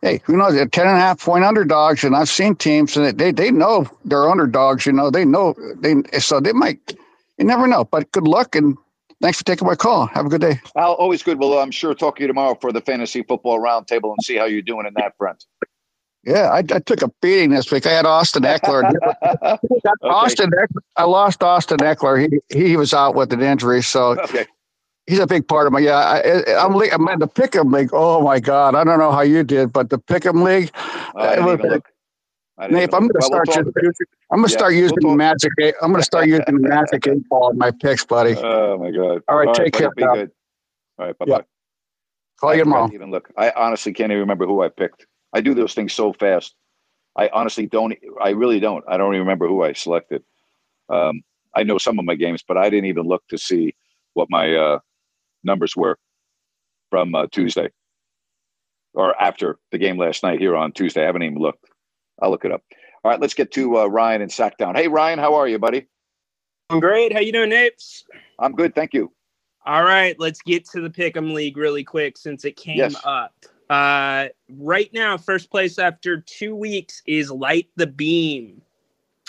hey, 0.01 0.21
who 0.25 0.37
knows? 0.37 0.53
They're 0.53 0.67
10 0.67 0.87
and 0.87 0.97
a 0.97 0.99
half 0.99 1.21
point 1.21 1.45
underdogs, 1.45 2.03
and 2.03 2.15
I've 2.15 2.29
seen 2.29 2.55
teams 2.55 2.97
and 2.97 3.17
they 3.17 3.31
they 3.31 3.51
know 3.51 3.87
they're 4.05 4.29
underdogs. 4.29 4.85
You 4.85 4.93
know, 4.93 5.11
they 5.11 5.25
know 5.25 5.55
they 5.79 5.95
so 6.19 6.39
they 6.39 6.53
might. 6.53 6.98
You 7.39 7.45
never 7.45 7.67
know, 7.67 7.85
but 7.85 8.11
good 8.11 8.27
luck 8.27 8.55
and 8.55 8.77
thanks 9.21 9.37
for 9.37 9.45
taking 9.45 9.67
my 9.67 9.75
call. 9.75 10.07
Have 10.07 10.25
a 10.25 10.29
good 10.29 10.41
day. 10.41 10.59
Al, 10.75 10.93
always 10.93 11.23
good. 11.23 11.39
Well, 11.39 11.57
I'm 11.57 11.71
sure 11.71 11.95
talk 11.95 12.17
to 12.17 12.21
you 12.21 12.27
tomorrow 12.27 12.57
for 12.59 12.71
the 12.71 12.81
fantasy 12.81 13.23
football 13.23 13.59
roundtable 13.59 14.11
and 14.11 14.17
see 14.23 14.35
how 14.35 14.45
you're 14.45 14.61
doing 14.61 14.85
in 14.85 14.93
that 14.97 15.15
front. 15.17 15.45
Yeah, 16.25 16.49
I, 16.49 16.57
I, 16.57 16.79
took 16.79 17.01
a 17.01 17.09
beating 17.21 17.51
this 17.51 17.71
week. 17.71 17.87
I 17.87 17.91
had 17.91 18.05
Austin 18.05 18.43
Ekeler. 18.43 18.83
okay. 19.43 19.57
Austin, 20.03 20.51
I 20.97 21.05
lost 21.05 21.41
Austin 21.41 21.77
Ekeler. 21.77 22.29
He 22.49 22.65
he 22.65 22.75
was 22.75 22.93
out 22.93 23.15
with 23.15 23.31
an 23.31 23.41
injury, 23.41 23.81
so 23.81 24.19
okay 24.19 24.45
he's 25.09 25.19
a 25.19 25.27
big 25.27 25.47
part 25.47 25.67
of 25.67 25.73
my 25.73 25.79
yeah. 25.79 25.97
I, 25.97 26.63
am 26.63 26.75
I'm 26.75 27.07
in 27.09 27.19
the 27.19 27.27
pick'em 27.27 27.73
league. 27.73 27.89
Oh 27.91 28.21
my 28.21 28.39
god, 28.39 28.75
I 28.75 28.83
don't 28.83 28.99
know 28.99 29.11
how 29.11 29.21
you 29.21 29.43
did, 29.43 29.73
but 29.73 29.89
the 29.89 29.97
pick'em 29.97 30.43
league. 30.43 30.71
Uh, 31.15 31.35
was, 31.39 31.81
Nate, 32.67 32.93
I'm 32.93 33.07
going 33.07 33.13
to 33.13 33.21
start. 33.21 33.47
We'll 33.47 33.65
using, 33.65 34.07
I'm 34.31 34.39
going 34.39 34.47
to 34.47 34.51
yeah, 34.51 34.57
start 34.57 34.73
using 34.73 34.97
we'll 35.01 35.15
magic. 35.15 35.51
Eight, 35.61 35.75
I'm 35.81 35.91
going 35.91 36.01
to 36.01 36.05
start 36.05 36.27
using 36.27 36.43
magic 36.49 37.07
eight 37.07 37.27
ball 37.29 37.51
in 37.51 37.57
my 37.57 37.71
picks, 37.71 38.03
buddy. 38.03 38.35
Oh 38.35 38.77
my 38.77 38.91
god! 38.91 39.21
All 39.27 39.37
right, 39.37 39.47
All 39.47 39.53
take 39.53 39.73
care. 39.73 39.91
Be 39.91 40.03
good. 40.03 40.31
All 40.97 41.05
right, 41.05 41.17
bye 41.17 41.25
bye. 41.25 41.37
Yeah. 41.37 41.41
Call 42.39 42.49
I 42.49 42.53
you 42.53 42.63
tomorrow. 42.63 42.89
Even 42.93 43.11
look, 43.11 43.29
I 43.37 43.51
honestly 43.51 43.93
can't 43.93 44.11
even 44.11 44.19
remember 44.19 44.45
who 44.45 44.61
I 44.61 44.69
picked. 44.69 45.05
I 45.33 45.41
do 45.41 45.53
those 45.53 45.73
things 45.73 45.93
so 45.93 46.11
fast. 46.11 46.55
I 47.15 47.29
honestly 47.33 47.65
don't. 47.65 47.93
I 48.21 48.29
really 48.31 48.59
don't. 48.59 48.83
I 48.87 48.97
don't 48.97 49.13
even 49.13 49.21
remember 49.21 49.47
who 49.47 49.63
I 49.63 49.73
selected. 49.73 50.23
Um, 50.89 51.21
I 51.55 51.63
know 51.63 51.77
some 51.77 51.97
of 51.97 52.05
my 52.05 52.15
games, 52.15 52.43
but 52.45 52.57
I 52.57 52.69
didn't 52.69 52.85
even 52.85 53.03
look 53.03 53.23
to 53.29 53.37
see 53.37 53.75
what 54.13 54.27
my 54.29 54.55
uh, 54.55 54.79
numbers 55.43 55.75
were 55.75 55.97
from 56.89 57.15
uh, 57.15 57.27
Tuesday 57.31 57.69
or 58.93 59.19
after 59.21 59.57
the 59.71 59.77
game 59.77 59.97
last 59.97 60.23
night 60.23 60.39
here 60.39 60.55
on 60.55 60.71
Tuesday. 60.71 61.03
I 61.03 61.05
haven't 61.05 61.23
even 61.23 61.37
looked. 61.37 61.68
I'll 62.21 62.29
look 62.29 62.45
it 62.45 62.51
up. 62.51 62.63
All 63.03 63.11
right, 63.11 63.19
let's 63.19 63.33
get 63.33 63.51
to 63.53 63.79
uh, 63.79 63.85
Ryan 63.85 64.21
and 64.21 64.31
Sactown. 64.31 64.75
Hey, 64.75 64.87
Ryan, 64.87 65.19
how 65.19 65.35
are 65.35 65.47
you, 65.47 65.57
buddy? 65.57 65.87
I'm 66.69 66.79
great. 66.79 67.13
How 67.13 67.19
you 67.19 67.31
doing, 67.31 67.49
Napes? 67.49 68.03
I'm 68.37 68.53
good, 68.53 68.75
thank 68.75 68.93
you. 68.93 69.11
All 69.65 69.83
right, 69.83 70.19
let's 70.19 70.41
get 70.41 70.65
to 70.69 70.81
the 70.81 70.89
Pick'em 70.89 71.33
League 71.33 71.57
really 71.57 71.83
quick 71.83 72.17
since 72.17 72.45
it 72.45 72.55
came 72.55 72.77
yes. 72.77 72.95
up. 73.03 73.33
Uh, 73.69 74.27
right 74.57 74.89
now, 74.93 75.17
first 75.17 75.51
place 75.51 75.79
after 75.79 76.21
two 76.21 76.55
weeks 76.55 77.01
is 77.05 77.29
Light 77.29 77.67
the 77.75 77.87
Beam 77.87 78.61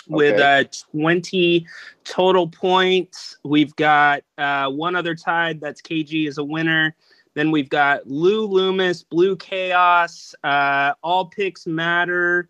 with 0.07 0.39
uh, 0.39 0.63
20 0.91 1.65
total 2.03 2.47
points. 2.47 3.37
We've 3.43 3.75
got 3.75 4.23
uh, 4.37 4.69
one 4.69 4.95
other 4.95 5.15
tied. 5.15 5.61
That's 5.61 5.81
KG 5.81 6.27
is 6.27 6.37
a 6.37 6.43
winner. 6.43 6.95
Then 7.33 7.51
we've 7.51 7.69
got 7.69 8.07
Lou 8.07 8.45
Loomis, 8.45 9.03
Blue 9.03 9.35
Chaos, 9.35 10.35
uh, 10.43 10.93
All 11.01 11.25
Picks 11.25 11.65
Matter 11.65 12.49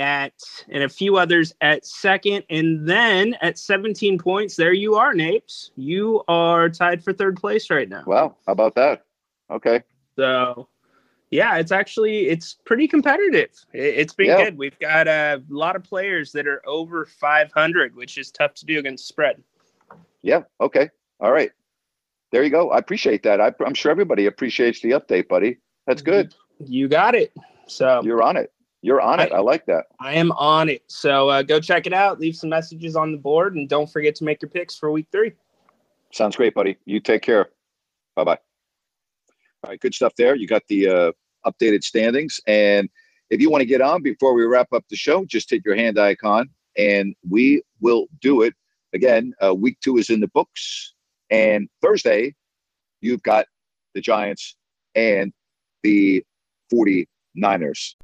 at, 0.00 0.32
and 0.68 0.82
a 0.82 0.88
few 0.88 1.16
others 1.16 1.52
at 1.60 1.86
second. 1.86 2.44
And 2.50 2.88
then 2.88 3.36
at 3.42 3.58
17 3.58 4.18
points, 4.18 4.56
there 4.56 4.72
you 4.72 4.94
are, 4.96 5.14
Napes. 5.14 5.70
You 5.76 6.24
are 6.26 6.68
tied 6.68 7.04
for 7.04 7.12
third 7.12 7.36
place 7.36 7.70
right 7.70 7.88
now. 7.88 8.02
Wow. 8.06 8.36
How 8.46 8.52
about 8.52 8.74
that? 8.74 9.04
Okay. 9.50 9.82
So 10.16 10.68
yeah, 11.30 11.58
it's 11.58 11.70
actually 11.70 12.28
it's 12.28 12.54
pretty 12.64 12.88
competitive. 12.88 13.50
It, 13.72 13.98
has 13.98 14.14
been 14.14 14.26
yeah. 14.26 14.44
good. 14.44 14.58
We've 14.58 14.78
got 14.80 15.06
a 15.06 15.42
lot 15.48 15.76
of 15.76 15.84
players 15.84 16.32
that 16.32 16.46
are 16.48 16.66
over 16.66 17.06
500, 17.06 17.94
which 17.94 18.18
is 18.18 18.30
tough 18.30 18.54
to 18.54 18.66
do 18.66 18.78
against 18.78 19.06
spread. 19.06 19.42
Yeah. 20.22 20.42
Okay. 20.60 20.88
All 21.20 21.32
right. 21.32 21.52
There 22.32 22.42
you 22.42 22.50
go. 22.50 22.70
I 22.70 22.78
appreciate 22.78 23.22
that. 23.24 23.40
I, 23.40 23.52
am 23.64 23.74
sure 23.74 23.90
everybody 23.90 24.26
appreciates 24.26 24.80
the 24.80 24.90
update, 24.92 25.28
buddy. 25.28 25.58
That's 25.86 26.02
good. 26.02 26.34
You 26.64 26.88
got 26.88 27.14
it. 27.14 27.32
So 27.66 28.02
you're 28.04 28.22
on 28.22 28.36
it. 28.36 28.52
You're 28.82 29.00
on 29.00 29.20
it. 29.20 29.32
I, 29.32 29.36
I 29.36 29.40
like 29.40 29.66
that. 29.66 29.86
I 30.00 30.14
am 30.14 30.32
on 30.32 30.68
it. 30.68 30.82
So 30.86 31.28
uh, 31.28 31.42
go 31.42 31.60
check 31.60 31.86
it 31.86 31.92
out. 31.92 32.18
Leave 32.18 32.36
some 32.36 32.48
messages 32.48 32.96
on 32.96 33.12
the 33.12 33.18
board, 33.18 33.54
and 33.54 33.68
don't 33.68 33.90
forget 33.90 34.14
to 34.16 34.24
make 34.24 34.40
your 34.40 34.48
picks 34.48 34.76
for 34.76 34.90
week 34.90 35.06
three. 35.12 35.32
Sounds 36.12 36.36
great, 36.36 36.54
buddy. 36.54 36.76
You 36.86 37.00
take 37.00 37.22
care. 37.22 37.50
Bye 38.16 38.24
bye. 38.24 38.38
All 39.62 39.70
right, 39.70 39.80
good 39.80 39.94
stuff 39.94 40.14
there. 40.16 40.34
You 40.34 40.46
got 40.46 40.62
the 40.68 40.88
uh, 40.88 41.12
updated 41.46 41.84
standings. 41.84 42.40
And 42.46 42.88
if 43.28 43.40
you 43.40 43.50
want 43.50 43.62
to 43.62 43.66
get 43.66 43.80
on 43.80 44.02
before 44.02 44.34
we 44.34 44.44
wrap 44.44 44.72
up 44.72 44.84
the 44.88 44.96
show, 44.96 45.24
just 45.24 45.50
hit 45.50 45.62
your 45.64 45.76
hand 45.76 45.98
icon 45.98 46.48
and 46.76 47.14
we 47.28 47.62
will 47.80 48.06
do 48.20 48.42
it. 48.42 48.54
Again, 48.92 49.34
uh, 49.44 49.54
week 49.54 49.78
two 49.80 49.98
is 49.98 50.10
in 50.10 50.20
the 50.20 50.28
books. 50.28 50.94
And 51.30 51.68
Thursday, 51.82 52.34
you've 53.00 53.22
got 53.22 53.46
the 53.94 54.00
Giants 54.00 54.56
and 54.94 55.32
the 55.82 56.24
49ers. 56.72 57.94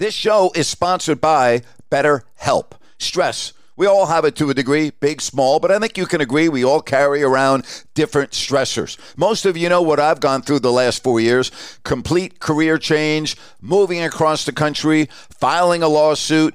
This 0.00 0.14
show 0.14 0.50
is 0.54 0.66
sponsored 0.66 1.20
by 1.20 1.60
BetterHelp. 1.90 2.72
Stress 2.96 3.52
We 3.76 3.86
all 3.86 4.06
have 4.06 4.24
it 4.24 4.34
to 4.36 4.48
a 4.48 4.54
degree, 4.54 4.92
big, 4.98 5.20
small, 5.20 5.60
but 5.60 5.70
I 5.70 5.78
think 5.78 5.98
you 5.98 6.06
can 6.06 6.22
agree 6.22 6.48
we 6.48 6.64
all 6.64 6.80
carry 6.80 7.22
around 7.22 7.66
different 7.92 8.30
stressors. 8.30 8.96
Most 9.18 9.44
of 9.44 9.58
you 9.58 9.68
know 9.68 9.82
what 9.82 10.00
I've 10.00 10.20
gone 10.20 10.40
through 10.40 10.60
the 10.60 10.72
last 10.72 11.02
four 11.02 11.20
years 11.20 11.50
complete 11.84 12.40
career 12.40 12.78
change, 12.78 13.36
moving 13.60 14.02
across 14.02 14.46
the 14.46 14.52
country, 14.52 15.06
filing 15.10 15.82
a 15.82 15.88
lawsuit, 15.88 16.54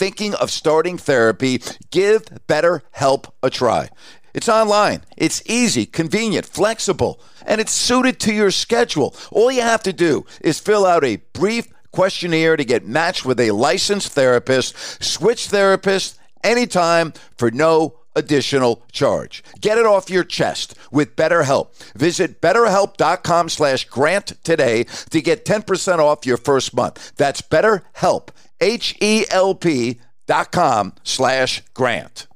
thinking 0.00 0.32
of 0.36 0.50
starting 0.50 0.96
therapy, 0.96 1.60
give 1.90 2.24
BetterHelp 2.48 3.26
a 3.42 3.50
try. 3.50 3.90
It's 4.32 4.48
online, 4.48 5.02
it's 5.18 5.42
easy, 5.44 5.84
convenient, 5.84 6.46
flexible, 6.46 7.20
and 7.44 7.60
it's 7.60 7.72
suited 7.72 8.18
to 8.20 8.32
your 8.32 8.50
schedule. 8.50 9.14
All 9.30 9.52
you 9.52 9.60
have 9.60 9.82
to 9.82 9.92
do 9.92 10.24
is 10.40 10.58
fill 10.58 10.86
out 10.86 11.04
a 11.04 11.16
brief 11.34 11.68
questionnaire 11.92 12.56
to 12.56 12.64
get 12.64 12.86
matched 12.86 13.26
with 13.26 13.38
a 13.38 13.50
licensed 13.50 14.12
therapist, 14.12 14.74
switch 15.04 15.48
therapists 15.48 16.16
anytime 16.42 17.12
for 17.36 17.50
no 17.50 17.99
additional 18.20 18.84
charge. 18.92 19.42
Get 19.60 19.78
it 19.78 19.86
off 19.86 20.08
your 20.10 20.22
chest 20.24 20.76
with 20.92 21.16
BetterHelp. 21.16 21.74
Visit 21.94 22.40
betterhelp.com 22.40 23.48
slash 23.48 23.86
grant 23.86 24.34
today 24.44 24.84
to 25.10 25.20
get 25.20 25.44
10% 25.44 25.98
off 25.98 26.26
your 26.26 26.36
first 26.36 26.72
month. 26.74 27.12
That's 27.16 27.42
betterhelp, 27.42 28.28
H-E-L-P 28.60 30.00
dot 30.26 30.52
com 30.52 30.92
slash 31.02 31.62
grant. 31.74 32.28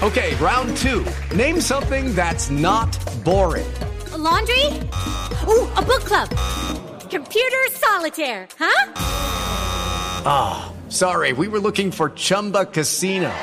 Okay, 0.00 0.34
round 0.36 0.76
two. 0.76 1.04
Name 1.34 1.60
something 1.60 2.14
that's 2.14 2.50
not 2.50 2.96
boring. 3.24 3.66
A 4.12 4.16
laundry? 4.16 4.64
Ooh, 5.48 5.66
a 5.74 5.82
book 5.82 6.04
club. 6.04 6.28
Computer 7.10 7.66
solitaire, 7.72 8.46
huh? 8.58 8.92
Ah, 10.24 10.72
oh, 10.72 10.90
sorry, 10.90 11.32
we 11.32 11.48
were 11.48 11.58
looking 11.58 11.90
for 11.90 12.10
Chumba 12.10 12.66
Casino. 12.66 13.34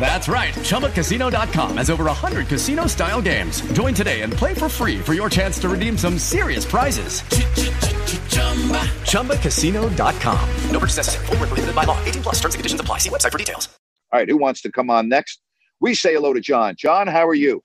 That's 0.00 0.26
right. 0.28 0.54
ChumbaCasino.com 0.54 1.76
has 1.76 1.90
over 1.90 2.04
100 2.04 2.46
casino 2.46 2.86
style 2.86 3.20
games. 3.20 3.60
Join 3.72 3.92
today 3.92 4.22
and 4.22 4.32
play 4.32 4.54
for 4.54 4.68
free 4.68 4.98
for 4.98 5.12
your 5.12 5.28
chance 5.28 5.58
to 5.58 5.68
redeem 5.68 5.98
some 5.98 6.18
serious 6.18 6.64
prizes. 6.64 7.20
ChumbaCasino.com. 9.10 10.48
No 10.70 10.78
purchase 10.80 10.96
necessary. 10.96 11.26
Full 11.26 11.36
prohibited 11.36 11.74
by 11.76 11.84
law. 11.84 12.02
18 12.04 12.22
plus 12.22 12.36
terms 12.36 12.54
and 12.54 12.60
conditions 12.60 12.80
apply. 12.80 12.98
See 12.98 13.10
website 13.10 13.32
for 13.32 13.38
details. 13.38 13.68
All 14.12 14.18
right. 14.18 14.28
Who 14.28 14.38
wants 14.38 14.62
to 14.62 14.72
come 14.72 14.90
on 14.90 15.08
next? 15.08 15.40
We 15.80 15.94
say 15.94 16.14
hello 16.14 16.32
to 16.32 16.40
John. 16.40 16.74
John, 16.76 17.06
how 17.06 17.26
are 17.28 17.34
you? 17.34 17.62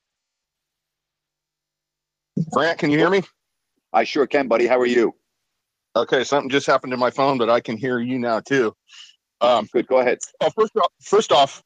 Grant, 2.51 2.77
can 2.79 2.91
you 2.91 2.97
hear 2.97 3.09
me? 3.09 3.23
I 3.93 4.03
sure 4.03 4.27
can, 4.27 4.47
buddy. 4.47 4.67
How 4.67 4.79
are 4.79 4.85
you? 4.85 5.15
Okay. 5.95 6.23
Something 6.23 6.49
just 6.49 6.67
happened 6.67 6.91
to 6.91 6.97
my 6.97 7.09
phone, 7.09 7.37
but 7.37 7.49
I 7.49 7.61
can 7.61 7.77
hear 7.77 7.99
you 7.99 8.19
now 8.19 8.41
too. 8.41 8.73
Um, 9.41 9.67
Good. 9.71 9.87
Go 9.87 9.99
ahead. 9.99 10.19
Uh, 10.41 10.49
first, 10.57 10.75
off, 10.75 10.91
first 11.01 11.31
off, 11.31 11.63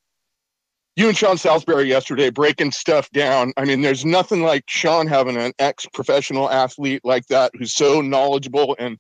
you 1.00 1.08
and 1.08 1.16
Sean 1.16 1.38
Salisbury 1.38 1.88
yesterday 1.88 2.30
breaking 2.30 2.72
stuff 2.72 3.10
down. 3.12 3.54
I 3.56 3.64
mean, 3.64 3.82
there's 3.82 4.04
nothing 4.04 4.44
like 4.44 4.66
Sean 4.68 5.08
having 5.08 5.38
an 5.38 5.54
ex-professional 5.58 6.50
athlete 6.50 7.02
like 7.06 7.26
that 7.28 7.52
who's 7.58 7.74
so 7.74 8.02
knowledgeable 8.02 8.76
and 8.78 8.98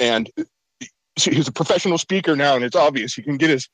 and 0.00 0.28
he's 1.14 1.46
a 1.46 1.52
professional 1.52 1.98
speaker 1.98 2.34
now, 2.34 2.56
and 2.56 2.64
it's 2.64 2.74
obvious 2.74 3.14
he 3.14 3.22
can 3.22 3.36
get 3.36 3.48
his 3.48 3.68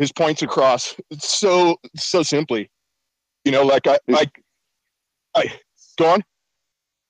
his 0.00 0.10
points 0.10 0.42
across 0.42 0.96
so 1.18 1.76
so 1.94 2.24
simply. 2.24 2.68
You 3.44 3.52
know, 3.52 3.62
like 3.62 3.86
I 3.86 4.00
like 4.08 4.42
I 5.36 5.52
go 5.96 6.06
on. 6.06 6.24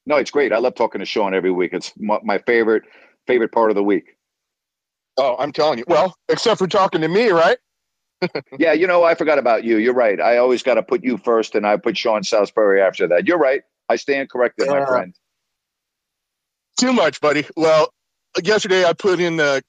No, 0.04 0.16
it's 0.16 0.30
great. 0.30 0.52
I 0.52 0.58
love 0.58 0.74
talking 0.74 0.98
to 0.98 1.06
Sean 1.06 1.32
every 1.32 1.52
week. 1.52 1.72
It's 1.72 1.92
my 1.96 2.38
favorite 2.46 2.82
favorite 3.26 3.52
part 3.52 3.70
of 3.70 3.76
the 3.76 3.82
week. 3.82 4.16
Oh, 5.16 5.36
I'm 5.38 5.52
telling 5.52 5.78
you. 5.78 5.84
Well, 5.88 6.14
except 6.28 6.58
for 6.58 6.66
talking 6.66 7.00
to 7.00 7.08
me, 7.08 7.30
right? 7.30 7.56
Yeah, 8.58 8.72
you 8.72 8.86
know, 8.86 9.04
I 9.04 9.14
forgot 9.14 9.38
about 9.38 9.64
you. 9.64 9.78
You're 9.78 9.94
right. 9.94 10.20
I 10.20 10.38
always 10.38 10.62
got 10.62 10.74
to 10.74 10.82
put 10.82 11.04
you 11.04 11.16
first, 11.16 11.54
and 11.54 11.66
I 11.66 11.76
put 11.76 11.96
Sean 11.96 12.22
Salisbury 12.22 12.80
after 12.80 13.08
that. 13.08 13.26
You're 13.26 13.38
right. 13.38 13.62
I 13.88 13.96
stand 13.96 14.30
corrected, 14.30 14.68
uh, 14.68 14.74
my 14.74 14.86
friend. 14.86 15.14
Too 16.78 16.92
much, 16.92 17.20
buddy. 17.20 17.46
Well, 17.56 17.92
yesterday 18.42 18.84
I 18.84 18.92
put 18.92 19.20
in 19.20 19.36
the, 19.36 19.62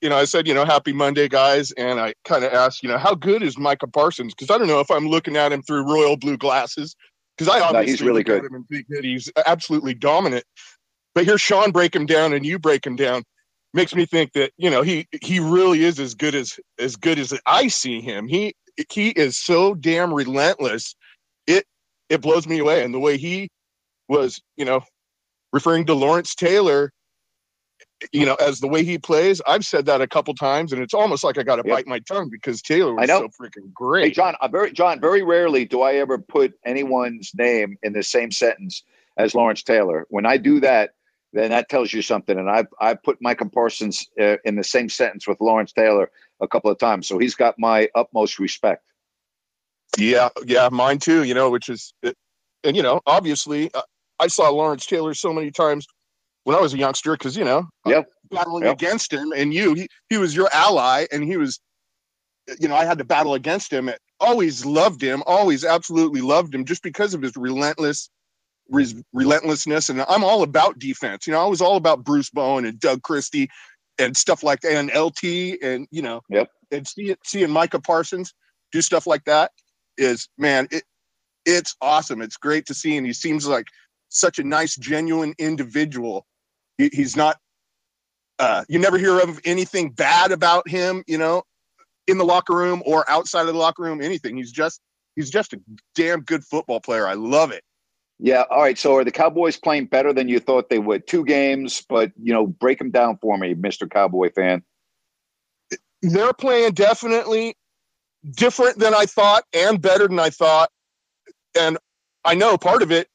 you 0.00 0.08
know, 0.08 0.16
I 0.16 0.24
said, 0.24 0.46
you 0.46 0.54
know, 0.54 0.64
happy 0.64 0.92
Monday, 0.92 1.28
guys, 1.28 1.72
and 1.72 2.00
I 2.00 2.14
kind 2.24 2.44
of 2.44 2.52
asked, 2.52 2.82
you 2.82 2.88
know, 2.88 2.98
how 2.98 3.14
good 3.14 3.42
is 3.42 3.58
Micah 3.58 3.86
Parsons? 3.86 4.34
Because 4.34 4.54
I 4.54 4.58
don't 4.58 4.68
know 4.68 4.80
if 4.80 4.90
I'm 4.90 5.08
looking 5.08 5.36
at 5.36 5.52
him 5.52 5.62
through 5.62 5.92
royal 5.92 6.16
blue 6.16 6.36
glasses. 6.36 6.96
Because 7.36 7.54
I 7.54 7.60
obviously 7.60 7.86
no, 7.86 7.90
he's 7.90 8.02
really 8.02 8.24
good. 8.24 8.42
He's 9.02 9.30
absolutely 9.46 9.92
dominant. 9.92 10.44
But 11.14 11.26
here's 11.26 11.42
Sean 11.42 11.70
break 11.70 11.94
him 11.94 12.06
down, 12.06 12.32
and 12.32 12.46
you 12.46 12.58
break 12.58 12.86
him 12.86 12.96
down 12.96 13.24
makes 13.76 13.94
me 13.94 14.06
think 14.06 14.32
that 14.32 14.52
you 14.56 14.70
know 14.70 14.82
he 14.82 15.06
he 15.22 15.38
really 15.38 15.84
is 15.84 16.00
as 16.00 16.14
good 16.14 16.34
as 16.34 16.58
as 16.80 16.96
good 16.96 17.18
as 17.18 17.32
I 17.46 17.68
see 17.68 18.00
him. 18.00 18.26
He 18.26 18.54
he 18.90 19.10
is 19.10 19.36
so 19.36 19.74
damn 19.74 20.12
relentless. 20.12 20.96
It 21.46 21.64
it 22.08 22.20
blows 22.20 22.48
me 22.48 22.58
away, 22.58 22.82
and 22.82 22.92
the 22.92 22.98
way 22.98 23.16
he 23.16 23.50
was, 24.08 24.40
you 24.56 24.64
know, 24.64 24.82
referring 25.52 25.86
to 25.86 25.94
Lawrence 25.94 26.34
Taylor, 26.34 26.92
you 28.12 28.24
know, 28.24 28.34
as 28.36 28.60
the 28.60 28.68
way 28.68 28.84
he 28.84 28.98
plays. 28.98 29.40
I've 29.46 29.64
said 29.64 29.86
that 29.86 30.00
a 30.00 30.06
couple 30.06 30.34
times, 30.34 30.72
and 30.72 30.82
it's 30.82 30.94
almost 30.94 31.24
like 31.24 31.38
I 31.38 31.42
got 31.42 31.56
to 31.56 31.64
bite 31.64 31.86
my 31.86 31.98
tongue 32.00 32.28
because 32.30 32.62
Taylor 32.62 32.94
was 32.94 33.08
so 33.08 33.28
freaking 33.40 33.72
great. 33.72 34.04
Hey, 34.04 34.10
John, 34.10 34.34
I 34.40 34.48
very 34.48 34.72
John, 34.72 35.00
very 35.00 35.22
rarely 35.22 35.64
do 35.64 35.82
I 35.82 35.94
ever 35.94 36.18
put 36.18 36.54
anyone's 36.64 37.32
name 37.34 37.76
in 37.82 37.92
the 37.92 38.02
same 38.02 38.30
sentence 38.30 38.82
as 39.16 39.34
Lawrence 39.34 39.62
Taylor. 39.62 40.06
When 40.08 40.26
I 40.26 40.36
do 40.36 40.60
that, 40.60 40.90
then 41.32 41.50
that 41.50 41.68
tells 41.68 41.92
you 41.92 42.02
something. 42.02 42.38
And 42.38 42.48
I've 42.48 42.68
I 42.80 42.94
put 42.94 43.20
Micah 43.20 43.48
Parsons 43.48 44.08
uh, 44.20 44.36
in 44.44 44.56
the 44.56 44.64
same 44.64 44.88
sentence 44.88 45.26
with 45.26 45.40
Lawrence 45.40 45.72
Taylor 45.72 46.10
a 46.40 46.48
couple 46.48 46.70
of 46.70 46.78
times, 46.78 47.06
so 47.06 47.18
he's 47.18 47.34
got 47.34 47.58
my 47.58 47.88
utmost 47.94 48.38
respect. 48.38 48.84
Yeah, 49.98 50.28
yeah, 50.44 50.68
mine 50.70 50.98
too. 50.98 51.24
You 51.24 51.34
know, 51.34 51.50
which 51.50 51.68
is, 51.68 51.92
and 52.02 52.76
you 52.76 52.82
know, 52.82 53.00
obviously, 53.06 53.72
uh, 53.74 53.82
I 54.20 54.28
saw 54.28 54.48
Lawrence 54.50 54.86
Taylor 54.86 55.14
so 55.14 55.32
many 55.32 55.50
times 55.50 55.86
when 56.44 56.56
I 56.56 56.60
was 56.60 56.74
a 56.74 56.78
youngster 56.78 57.12
because 57.12 57.36
you 57.36 57.44
know, 57.44 57.68
yeah, 57.86 58.02
battling 58.30 58.64
yep. 58.64 58.74
against 58.74 59.12
him, 59.12 59.32
and 59.34 59.52
you, 59.52 59.74
he, 59.74 59.88
he 60.08 60.18
was 60.18 60.34
your 60.34 60.48
ally, 60.52 61.06
and 61.12 61.24
he 61.24 61.36
was, 61.36 61.60
you 62.58 62.68
know, 62.68 62.76
I 62.76 62.84
had 62.84 62.98
to 62.98 63.04
battle 63.04 63.34
against 63.34 63.72
him. 63.72 63.90
Always 64.20 64.64
loved 64.64 65.02
him, 65.02 65.22
always 65.26 65.64
absolutely 65.64 66.22
loved 66.22 66.54
him, 66.54 66.64
just 66.64 66.82
because 66.82 67.12
of 67.12 67.22
his 67.22 67.36
relentless 67.36 68.08
re- 68.70 69.04
relentlessness. 69.12 69.88
And 69.88 70.02
I'm 70.08 70.24
all 70.24 70.42
about 70.42 70.78
defense. 70.78 71.26
You 71.26 71.32
know, 71.32 71.40
I 71.40 71.46
was 71.46 71.60
all 71.60 71.76
about 71.76 72.04
Bruce 72.04 72.30
Bowen 72.30 72.64
and 72.64 72.78
Doug 72.78 73.02
Christie 73.02 73.48
and 73.98 74.16
stuff 74.16 74.42
like 74.42 74.60
that, 74.60 74.72
and 74.72 74.90
LT, 74.94 75.58
and 75.62 75.86
you 75.90 76.02
know, 76.02 76.20
yep. 76.28 76.50
and 76.70 76.86
see, 76.86 77.14
seeing 77.24 77.50
Micah 77.50 77.80
Parsons 77.80 78.34
do 78.72 78.82
stuff 78.82 79.06
like 79.06 79.24
that 79.24 79.52
is 79.96 80.28
man, 80.36 80.68
it 80.70 80.84
it's 81.44 81.76
awesome. 81.80 82.20
It's 82.20 82.36
great 82.36 82.66
to 82.66 82.74
see, 82.74 82.96
and 82.96 83.06
he 83.06 83.12
seems 83.12 83.46
like 83.46 83.68
such 84.08 84.38
a 84.38 84.44
nice, 84.44 84.76
genuine 84.76 85.34
individual. 85.38 86.26
He, 86.76 86.90
he's 86.92 87.16
not. 87.16 87.38
Uh, 88.38 88.64
you 88.68 88.78
never 88.78 88.98
hear 88.98 89.18
of 89.18 89.40
anything 89.46 89.90
bad 89.90 90.30
about 90.30 90.68
him, 90.68 91.02
you 91.06 91.16
know, 91.16 91.42
in 92.06 92.18
the 92.18 92.24
locker 92.24 92.54
room 92.54 92.82
or 92.84 93.08
outside 93.08 93.42
of 93.42 93.46
the 93.46 93.54
locker 93.54 93.82
room. 93.82 94.02
Anything. 94.02 94.36
He's 94.36 94.52
just 94.52 94.80
he's 95.14 95.30
just 95.30 95.52
a 95.54 95.60
damn 95.94 96.20
good 96.20 96.44
football 96.44 96.80
player. 96.80 97.06
I 97.06 97.14
love 97.14 97.52
it. 97.52 97.62
Yeah. 98.18 98.44
All 98.50 98.62
right. 98.62 98.78
So 98.78 98.96
are 98.96 99.04
the 99.04 99.10
Cowboys 99.10 99.56
playing 99.56 99.86
better 99.86 100.12
than 100.12 100.28
you 100.28 100.40
thought 100.40 100.70
they 100.70 100.78
would? 100.78 101.06
Two 101.06 101.24
games, 101.24 101.84
but 101.88 102.12
you 102.22 102.32
know, 102.32 102.46
break 102.46 102.78
them 102.78 102.90
down 102.90 103.18
for 103.20 103.36
me, 103.36 103.54
Mister 103.54 103.86
Cowboy 103.86 104.30
fan. 104.30 104.62
They're 106.02 106.32
playing 106.32 106.72
definitely 106.72 107.56
different 108.32 108.78
than 108.78 108.94
I 108.94 109.06
thought 109.06 109.44
and 109.52 109.80
better 109.80 110.08
than 110.08 110.18
I 110.18 110.30
thought. 110.30 110.70
And 111.58 111.78
I 112.24 112.34
know 112.34 112.56
part 112.56 112.82
of 112.82 112.90
it 112.90 113.08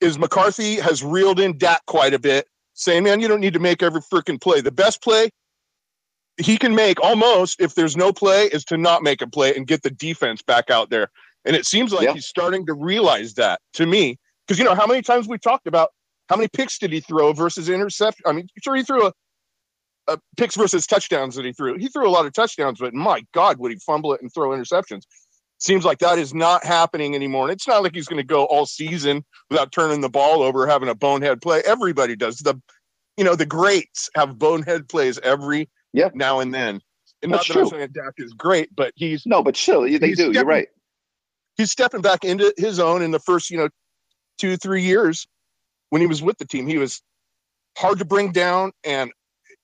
is 0.00 0.18
McCarthy 0.18 0.76
has 0.76 1.02
reeled 1.02 1.40
in 1.40 1.58
Dak 1.58 1.84
quite 1.86 2.14
a 2.14 2.18
bit, 2.18 2.46
saying, 2.74 3.02
"Man, 3.04 3.20
you 3.20 3.28
don't 3.28 3.40
need 3.40 3.54
to 3.54 3.60
make 3.60 3.82
every 3.82 4.00
freaking 4.00 4.40
play. 4.40 4.60
The 4.60 4.72
best 4.72 5.02
play 5.02 5.30
he 6.38 6.58
can 6.58 6.74
make 6.74 7.00
almost 7.02 7.60
if 7.60 7.74
there's 7.74 7.96
no 7.96 8.12
play 8.12 8.44
is 8.46 8.62
to 8.66 8.76
not 8.76 9.02
make 9.02 9.22
a 9.22 9.26
play 9.26 9.56
and 9.56 9.66
get 9.66 9.82
the 9.82 9.90
defense 9.90 10.40
back 10.40 10.70
out 10.70 10.90
there." 10.90 11.10
And 11.44 11.56
it 11.56 11.66
seems 11.66 11.92
like 11.92 12.04
yeah. 12.04 12.12
he's 12.12 12.26
starting 12.26 12.64
to 12.66 12.74
realize 12.74 13.34
that 13.34 13.60
to 13.74 13.86
me. 13.86 14.18
Because 14.46 14.58
you 14.58 14.64
know 14.64 14.74
how 14.74 14.86
many 14.86 15.02
times 15.02 15.28
we 15.28 15.38
talked 15.38 15.66
about 15.66 15.90
how 16.28 16.36
many 16.36 16.48
picks 16.48 16.78
did 16.78 16.92
he 16.92 17.00
throw 17.00 17.32
versus 17.32 17.68
intercept? 17.68 18.20
I 18.26 18.32
mean, 18.32 18.48
sure 18.62 18.74
he 18.76 18.82
threw 18.82 19.06
a, 19.06 19.12
a 20.08 20.18
picks 20.36 20.56
versus 20.56 20.86
touchdowns 20.86 21.34
that 21.36 21.44
he 21.44 21.52
threw. 21.52 21.76
He 21.78 21.88
threw 21.88 22.08
a 22.08 22.10
lot 22.10 22.26
of 22.26 22.32
touchdowns, 22.32 22.78
but 22.80 22.94
my 22.94 23.24
God, 23.32 23.58
would 23.58 23.72
he 23.72 23.78
fumble 23.78 24.12
it 24.12 24.22
and 24.22 24.32
throw 24.32 24.50
interceptions? 24.50 25.02
seems 25.58 25.84
like 25.84 25.98
that 25.98 26.18
is 26.18 26.34
not 26.34 26.64
happening 26.64 27.14
anymore. 27.14 27.44
And 27.44 27.52
it's 27.52 27.68
not 27.68 27.82
like 27.82 27.94
he's 27.94 28.08
going 28.08 28.20
to 28.20 28.26
go 28.26 28.44
all 28.44 28.66
season 28.66 29.24
without 29.50 29.72
turning 29.72 30.00
the 30.00 30.08
ball 30.08 30.42
over, 30.42 30.66
having 30.66 30.88
a 30.88 30.94
bonehead 30.94 31.40
play. 31.40 31.62
Everybody 31.64 32.16
does. 32.16 32.38
The 32.38 32.60
you 33.16 33.24
know 33.24 33.34
the 33.34 33.46
greats 33.46 34.10
have 34.14 34.38
bonehead 34.38 34.88
plays 34.88 35.18
every 35.20 35.68
yeah. 35.92 36.10
now 36.14 36.40
and 36.40 36.52
then. 36.52 36.80
And 37.22 37.32
That's 37.32 37.48
not 37.48 37.54
that 37.54 37.60
I'm 37.60 37.68
true. 37.68 37.78
saying 37.78 37.88
Dak 37.92 38.14
is 38.18 38.32
great, 38.34 38.74
but 38.74 38.92
he's 38.96 39.24
no, 39.26 39.42
but 39.42 39.56
still, 39.56 39.82
they 39.82 40.12
do. 40.12 40.32
You're 40.32 40.44
right. 40.44 40.68
He's 41.56 41.70
stepping 41.70 42.02
back 42.02 42.24
into 42.24 42.52
his 42.58 42.78
own 42.78 43.00
in 43.00 43.10
the 43.10 43.18
first, 43.18 43.50
you 43.50 43.56
know, 43.56 43.70
two 44.38 44.56
three 44.56 44.82
years 44.82 45.26
when 45.90 46.00
he 46.00 46.06
was 46.06 46.22
with 46.22 46.38
the 46.38 46.46
team. 46.46 46.66
He 46.66 46.78
was 46.78 47.02
hard 47.76 47.98
to 47.98 48.04
bring 48.04 48.32
down, 48.32 48.72
and 48.84 49.12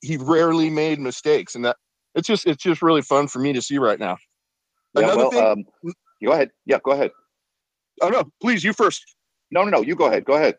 he 0.01 0.17
rarely 0.17 0.71
made 0.71 0.99
mistakes. 0.99 1.55
And 1.55 1.65
that 1.65 1.77
it's 2.15 2.27
just 2.27 2.47
it's 2.47 2.63
just 2.63 2.83
really 2.83 3.03
fun 3.03 3.29
for 3.29 3.39
me 3.39 3.53
to 3.53 3.63
see 3.63 3.79
right 3.79 3.99
now. 3.99 4.17
Yeah, 4.95 5.05
Another 5.05 5.17
well, 5.17 5.31
thing. 5.31 5.67
um, 5.85 5.93
go 6.25 6.33
ahead. 6.33 6.51
Yeah, 6.67 6.79
go 6.85 6.93
ahead. 6.93 7.11
oh 8.01 8.09
no, 8.09 8.25
please, 8.41 8.63
you 8.63 8.73
first. 8.73 9.03
No, 9.51 9.65
no, 9.65 9.71
no. 9.71 9.83
You 9.83 9.95
go 9.95 10.07
ahead. 10.07 10.25
Go 10.25 10.35
ahead. 10.35 10.57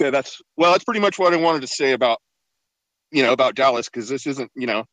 Okay, 0.00 0.10
that's 0.10 0.40
well, 0.56 0.72
that's 0.72 0.84
pretty 0.84 1.00
much 1.00 1.18
what 1.18 1.32
I 1.32 1.36
wanted 1.36 1.62
to 1.62 1.68
say 1.68 1.92
about 1.92 2.18
you 3.10 3.22
know 3.22 3.32
about 3.32 3.54
Dallas 3.54 3.88
because 3.88 4.08
this 4.08 4.26
isn't 4.26 4.50
you 4.54 4.66
know 4.66 4.84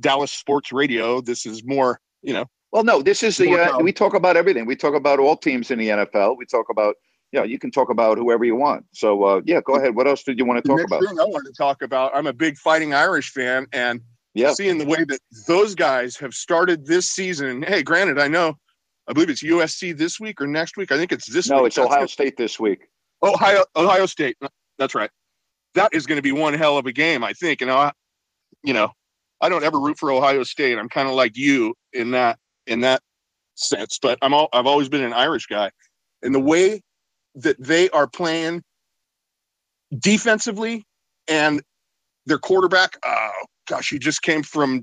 Dallas 0.00 0.32
sports 0.32 0.72
radio. 0.72 1.20
This 1.20 1.46
is 1.46 1.62
more 1.64 1.98
you 2.22 2.32
know. 2.32 2.46
Well, 2.74 2.82
no, 2.82 3.02
this 3.02 3.22
is 3.22 3.36
the 3.36 3.54
uh, 3.54 3.78
we 3.78 3.92
talk 3.92 4.14
about 4.14 4.36
everything. 4.36 4.66
We 4.66 4.74
talk 4.74 4.94
about 4.94 5.20
all 5.20 5.36
teams 5.36 5.70
in 5.70 5.78
the 5.78 5.88
NFL. 5.90 6.36
We 6.36 6.44
talk 6.44 6.66
about 6.70 6.96
you 7.30 7.38
know 7.38 7.44
you 7.44 7.56
can 7.56 7.70
talk 7.70 7.88
about 7.88 8.18
whoever 8.18 8.44
you 8.44 8.56
want. 8.56 8.84
So 8.92 9.22
uh, 9.22 9.40
yeah, 9.44 9.60
go 9.64 9.76
ahead. 9.76 9.94
What 9.94 10.08
else 10.08 10.24
did 10.24 10.40
you 10.40 10.44
want 10.44 10.62
to 10.64 10.68
talk 10.68 10.80
about? 10.84 11.00
I 11.06 11.12
wanted 11.24 11.46
to 11.46 11.54
talk 11.56 11.82
about. 11.82 12.10
I'm 12.16 12.26
a 12.26 12.32
big 12.32 12.58
Fighting 12.58 12.92
Irish 12.92 13.30
fan, 13.30 13.68
and 13.72 14.00
Yeah. 14.34 14.54
seeing 14.54 14.78
the 14.78 14.86
way 14.86 15.04
that 15.04 15.20
those 15.46 15.76
guys 15.76 16.16
have 16.16 16.34
started 16.34 16.84
this 16.84 17.08
season. 17.08 17.62
Hey, 17.62 17.84
granted, 17.84 18.18
I 18.18 18.26
know, 18.26 18.54
I 19.06 19.12
believe 19.12 19.30
it's 19.30 19.44
USC 19.44 19.96
this 19.96 20.18
week 20.18 20.40
or 20.40 20.48
next 20.48 20.76
week. 20.76 20.90
I 20.90 20.96
think 20.96 21.12
it's 21.12 21.32
this. 21.32 21.48
No, 21.48 21.58
week. 21.58 21.66
it's 21.68 21.76
That's 21.76 21.86
Ohio 21.86 21.98
gonna- 21.98 22.08
State 22.08 22.36
this 22.36 22.58
week. 22.58 22.88
Ohio, 23.22 23.64
Ohio 23.76 24.06
State. 24.06 24.36
That's 24.78 24.96
right. 24.96 25.10
That 25.76 25.94
is 25.94 26.06
going 26.06 26.18
to 26.18 26.22
be 26.22 26.32
one 26.32 26.54
hell 26.54 26.76
of 26.76 26.86
a 26.86 26.92
game, 26.92 27.22
I 27.22 27.34
think. 27.34 27.62
And 27.62 27.70
I, 27.70 27.92
you 28.64 28.74
know, 28.74 28.90
I 29.40 29.48
don't 29.48 29.62
ever 29.62 29.78
root 29.80 29.96
for 29.96 30.10
Ohio 30.10 30.42
State. 30.42 30.76
I'm 30.76 30.88
kind 30.88 31.08
of 31.08 31.14
like 31.14 31.36
you 31.36 31.74
in 31.92 32.10
that 32.10 32.38
in 32.66 32.80
that 32.80 33.02
sense. 33.54 33.98
But 34.00 34.18
I'm 34.22 34.34
all, 34.34 34.48
I've 34.52 34.66
always 34.66 34.88
been 34.88 35.04
an 35.04 35.12
Irish 35.12 35.46
guy, 35.46 35.70
and 36.22 36.34
the 36.34 36.40
way 36.40 36.82
that 37.36 37.56
they 37.58 37.90
are 37.90 38.06
playing 38.06 38.62
defensively 39.98 40.84
and 41.28 41.62
their 42.26 42.38
quarterback, 42.38 42.96
oh 43.04 43.30
gosh, 43.66 43.90
he 43.90 43.98
just 43.98 44.22
came 44.22 44.42
from 44.42 44.82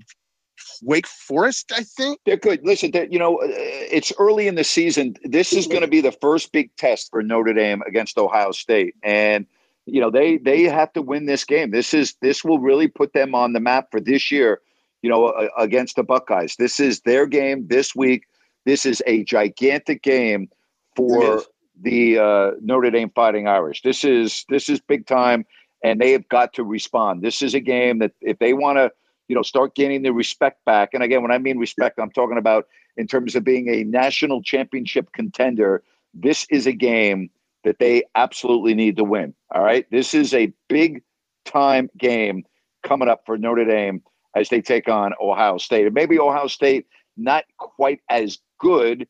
Wake 0.84 1.08
Forest, 1.08 1.72
I 1.76 1.84
think. 1.84 2.20
They're 2.26 2.38
good. 2.38 2.62
Listen, 2.64 2.92
they're, 2.92 3.06
you 3.06 3.20
know, 3.20 3.38
uh, 3.42 3.48
it's 3.48 4.12
early 4.20 4.48
in 4.48 4.56
the 4.56 4.64
season. 4.64 5.16
This 5.24 5.54
is 5.54 5.68
going 5.68 5.82
to 5.82 5.88
be 5.88 6.02
the 6.02 6.12
first 6.12 6.52
big 6.52 6.76
test 6.76 7.10
for 7.12 7.22
Notre 7.22 7.54
Dame 7.54 7.82
against 7.88 8.18
Ohio 8.18 8.52
State, 8.52 8.96
and 9.04 9.46
you 9.86 10.02
know 10.02 10.12
they 10.12 10.38
they 10.38 10.64
have 10.64 10.94
to 10.94 11.02
win 11.02 11.26
this 11.26 11.44
game. 11.44 11.72
This 11.72 11.94
is 11.94 12.16
this 12.22 12.44
will 12.44 12.60
really 12.60 12.88
put 12.88 13.14
them 13.14 13.36
on 13.36 13.54
the 13.54 13.60
map 13.60 13.88
for 13.92 14.00
this 14.00 14.32
year. 14.32 14.62
You 15.02 15.10
know, 15.10 15.50
against 15.58 15.96
the 15.96 16.04
Buckeyes. 16.04 16.56
This 16.58 16.80
is 16.80 17.02
their 17.02 17.26
game 17.26 17.68
this 17.68 17.96
week. 17.96 18.26
This 18.66 18.86
is 18.86 19.02
a 19.08 19.24
gigantic 19.24 20.04
game 20.04 20.50
for 20.96 21.42
the 21.82 22.20
uh, 22.20 22.52
Notre 22.62 22.92
Dame 22.92 23.10
Fighting 23.10 23.48
Irish. 23.48 23.82
This 23.82 24.04
is 24.04 24.46
this 24.50 24.70
is 24.70 24.80
big 24.80 25.08
time, 25.08 25.46
and 25.84 26.00
they 26.00 26.12
have 26.12 26.28
got 26.30 26.54
to 26.54 26.64
respond. 26.64 27.22
This 27.22 27.42
is 27.42 27.54
a 27.54 27.60
game 27.60 28.00
that 28.00 28.12
if 28.22 28.40
they 28.40 28.54
want 28.54 28.78
to, 28.78 28.92
you 29.28 29.36
know, 29.36 29.42
start 29.42 29.76
gaining 29.76 30.04
the 30.04 30.14
respect 30.14 30.64
back. 30.66 30.94
And 30.94 31.02
again, 31.02 31.22
when 31.22 31.32
I 31.32 31.38
mean 31.38 31.58
respect, 31.58 32.00
I'm 32.00 32.12
talking 32.12 32.38
about 32.38 32.68
in 32.98 33.08
terms 33.08 33.36
of 33.36 33.44
being 33.44 33.70
a 33.70 33.84
national 33.84 34.44
championship 34.44 35.12
contender. 35.14 35.84
This 36.14 36.46
is 36.50 36.68
a 36.68 36.74
game 36.74 37.30
that 37.64 37.80
they 37.80 38.04
absolutely 38.16 38.74
need 38.74 38.98
to 38.98 39.04
win. 39.04 39.34
All 39.52 39.64
right, 39.64 39.90
this 39.92 40.14
is 40.14 40.34
a 40.34 40.52
big 40.68 41.04
time 41.46 41.90
game 41.98 42.44
coming 42.84 43.08
up 43.08 43.26
for 43.26 43.38
Notre 43.38 43.66
Dame 43.66 44.02
as 44.36 44.50
they 44.50 44.62
take 44.62 44.88
on 44.90 45.14
Ohio 45.22 45.58
State. 45.58 45.86
And 45.86 45.96
maybe 45.96 46.20
Ohio 46.20 46.48
State 46.48 46.88
not 47.18 47.44
quite 47.58 48.00
as 48.10 48.40
good 48.60 49.08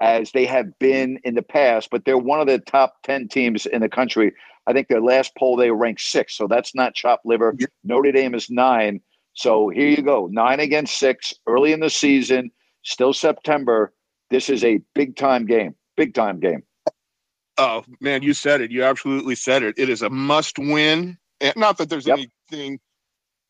as 0.00 0.32
they 0.32 0.46
have 0.46 0.78
been 0.78 1.18
in 1.24 1.34
the 1.34 1.42
past, 1.42 1.88
but 1.90 2.04
they're 2.04 2.18
one 2.18 2.40
of 2.40 2.46
the 2.46 2.58
top 2.58 2.96
10 3.04 3.28
teams 3.28 3.66
in 3.66 3.80
the 3.80 3.88
country. 3.88 4.32
I 4.66 4.72
think 4.72 4.88
their 4.88 5.00
last 5.00 5.32
poll, 5.38 5.56
they 5.56 5.70
ranked 5.70 6.00
six. 6.00 6.36
So 6.36 6.46
that's 6.46 6.74
not 6.74 6.94
chopped 6.94 7.26
liver. 7.26 7.54
Notre 7.84 8.12
Dame 8.12 8.34
is 8.34 8.50
nine. 8.50 9.00
So 9.34 9.68
here 9.68 9.88
you 9.88 10.02
go 10.02 10.28
nine 10.30 10.60
against 10.60 10.98
six 10.98 11.34
early 11.46 11.72
in 11.72 11.80
the 11.80 11.90
season, 11.90 12.50
still 12.82 13.12
September. 13.12 13.92
This 14.30 14.48
is 14.48 14.64
a 14.64 14.80
big 14.94 15.16
time 15.16 15.46
game. 15.46 15.74
Big 15.96 16.14
time 16.14 16.40
game. 16.40 16.62
Oh 17.58 17.84
man, 18.00 18.22
you 18.22 18.34
said 18.34 18.60
it. 18.60 18.70
You 18.70 18.84
absolutely 18.84 19.34
said 19.34 19.62
it. 19.62 19.74
It 19.78 19.88
is 19.88 20.02
a 20.02 20.10
must 20.10 20.58
win. 20.58 21.18
And 21.40 21.54
not 21.56 21.78
that 21.78 21.90
there's 21.90 22.06
Yep. 22.06 22.18
anything 22.50 22.80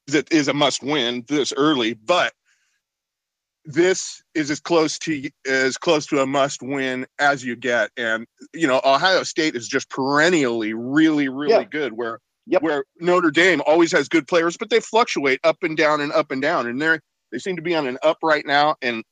that 0.08 0.32
is 0.32 0.48
a 0.48 0.54
must 0.54 0.82
win 0.82 1.24
this 1.28 1.52
early, 1.56 1.94
but 1.94 2.32
this 3.64 4.22
is 4.34 4.50
as 4.50 4.60
close 4.60 4.98
to 5.00 5.30
as 5.48 5.78
close 5.78 6.06
to 6.06 6.20
a 6.20 6.26
must 6.26 6.62
win 6.62 7.06
as 7.18 7.44
you 7.44 7.56
get. 7.56 7.90
And 7.96 8.26
you 8.52 8.66
know, 8.66 8.80
Ohio 8.84 9.22
State 9.22 9.54
is 9.56 9.68
just 9.68 9.88
perennially 9.90 10.74
really, 10.74 11.28
really 11.28 11.52
Yeah. 11.52 11.64
good. 11.64 11.92
Where 11.94 12.18
Yep. 12.46 12.62
where 12.62 12.84
Notre 13.00 13.30
Dame 13.30 13.62
always 13.66 13.92
has 13.92 14.08
good 14.08 14.26
players, 14.26 14.56
but 14.56 14.70
they 14.70 14.80
fluctuate 14.80 15.40
up 15.44 15.58
and 15.62 15.76
down 15.76 16.00
and 16.00 16.12
up 16.12 16.30
and 16.32 16.42
down. 16.42 16.66
And 16.66 16.82
they're 16.82 17.00
they 17.30 17.38
seem 17.38 17.56
to 17.56 17.62
be 17.62 17.74
on 17.74 17.86
an 17.86 17.98
up 18.02 18.18
right 18.22 18.44
now. 18.44 18.76
And 18.82 19.04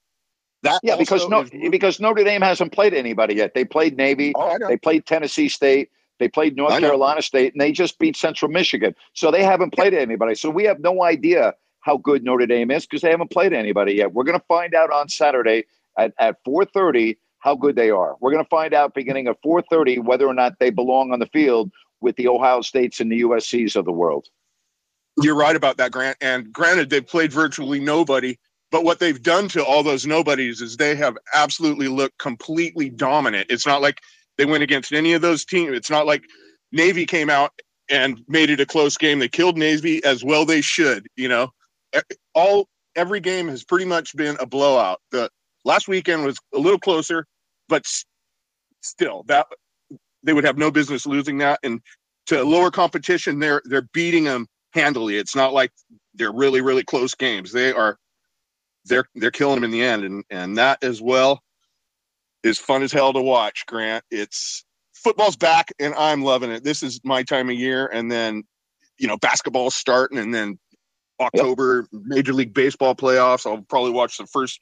that 0.63 0.81
Yeah, 0.83 0.97
because 0.97 1.29
no, 1.29 1.43
is- 1.43 1.51
because 1.71 2.01
Notre 2.01 2.25
Dame 2.25 2.43
hasn't 2.43 2.73
played 2.73 2.93
anybody 2.95 3.35
yet. 3.37 3.55
They 3.55 3.65
played 3.65 3.97
Navy. 3.97 4.33
Oh, 4.35 4.59
They 4.69 4.77
played 4.77 5.07
Tennessee 5.07 5.49
State. 5.49 5.91
They 6.21 6.29
played 6.29 6.55
North 6.55 6.79
Carolina 6.79 7.23
State, 7.23 7.55
and 7.55 7.61
they 7.61 7.73
just 7.73 7.99
beat 7.99 8.15
Central 8.15 8.51
Michigan. 8.51 8.95
So 9.15 9.31
they 9.31 9.43
haven't 9.43 9.73
played 9.73 9.95
anybody. 9.95 10.35
So 10.37 10.51
we 10.51 10.65
have 10.65 10.79
no 10.79 11.03
idea 11.03 11.55
how 11.81 11.97
good 11.97 12.23
Notre 12.23 12.47
Dame 12.47 12.71
is 12.71 12.87
because 12.87 13.01
they 13.01 13.11
haven't 13.11 13.31
played 13.31 13.55
anybody 13.55 13.95
yet. 13.95 14.13
We're 14.13 14.25
going 14.25 14.39
to 14.39 14.45
find 14.47 14.75
out 14.75 14.93
on 14.93 15.09
Saturday 15.09 15.65
at, 15.99 16.13
at 16.19 16.37
4:30 16.45 17.17
how 17.39 17.57
good 17.57 17.75
they 17.75 17.89
are. 17.91 18.17
We're 18.21 18.33
going 18.33 18.45
to 18.45 18.49
find 18.49 18.75
out 18.75 18.95
beginning 18.95 19.29
at 19.29 19.43
4:30 19.43 20.05
whether 20.05 20.27
or 20.27 20.35
not 20.35 20.59
they 20.61 20.69
belong 20.69 21.13
on 21.13 21.19
the 21.19 21.27
field 21.27 21.73
with 22.03 22.17
the 22.17 22.29
Ohio 22.29 22.61
States 22.61 23.01
and 23.01 23.11
the 23.11 23.23
USC's 23.23 23.75
of 23.75 23.87
the 23.87 23.93
world. 23.93 24.29
You're 25.23 25.35
right 25.35 25.57
about 25.57 25.79
that, 25.79 25.91
Grant. 25.91 26.19
And 26.21 26.53
granted, 26.53 26.91
they've 26.91 27.07
played 27.07 27.33
virtually 27.33 27.81
nobody, 27.81 28.39
but 28.71 28.85
what 28.85 28.99
they've 29.01 29.23
done 29.23 29.49
to 29.49 29.65
all 29.65 29.83
those 29.83 30.07
nobodies 30.07 30.61
is 30.61 30.77
they 30.77 30.95
have 30.97 31.17
absolutely 31.35 31.89
looked 31.89 32.19
completely 32.19 32.91
dominant. 32.91 33.47
It's 33.51 33.67
not 33.67 33.83
like 33.83 34.01
they 34.41 34.47
went 34.47 34.63
against 34.63 34.95
any 34.95 35.13
of 35.13 35.21
those 35.21 35.45
teams. 35.45 35.77
It's 35.77 35.91
not 35.91 36.07
like 36.07 36.25
Navy 36.73 37.05
came 37.05 37.29
out 37.29 37.53
and 37.91 38.23
made 38.27 38.49
it 38.49 38.59
a 38.59 38.65
close 38.65 38.97
game. 38.97 39.19
They 39.19 39.29
killed 39.29 39.59
Navy 39.59 40.03
as 40.03 40.25
well 40.25 40.47
they 40.47 40.63
should. 40.63 41.07
You 41.15 41.29
know, 41.29 41.51
all 42.35 42.67
every 42.97 43.21
game 43.21 43.49
has 43.49 43.65
pretty 43.65 43.85
much 43.85 44.17
been 44.17 44.39
a 44.41 44.47
blowout. 44.47 44.99
The 45.11 45.29
last 45.67 45.89
weekend 45.89 46.25
was 46.25 46.39
a 46.55 46.59
little 46.59 46.79
closer, 46.79 47.27
but 47.69 47.85
still 48.81 49.25
that 49.29 49.47
they 50.23 50.33
would 50.33 50.45
have 50.45 50.57
no 50.57 50.71
business 50.71 51.05
losing 51.05 51.37
that. 51.39 51.61
And 51.63 51.83
to 52.29 52.43
lower 52.43 52.71
competition, 52.71 53.41
they're 53.41 53.61
they're 53.67 53.89
beating 53.93 54.25
them 54.25 54.47
handily. 54.73 55.17
It's 55.17 55.37
not 55.37 55.53
like 55.53 55.71
they're 56.15 56.33
really 56.33 56.63
really 56.63 56.83
close 56.85 57.15
games. 57.15 57.53
They 57.53 57.75
are 57.75 57.99
they're 58.87 59.05
they're 59.17 59.33
killing 59.33 59.57
them 59.57 59.65
in 59.65 59.71
the 59.71 59.83
end, 59.83 60.05
and 60.05 60.25
and 60.31 60.57
that 60.57 60.83
as 60.83 61.03
well 61.03 61.43
is 62.43 62.59
fun 62.59 62.83
as 62.83 62.93
hell 62.93 63.13
to 63.13 63.21
watch. 63.23 63.65
Grant, 63.67 64.05
it's 64.11 64.65
football's 64.95 65.37
back, 65.37 65.73
and 65.79 65.95
I'm 65.95 66.23
loving 66.23 66.51
it. 66.51 66.65
This 66.65 66.83
is 66.83 67.01
my 67.05 67.23
time 67.23 67.49
of 67.51 67.57
year, 67.57 67.87
and 67.87 68.11
then 68.11 68.45
you 68.99 69.09
know 69.09 69.17
basketball's 69.19 69.75
starting, 69.75 70.19
and 70.19 70.35
then 70.35 70.59
October 71.21 71.87
Major 71.93 72.33
League 72.33 72.55
Baseball 72.55 72.95
playoffs. 72.95 73.47
I'll 73.47 73.63
probably 73.63 73.93
watch 73.93 74.17
the 74.19 74.27
first 74.27 74.61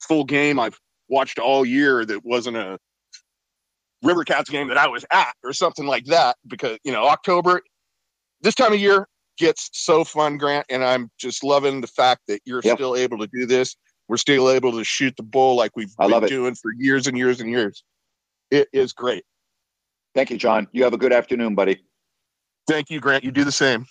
full 0.00 0.24
game 0.24 0.58
I've 0.58 0.78
watched 1.08 1.38
all 1.38 1.64
year 1.64 2.04
that 2.04 2.24
wasn't 2.24 2.56
a 2.56 2.78
River 4.02 4.24
Cats 4.24 4.48
game 4.48 4.68
that 4.68 4.78
I 4.78 4.88
was 4.88 5.04
at 5.12 5.34
or 5.44 5.52
something 5.52 5.86
like 5.86 6.06
that 6.06 6.36
because 6.46 6.78
you 6.84 6.92
know 6.92 7.04
October 7.04 7.60
this 8.40 8.54
time 8.54 8.72
of 8.72 8.80
year 8.80 9.06
gets 9.36 9.68
so 9.72 10.04
fun 10.04 10.38
Grant 10.38 10.66
and 10.70 10.84
I'm 10.84 11.10
just 11.18 11.44
loving 11.44 11.80
the 11.80 11.86
fact 11.86 12.22
that 12.28 12.40
you're 12.44 12.62
Yep. 12.64 12.76
still 12.78 12.96
able 12.96 13.18
to 13.18 13.26
do 13.26 13.46
this 13.46 13.76
we're 14.10 14.16
still 14.16 14.50
able 14.50 14.72
to 14.72 14.84
shoot 14.84 15.16
the 15.16 15.22
bull 15.22 15.56
like 15.56 15.70
we've 15.76 15.94
I 15.98 16.08
been 16.08 16.28
doing 16.28 16.54
for 16.54 16.72
years 16.76 17.06
and 17.06 17.16
years 17.16 17.40
and 17.40 17.48
years 17.48 17.82
it 18.50 18.68
is 18.72 18.92
great 18.92 19.24
Thank 20.12 20.30
you, 20.30 20.38
John. 20.38 20.66
You 20.72 20.82
have 20.82 20.92
a 20.92 20.98
good 20.98 21.12
afternoon, 21.12 21.54
buddy. 21.54 21.80
thank 22.68 22.90
you 22.90 23.00
Grant 23.00 23.24
you 23.24 23.30
do 23.30 23.44
the 23.44 23.52
same 23.52 23.86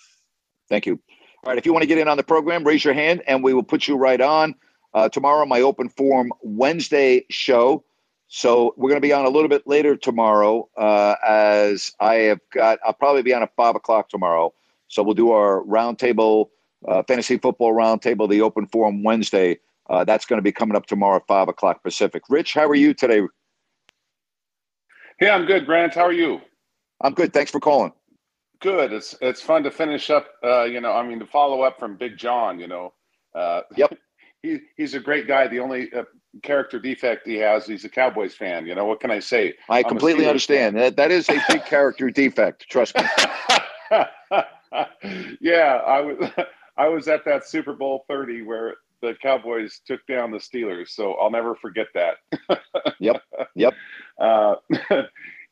Thank 0.70 0.86
you. 0.86 1.00
All 1.42 1.50
right, 1.50 1.58
if 1.58 1.66
you 1.66 1.72
want 1.72 1.82
to 1.82 1.86
get 1.86 1.98
in 1.98 2.08
on 2.08 2.16
the 2.16 2.22
program, 2.22 2.64
raise 2.64 2.84
your 2.84 2.94
hand 2.94 3.22
and 3.26 3.42
we 3.42 3.52
will 3.52 3.64
put 3.64 3.88
you 3.88 3.96
right 3.96 4.20
on. 4.20 4.54
Uh, 4.94 5.08
tomorrow, 5.08 5.44
my 5.44 5.60
open 5.60 5.88
forum 5.88 6.32
Wednesday 6.42 7.26
show. 7.28 7.84
So 8.28 8.74
we're 8.76 8.88
going 8.88 9.00
to 9.00 9.06
be 9.06 9.12
on 9.12 9.24
a 9.24 9.28
little 9.28 9.48
bit 9.48 9.66
later 9.66 9.96
tomorrow, 9.96 10.68
uh, 10.76 11.16
as 11.26 11.92
I 11.98 12.14
have 12.14 12.40
got. 12.52 12.78
I'll 12.84 12.92
probably 12.92 13.22
be 13.22 13.34
on 13.34 13.42
at 13.42 13.54
five 13.56 13.74
o'clock 13.74 14.08
tomorrow. 14.08 14.54
So 14.86 15.02
we'll 15.02 15.14
do 15.14 15.32
our 15.32 15.62
roundtable, 15.64 16.50
uh, 16.86 17.02
fantasy 17.02 17.38
football 17.38 17.72
roundtable, 17.72 18.28
the 18.28 18.42
open 18.42 18.66
forum 18.66 19.02
Wednesday 19.02 19.58
Uh, 19.90 20.04
that's 20.04 20.24
going 20.24 20.38
to 20.38 20.42
be 20.42 20.52
coming 20.52 20.76
up 20.76 20.86
tomorrow 20.86 21.16
at 21.16 21.26
five 21.26 21.48
o'clock 21.48 21.82
Pacific. 21.82 22.22
Rich, 22.28 22.54
how 22.54 22.66
are 22.66 22.76
you 22.76 22.94
today? 22.94 23.22
Hey, 25.18 25.28
I'm 25.28 25.44
good, 25.44 25.66
Grant. 25.66 25.94
How 25.94 26.06
are 26.06 26.12
you? 26.12 26.40
I'm 27.02 27.12
good. 27.12 27.32
Thanks 27.32 27.50
for 27.50 27.58
calling. 27.58 27.92
Good. 28.60 28.92
It's 28.92 29.16
it's 29.20 29.42
fun 29.42 29.64
to 29.64 29.70
finish 29.70 30.08
up. 30.08 30.28
Uh, 30.44 30.64
you 30.64 30.80
know, 30.80 30.92
I 30.92 31.06
mean, 31.06 31.18
to 31.18 31.26
follow 31.26 31.62
up 31.62 31.78
from 31.78 31.96
Big 31.96 32.16
John. 32.16 32.60
You 32.60 32.68
know, 32.68 32.94
uh, 33.34 33.62
yep. 33.76 33.92
He 34.42 34.58
he's 34.78 34.94
a 34.94 35.00
great 35.00 35.28
guy. 35.28 35.48
The 35.48 35.60
only 35.60 35.92
uh, 35.92 36.04
character 36.42 36.78
defect 36.78 37.26
he 37.26 37.36
has, 37.36 37.66
he's 37.66 37.84
a 37.84 37.90
Cowboys 37.90 38.34
fan. 38.34 38.64
You 38.64 38.74
know, 38.74 38.86
what 38.86 38.98
can 38.98 39.10
I 39.10 39.18
say? 39.18 39.52
I 39.68 39.80
I'm 39.80 39.84
completely 39.84 40.26
understand. 40.26 40.78
That 40.78 40.96
that 40.96 41.10
is 41.10 41.28
a 41.28 41.38
big 41.46 41.66
character 41.66 42.10
defect. 42.22 42.66
Trust 42.70 42.96
me. 42.96 43.02
yeah, 45.42 45.82
I 45.86 46.00
was 46.00 46.30
I 46.78 46.88
was 46.88 47.06
at 47.06 47.26
that 47.26 47.46
Super 47.46 47.74
Bowl 47.74 48.06
30 48.08 48.40
where 48.40 48.76
the 49.02 49.14
Cowboys 49.22 49.80
took 49.86 50.00
down 50.06 50.30
the 50.30 50.38
Steelers, 50.38 50.88
so 50.88 51.14
I'll 51.14 51.30
never 51.30 51.54
forget 51.54 51.86
that. 51.94 52.16
yep. 53.00 53.22
Yep. 53.54 53.74
Uh, 54.20 54.54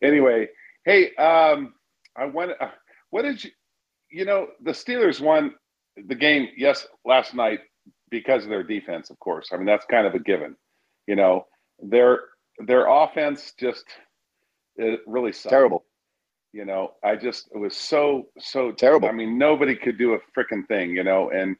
anyway, 0.02 0.48
hey, 0.84 1.14
um, 1.16 1.74
I 2.16 2.26
want. 2.26 2.52
Uh, 2.60 2.68
what 3.10 3.22
did 3.22 3.42
you? 3.42 3.50
You 4.10 4.24
know, 4.24 4.48
the 4.62 4.72
Steelers 4.72 5.20
won 5.20 5.54
the 5.96 6.14
game. 6.14 6.48
Yes, 6.56 6.86
last 7.04 7.34
night 7.34 7.60
because 8.10 8.44
of 8.44 8.50
their 8.50 8.62
defense, 8.62 9.10
of 9.10 9.18
course. 9.18 9.48
I 9.52 9.56
mean, 9.56 9.66
that's 9.66 9.86
kind 9.86 10.06
of 10.06 10.14
a 10.14 10.18
given. 10.18 10.56
You 11.06 11.16
know, 11.16 11.46
their 11.80 12.20
their 12.58 12.86
offense 12.86 13.52
just 13.58 13.84
it 14.76 15.00
really 15.06 15.32
sucked. 15.32 15.50
Terrible. 15.50 15.84
You 16.52 16.64
know, 16.64 16.92
I 17.04 17.16
just 17.16 17.50
it 17.54 17.58
was 17.58 17.76
so 17.76 18.28
so 18.38 18.72
terrible. 18.72 19.08
I 19.08 19.12
mean, 19.12 19.38
nobody 19.38 19.76
could 19.76 19.98
do 19.98 20.14
a 20.14 20.18
freaking 20.36 20.66
thing. 20.66 20.90
You 20.90 21.04
know, 21.04 21.30
and 21.30 21.56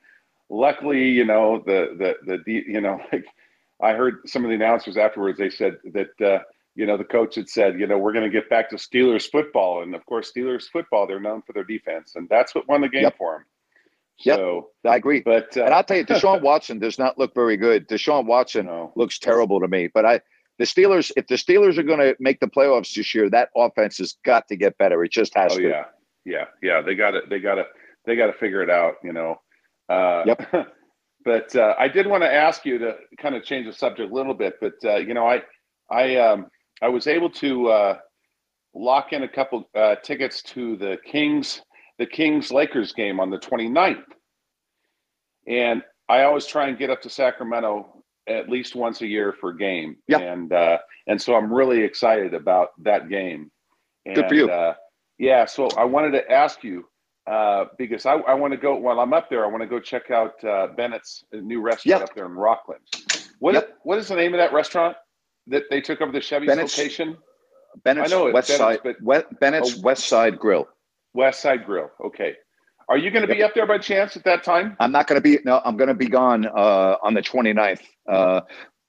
luckily, 0.51 1.09
you 1.09 1.25
know, 1.25 1.63
the 1.65 2.15
the 2.25 2.39
the 2.45 2.53
you 2.67 2.81
know, 2.81 3.01
like 3.13 3.27
I 3.83 3.93
heard 3.93 4.21
some 4.27 4.45
of 4.45 4.49
the 4.49 4.57
announcers 4.57 4.97
afterwards. 4.97 5.39
They 5.39 5.51
said 5.51 5.79
that 5.93 6.21
uh, 6.21 6.43
you 6.75 6.87
know 6.87 6.97
the 6.97 7.05
coach 7.05 7.37
had 7.37 7.49
said, 7.49 7.79
you 7.79 7.87
know, 7.87 7.99
we're 7.99 8.13
going 8.13 8.25
to 8.25 8.31
get 8.31 8.51
back 8.51 8.71
to 8.71 8.77
Steelers 8.77 9.31
football, 9.31 9.83
and 9.83 9.95
of 9.95 10.05
course, 10.07 10.33
Steelers 10.35 10.69
football 10.71 11.07
they're 11.07 11.21
known 11.21 11.43
for 11.43 11.53
their 11.53 11.65
defense, 11.65 12.13
and 12.17 12.29
that's 12.29 12.55
what 12.55 12.69
won 12.69 12.81
the 12.81 12.89
game 12.89 13.03
yep. 13.03 13.17
for 13.19 13.35
them. 13.35 13.45
So 14.21 14.71
yep, 14.85 14.93
I 14.93 14.97
agree. 14.97 15.21
But 15.21 15.57
uh, 15.57 15.65
and 15.65 15.75
I'll 15.75 15.85
tell 15.85 15.97
you, 15.97 16.05
Deshaun 16.07 16.43
Watson 16.43 16.79
does 16.79 16.99
not 16.99 17.19
look 17.19 17.35
very 17.35 17.57
good. 17.57 17.89
Deshaun 17.89 18.27
Watson 18.27 18.67
no. 18.67 18.93
looks 18.97 19.19
terrible 19.19 19.61
to 19.61 19.69
me. 19.69 19.89
But 19.93 20.05
I, 20.05 20.21
the 20.59 20.65
Steelers, 20.65 21.13
if 21.17 21.29
the 21.29 21.37
Steelers 21.37 21.79
are 21.79 21.85
going 21.85 22.01
to 22.01 22.17
make 22.19 22.41
the 22.41 22.49
playoffs 22.49 22.95
this 22.95 23.15
year, 23.15 23.31
that 23.31 23.51
offense 23.57 23.99
has 23.99 24.17
got 24.25 24.49
to 24.49 24.57
get 24.57 24.77
better. 24.77 25.05
It 25.05 25.13
just 25.13 25.37
has 25.37 25.53
oh, 25.53 25.59
to. 25.59 25.63
Yeah, 25.63 25.85
yeah, 26.25 26.45
yeah. 26.63 26.83
They 26.83 26.97
got 26.97 27.13
to, 27.13 27.21
they 27.31 27.39
got 27.39 27.57
to, 27.57 27.67
they 28.07 28.17
got 28.17 28.27
to 28.27 28.33
figure 28.33 28.63
it 28.63 28.71
out. 28.71 28.95
You 29.05 29.13
know. 29.13 29.41
Uh, 29.89 30.23
yep. 30.27 30.53
but 31.25 31.55
uh, 31.57 31.75
I 31.79 31.89
did 31.89 32.07
want 32.07 32.23
to 32.23 32.33
ask 32.33 32.65
you 32.65 32.79
to 32.79 32.97
kind 33.19 33.35
of 33.35 33.45
change 33.45 33.67
the 33.67 33.73
subject 33.73 34.11
a 34.11 34.15
little 34.15 34.35
bit. 34.35 34.55
But 34.61 34.75
uh, 34.85 34.97
you 34.97 35.15
know, 35.15 35.27
I, 35.27 35.43
I, 35.91 36.17
um, 36.17 36.47
I 36.83 36.89
was 36.89 37.07
able 37.07 37.31
to 37.31 37.69
uh, 37.69 37.99
lock 38.75 39.13
in 39.13 39.23
a 39.23 39.29
couple 39.29 39.69
uh, 39.75 39.97
tickets 39.97 40.43
to 40.43 40.77
the 40.77 40.99
Kings 41.05 41.63
the 41.99 42.07
Kings 42.07 42.51
Lakers 42.51 42.93
game 42.93 43.21
on 43.21 43.31
the 43.31 43.39
29th. 43.39 44.05
And 45.47 45.83
I 46.09 46.23
always 46.23 46.47
try 46.47 46.69
and 46.69 46.79
get 46.79 46.91
up 46.91 47.03
to 47.03 47.11
Sacramento 47.11 48.05
at 48.29 48.49
least 48.49 48.77
once 48.77 49.01
a 49.01 49.07
year 49.07 49.33
for 49.33 49.51
a 49.51 49.57
game. 49.57 49.97
Yeah. 50.07 50.19
And 50.19 50.53
uh, 50.53 50.79
and 51.07 51.21
so 51.21 51.35
I'm 51.35 51.53
really 51.53 51.83
excited 51.83 52.35
about 52.35 52.69
that 52.83 53.09
game. 53.09 53.51
And, 54.07 54.15
Good 54.15 54.29
for 54.29 54.35
you. 54.35 54.51
Uh, 54.51 54.75
yeah. 55.19 55.45
So 55.45 55.69
I 55.77 55.85
wanted 55.85 56.13
to 56.13 56.31
ask 56.31 56.63
you 56.63 56.85
uh, 57.29 57.67
because 57.77 58.07
I, 58.07 58.15
I 58.15 58.35
want 58.35 58.53
to 58.53 58.57
go 58.57 58.77
while 58.77 59.01
I'm 59.01 59.13
up 59.13 59.29
there. 59.29 59.45
I 59.45 59.49
want 59.49 59.63
to 59.63 59.69
go 59.69 59.79
check 59.79 60.11
out 60.11 60.43
uh, 60.43 60.69
Bennett's 60.69 61.25
new 61.33 61.61
restaurant 61.61 62.01
yep. 62.01 62.09
up 62.09 62.15
there 62.15 62.27
in 62.27 62.33
Rocklin. 62.33 62.79
What 63.39 63.55
yep. 63.55 63.77
what 63.83 63.99
is 63.99 64.09
the 64.09 64.17
name 64.17 64.35
of 64.35 64.39
that 64.39 64.53
restaurant 64.53 64.97
that 65.49 65.65
they 65.71 65.81
took 65.81 66.01
over 66.01 66.13
the 66.13 66.21
Chevy 66.21 66.47
location? 66.47 67.19
Bennett's 67.85 68.13
I 68.13 68.17
know 68.17 68.33
West 68.33 68.49
Bennett's, 68.49 68.83
Side. 68.83 68.97
but, 69.03 69.41
Bennett's 69.41 69.79
oh, 69.79 69.83
West 69.83 70.09
Side 70.09 70.39
Grill. 70.39 70.69
West 71.13 71.41
Side 71.41 71.67
Grill. 71.67 71.91
Okay. 72.05 72.35
Are 72.89 72.97
you 72.97 73.11
going 73.11 73.27
to 73.27 73.33
be 73.33 73.43
up 73.43 73.55
there 73.55 73.67
by 73.67 73.77
chance 73.77 74.17
at 74.17 74.25
that 74.25 74.43
time? 74.43 74.75
I'm 74.81 74.93
not 74.93 75.07
going 75.07 75.19
to 75.19 75.21
be. 75.21 75.39
No, 75.45 75.61
I'm 75.63 75.77
going 75.77 75.89
to 75.89 75.95
be 75.95 76.09
gone 76.09 76.47
uh, 76.47 76.97
on 77.03 77.13
the 77.13 77.21
29th. 77.21 77.83
Uh, 78.09 78.41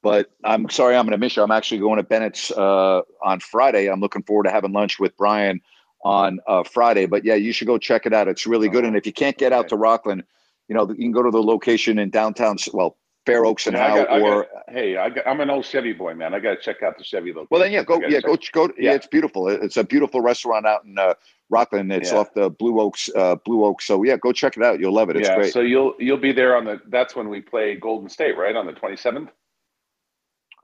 but 0.01 0.31
I'm 0.45 0.69
sorry, 0.69 0.95
I'm 0.95 1.05
going 1.05 1.11
to 1.11 1.17
miss 1.17 1.35
you. 1.35 1.43
I'm 1.43 1.51
actually 1.51 1.79
going 1.79 1.97
to 1.97 2.03
Bennett's 2.03 2.51
uh, 2.51 3.01
on 3.21 3.41
Friday. 3.41 3.87
I'm 3.87 3.99
looking 3.99 4.23
forward 4.23 4.45
to 4.45 4.51
having 4.51 4.71
lunch 4.71 4.97
with 4.97 5.17
Brian 5.17 5.59
on 6.03 6.39
uh, 6.47 6.63
Friday. 6.63 7.05
But 7.05 7.25
yeah, 7.25 7.35
you 7.35 7.51
should 7.51 7.67
go 7.67 7.77
check 7.77 8.05
it 8.05 8.13
out. 8.13 8.27
It's 8.27 8.47
really 8.47 8.69
good. 8.69 8.85
And 8.85 8.95
if 8.95 9.05
you 9.05 9.13
can't 9.13 9.37
get 9.37 9.53
out 9.53 9.69
to 9.69 9.75
Rocklin, 9.75 10.23
you 10.67 10.75
know 10.75 10.87
you 10.89 10.95
can 10.95 11.11
go 11.11 11.23
to 11.23 11.31
the 11.31 11.41
location 11.41 11.99
in 11.99 12.09
downtown. 12.09 12.57
Well, 12.73 12.97
Fair 13.25 13.45
Oaks 13.45 13.67
and 13.67 13.75
yeah, 13.75 13.89
Howe, 13.89 14.05
got, 14.05 14.21
or 14.21 14.43
got, 14.43 14.63
hey, 14.69 14.97
I 14.97 15.11
am 15.25 15.41
an 15.41 15.49
old 15.49 15.65
Chevy 15.65 15.93
boy, 15.93 16.15
man. 16.15 16.33
I 16.33 16.39
got 16.39 16.55
to 16.55 16.61
check 16.61 16.81
out 16.81 16.97
the 16.97 17.03
Chevy 17.03 17.31
location. 17.31 17.47
Well, 17.51 17.61
then 17.61 17.71
yeah, 17.71 17.83
go 17.83 18.01
yeah, 18.07 18.21
go 18.21 18.37
go. 18.51 18.65
Yeah. 18.65 18.91
yeah. 18.91 18.93
it's 18.93 19.07
beautiful. 19.07 19.49
It's 19.49 19.77
a 19.77 19.83
beautiful 19.83 20.21
restaurant 20.21 20.65
out 20.65 20.85
in 20.85 20.97
uh, 20.97 21.13
Rocklin. 21.53 21.91
It's 21.91 22.11
yeah. 22.11 22.17
off 22.17 22.33
the 22.33 22.49
Blue 22.49 22.79
Oaks, 22.79 23.09
uh, 23.15 23.35
Blue 23.35 23.65
Oaks. 23.65 23.85
So 23.85 24.03
yeah, 24.03 24.17
go 24.17 24.31
check 24.31 24.57
it 24.57 24.63
out. 24.63 24.79
You'll 24.79 24.93
love 24.93 25.09
it. 25.09 25.17
It's 25.17 25.27
yeah, 25.27 25.35
great. 25.35 25.53
So 25.53 25.61
you'll 25.61 25.93
you'll 25.99 26.17
be 26.17 26.31
there 26.31 26.55
on 26.55 26.65
the. 26.65 26.81
That's 26.87 27.15
when 27.15 27.29
we 27.29 27.41
play 27.41 27.75
Golden 27.75 28.09
State, 28.09 28.37
right 28.37 28.55
on 28.55 28.65
the 28.65 28.73
27th. 28.73 29.29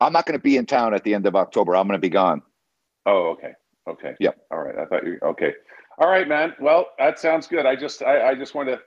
I'm 0.01 0.13
not 0.13 0.25
going 0.25 0.37
to 0.37 0.43
be 0.43 0.57
in 0.57 0.65
town 0.65 0.93
at 0.93 1.03
the 1.03 1.13
end 1.13 1.25
of 1.25 1.35
October. 1.35 1.75
I'm 1.75 1.87
going 1.87 1.97
to 1.97 2.01
be 2.01 2.09
gone. 2.09 2.41
Oh, 3.05 3.29
okay, 3.33 3.53
okay. 3.87 4.15
Yep. 4.19 4.37
All 4.51 4.59
right. 4.59 4.77
I 4.77 4.85
thought 4.85 5.05
you. 5.05 5.17
Okay. 5.23 5.53
All 5.99 6.09
right, 6.09 6.27
man. 6.27 6.53
Well, 6.59 6.87
that 6.99 7.19
sounds 7.19 7.47
good. 7.47 7.65
I 7.65 7.75
just 7.75 8.01
I, 8.03 8.29
I 8.29 8.35
just 8.35 8.55
want 8.55 8.69
to 8.69 8.79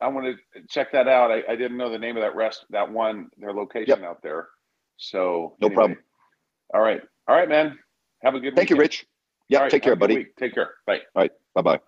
I 0.00 0.08
want 0.08 0.26
to 0.26 0.62
check 0.68 0.92
that 0.92 1.08
out. 1.08 1.30
I, 1.30 1.42
I 1.48 1.56
didn't 1.56 1.76
know 1.76 1.90
the 1.90 1.98
name 1.98 2.16
of 2.16 2.22
that 2.22 2.34
rest 2.36 2.64
that 2.70 2.90
one 2.90 3.28
their 3.38 3.52
location 3.52 4.00
Yep. 4.00 4.04
out 4.04 4.22
there. 4.22 4.48
So 4.96 5.56
No 5.60 5.66
anyway. 5.68 5.74
problem. 5.74 5.98
All 6.74 6.80
right. 6.82 7.02
All 7.28 7.36
right, 7.36 7.48
man. 7.48 7.78
Have 8.22 8.34
a 8.34 8.40
good. 8.40 8.56
Thank 8.56 8.70
you. 8.70 8.76
Rich. 8.76 9.06
Yeah, 9.48 9.60
right, 9.60 9.70
take 9.70 9.82
care, 9.82 9.92
have 9.92 9.98
a 9.98 10.00
good 10.00 10.08
buddy. 10.08 10.14
week. 10.16 10.36
Take 10.36 10.54
care. 10.54 10.70
Bye. 10.86 11.00
All 11.14 11.22
right. 11.22 11.32
Bye 11.54 11.62
bye. 11.62 11.80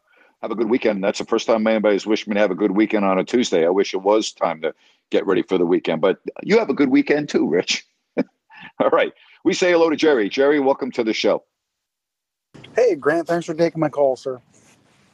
Have 0.43 0.51
a 0.51 0.55
good 0.55 0.69
weekend. 0.69 1.03
That's 1.03 1.19
the 1.19 1.25
first 1.25 1.47
time 1.47 1.67
anybody's 1.67 2.07
wished 2.07 2.29
me 2.29 2.35
to 2.35 2.41
have 2.41 2.51
a 2.51 2.55
good 2.57 2.73
weekend 2.73 3.05
on 3.05 3.19
a 3.19 3.25
Tuesday. 3.25 3.67
I 3.67 3.71
wish 3.71 3.95
it 3.95 4.03
was 4.03 4.33
time 4.33 4.61
to 4.63 4.75
get 5.11 5.27
ready 5.27 5.43
for 5.43 5.57
the 5.59 5.67
weekend, 5.67 6.03
but 6.03 6.19
you 6.43 6.59
have 6.59 6.69
a 6.71 6.75
good 6.75 6.91
weekend 6.91 7.29
too, 7.31 7.49
Rich. 7.49 7.87
All 8.81 8.91
right. 8.91 9.13
We 9.45 9.55
say 9.55 9.73
hello 9.73 9.89
to 9.91 9.97
Jerry. 9.97 10.29
Jerry, 10.29 10.61
welcome 10.61 10.91
to 10.93 11.05
the 11.05 11.15
show. 11.15 11.45
Hey, 12.77 12.95
Grant, 12.95 13.27
thanks 13.27 13.47
for 13.47 13.55
taking 13.55 13.81
my 13.81 13.89
call, 13.89 14.17
sir. 14.17 14.39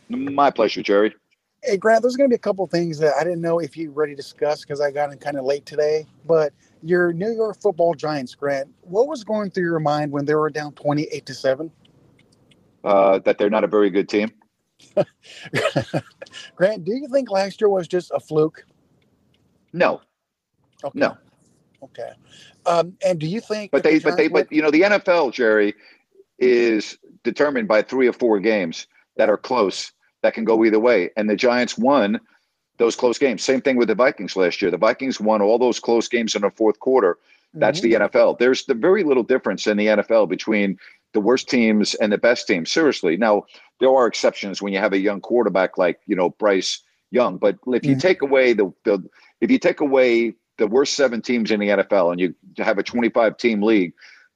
My 0.08 0.50
pleasure, 0.50 0.82
Jerry. 0.82 1.14
Hey, 1.62 1.76
Grant, 1.76 2.02
there's 2.02 2.16
going 2.16 2.28
to 2.28 2.32
be 2.32 2.36
a 2.36 2.40
couple 2.40 2.66
things 2.66 2.98
that 2.98 3.14
I 3.18 3.22
didn't 3.22 3.40
know 3.40 3.60
if 3.60 3.76
you 3.76 3.92
ready 3.92 4.14
to 4.14 4.16
discuss 4.16 4.62
because 4.62 4.80
I 4.80 4.90
got 4.90 5.12
in 5.12 5.18
kind 5.18 5.38
of 5.38 5.44
late 5.44 5.64
today. 5.64 6.08
But 6.26 6.52
your 6.82 7.12
New 7.12 7.30
York 7.30 7.62
Football 7.62 7.94
Giants, 7.94 8.34
Grant, 8.34 8.68
what 8.80 9.06
was 9.06 9.22
going 9.22 9.52
through 9.52 9.66
your 9.66 9.78
mind 9.78 10.10
when 10.10 10.24
they 10.24 10.34
were 10.34 10.50
down 10.50 10.72
twenty-eight 10.72 11.24
to 11.26 11.34
seven? 11.34 11.70
Uh, 12.82 13.20
that 13.20 13.38
they're 13.38 13.48
not 13.48 13.62
a 13.62 13.68
very 13.68 13.90
good 13.90 14.08
team. 14.08 14.32
Grant, 16.56 16.84
do 16.84 16.92
you 16.92 17.06
think 17.06 17.30
last 17.30 17.60
year 17.60 17.68
was 17.68 17.86
just 17.86 18.10
a 18.12 18.18
fluke? 18.18 18.66
No. 19.72 20.00
Okay. 20.82 20.98
No. 20.98 21.16
Okay. 21.84 22.10
Um, 22.66 22.96
and 23.06 23.20
do 23.20 23.26
you 23.28 23.40
think? 23.40 23.70
But 23.70 23.84
they, 23.84 23.98
the 23.98 24.10
but 24.10 24.16
they, 24.16 24.26
but 24.26 24.50
you 24.50 24.62
know, 24.62 24.72
the 24.72 24.80
NFL, 24.80 25.32
Jerry, 25.32 25.74
is 26.40 26.98
determined 27.24 27.68
by 27.68 27.82
three 27.82 28.06
or 28.06 28.12
four 28.12 28.40
games 28.40 28.86
that 29.16 29.28
are 29.28 29.36
close 29.36 29.92
that 30.22 30.34
can 30.34 30.44
go 30.44 30.64
either 30.64 30.80
way. 30.80 31.10
And 31.16 31.28
the 31.28 31.36
Giants 31.36 31.76
won 31.76 32.20
those 32.78 32.96
close 32.96 33.18
games. 33.18 33.44
Same 33.44 33.60
thing 33.60 33.76
with 33.76 33.88
the 33.88 33.94
Vikings 33.94 34.36
last 34.36 34.62
year. 34.62 34.70
The 34.70 34.78
Vikings 34.78 35.20
won 35.20 35.42
all 35.42 35.58
those 35.58 35.78
close 35.78 36.08
games 36.08 36.34
in 36.34 36.42
the 36.42 36.50
fourth 36.50 36.78
quarter. 36.80 37.18
That's 37.54 37.82
the 37.82 37.92
mm-hmm. 37.92 38.04
NFL. 38.04 38.38
There's 38.38 38.64
the 38.64 38.74
very 38.74 39.04
little 39.04 39.22
difference 39.22 39.66
in 39.66 39.76
the 39.76 39.86
NFL 39.88 40.28
between 40.28 40.78
the 41.12 41.20
worst 41.20 41.50
teams 41.50 41.94
and 41.96 42.10
the 42.10 42.18
best 42.18 42.46
teams. 42.46 42.72
Seriously. 42.72 43.16
Now, 43.16 43.44
there 43.78 43.90
are 43.90 44.06
exceptions 44.06 44.62
when 44.62 44.72
you 44.72 44.78
have 44.78 44.94
a 44.94 44.98
young 44.98 45.20
quarterback 45.20 45.76
like, 45.76 46.00
you 46.06 46.16
know, 46.16 46.30
Bryce 46.30 46.80
Young. 47.10 47.36
But 47.36 47.58
if 47.66 47.84
you 47.84 47.92
mm-hmm. 47.92 47.98
take 47.98 48.22
away 48.22 48.54
the, 48.54 48.72
the 48.84 49.06
if 49.42 49.50
you 49.50 49.58
take 49.58 49.80
away 49.80 50.34
the 50.56 50.66
worst 50.66 50.94
seven 50.94 51.20
teams 51.20 51.50
in 51.50 51.60
the 51.60 51.68
NFL 51.68 52.12
and 52.12 52.20
you 52.20 52.34
have 52.58 52.78
a 52.78 52.82
25 52.82 53.36
team 53.36 53.62
league, 53.62 53.92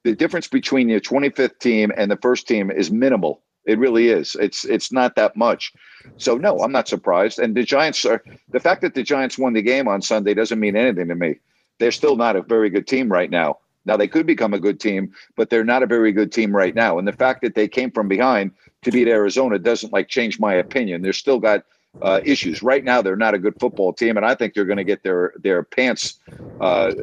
the 0.07 0.15
difference 0.15 0.47
between 0.47 0.87
your 0.87 1.01
25th 1.01 1.59
team 1.59 1.91
and 1.97 2.09
the 2.09 2.15
first 2.15 2.47
team 2.47 2.71
is 2.71 2.89
minimal. 2.89 3.43
It 3.65 3.77
really 3.77 4.07
is. 4.07 4.37
It's 4.39 4.63
it's 4.63 4.89
not 4.89 5.17
that 5.17 5.35
much. 5.35 5.73
So 6.15 6.37
no, 6.37 6.59
I'm 6.59 6.71
not 6.71 6.87
surprised. 6.87 7.39
And 7.39 7.53
the 7.53 7.63
Giants 7.63 8.05
are 8.05 8.23
the 8.47 8.61
fact 8.61 8.79
that 8.83 8.93
the 8.93 9.03
Giants 9.03 9.37
won 9.37 9.51
the 9.51 9.61
game 9.61 9.89
on 9.89 10.01
Sunday 10.01 10.33
doesn't 10.33 10.61
mean 10.61 10.77
anything 10.77 11.09
to 11.09 11.15
me. 11.15 11.35
They're 11.79 11.91
still 11.91 12.15
not 12.15 12.37
a 12.37 12.41
very 12.41 12.69
good 12.69 12.87
team 12.87 13.11
right 13.11 13.29
now. 13.29 13.57
Now 13.83 13.97
they 13.97 14.07
could 14.07 14.25
become 14.25 14.53
a 14.53 14.61
good 14.61 14.79
team, 14.79 15.11
but 15.35 15.49
they're 15.49 15.65
not 15.65 15.83
a 15.83 15.87
very 15.87 16.13
good 16.13 16.31
team 16.31 16.55
right 16.55 16.73
now. 16.73 16.97
And 16.97 17.05
the 17.05 17.11
fact 17.11 17.41
that 17.41 17.55
they 17.55 17.67
came 17.67 17.91
from 17.91 18.07
behind 18.07 18.51
to 18.83 18.91
beat 18.91 19.09
Arizona 19.09 19.59
doesn't 19.59 19.91
like 19.91 20.07
change 20.07 20.39
my 20.39 20.53
opinion. 20.53 21.01
They're 21.01 21.11
still 21.11 21.39
got 21.39 21.65
uh, 22.01 22.21
issues 22.23 22.61
right 22.61 22.83
now. 22.83 23.01
They're 23.01 23.15
not 23.15 23.33
a 23.33 23.39
good 23.39 23.55
football 23.59 23.93
team, 23.93 24.17
and 24.17 24.25
I 24.25 24.35
think 24.35 24.53
they're 24.53 24.65
going 24.65 24.77
to 24.77 24.83
get 24.83 25.03
their 25.03 25.33
their 25.41 25.63
pants 25.63 26.19
uh, 26.59 26.63
uh, 26.63 26.93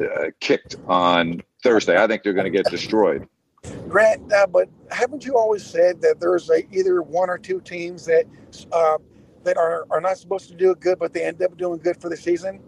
kicked 0.41 0.77
on 0.87 1.43
Thursday. 1.63 2.03
I 2.03 2.07
think 2.07 2.23
they're 2.23 2.35
going 2.35 2.51
to 2.51 2.57
get 2.57 2.67
destroyed. 2.67 3.29
Grant, 3.89 4.33
uh, 4.33 4.47
but 4.47 4.69
haven't 4.91 5.25
you 5.25 5.37
always 5.37 5.65
said 5.65 6.01
that 6.03 6.21
there's 6.21 6.51
a, 6.51 6.69
either 6.75 7.01
one 7.03 7.31
or 7.31 7.39
two 7.39 7.61
teams 7.61 8.05
that 8.05 8.27
uh, 8.73 8.99
that 9.45 9.57
are, 9.57 9.87
are 9.91 10.01
not 10.01 10.19
supposed 10.19 10.49
to 10.49 10.55
do 10.55 10.75
good, 10.75 10.99
but 10.99 11.13
they 11.13 11.25
end 11.25 11.43
up 11.43 11.57
doing 11.57 11.79
good 11.79 12.01
for 12.01 12.09
the 12.09 12.17
season? 12.17 12.61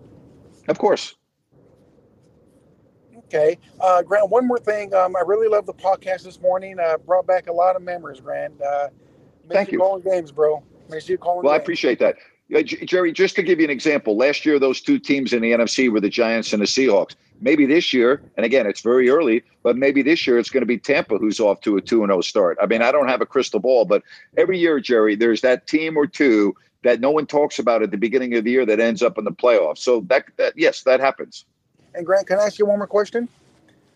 Of 0.68 0.78
course. 0.78 1.14
Okay, 3.26 3.58
uh, 3.80 4.02
Grant. 4.02 4.30
One 4.30 4.46
more 4.46 4.58
thing. 4.58 4.94
Um, 4.94 5.16
I 5.16 5.20
really 5.26 5.48
love 5.48 5.66
the 5.66 5.74
podcast 5.74 6.22
this 6.22 6.40
morning. 6.40 6.78
Uh, 6.78 6.96
brought 6.96 7.26
back 7.26 7.48
a 7.48 7.52
lot 7.52 7.76
of 7.76 7.82
memories, 7.82 8.20
Grant. 8.20 8.60
Uh, 8.60 8.88
Thank 9.48 9.72
you. 9.72 9.78
Calling 9.78 10.02
games, 10.02 10.32
bro. 10.32 10.62
You 11.06 11.18
calling. 11.18 11.44
Well. 11.44 11.54
I 11.54 11.56
appreciate 11.56 11.98
that. 11.98 12.16
Uh, 12.54 12.62
Jerry, 12.62 13.12
just 13.12 13.34
to 13.36 13.42
give 13.42 13.58
you 13.58 13.64
an 13.64 13.70
example, 13.70 14.16
last 14.16 14.46
year 14.46 14.58
those 14.58 14.80
two 14.80 14.98
teams 14.98 15.32
in 15.32 15.42
the 15.42 15.52
NFC 15.52 15.90
were 15.90 16.00
the 16.00 16.08
Giants 16.08 16.52
and 16.52 16.62
the 16.62 16.66
Seahawks. 16.66 17.16
Maybe 17.40 17.66
this 17.66 17.92
year, 17.92 18.22
and 18.36 18.46
again, 18.46 18.66
it's 18.66 18.80
very 18.80 19.10
early, 19.10 19.42
but 19.62 19.76
maybe 19.76 20.00
this 20.00 20.26
year 20.26 20.38
it's 20.38 20.48
going 20.48 20.62
to 20.62 20.66
be 20.66 20.78
Tampa 20.78 21.18
who's 21.18 21.40
off 21.40 21.60
to 21.62 21.76
a 21.76 21.80
2 21.80 22.06
0 22.06 22.20
start. 22.20 22.56
I 22.62 22.66
mean, 22.66 22.82
I 22.82 22.92
don't 22.92 23.08
have 23.08 23.20
a 23.20 23.26
crystal 23.26 23.60
ball, 23.60 23.84
but 23.84 24.02
every 24.36 24.58
year, 24.58 24.80
Jerry, 24.80 25.16
there's 25.16 25.40
that 25.40 25.66
team 25.66 25.96
or 25.96 26.06
two 26.06 26.54
that 26.82 27.00
no 27.00 27.10
one 27.10 27.26
talks 27.26 27.58
about 27.58 27.82
at 27.82 27.90
the 27.90 27.98
beginning 27.98 28.34
of 28.36 28.44
the 28.44 28.52
year 28.52 28.64
that 28.64 28.78
ends 28.78 29.02
up 29.02 29.18
in 29.18 29.24
the 29.24 29.32
playoffs. 29.32 29.78
So 29.78 30.00
that, 30.02 30.26
that 30.36 30.56
yes, 30.56 30.82
that 30.84 31.00
happens. 31.00 31.44
And 31.94 32.06
Grant, 32.06 32.26
can 32.28 32.38
I 32.38 32.44
ask 32.44 32.58
you 32.58 32.66
one 32.66 32.78
more 32.78 32.86
question? 32.86 33.28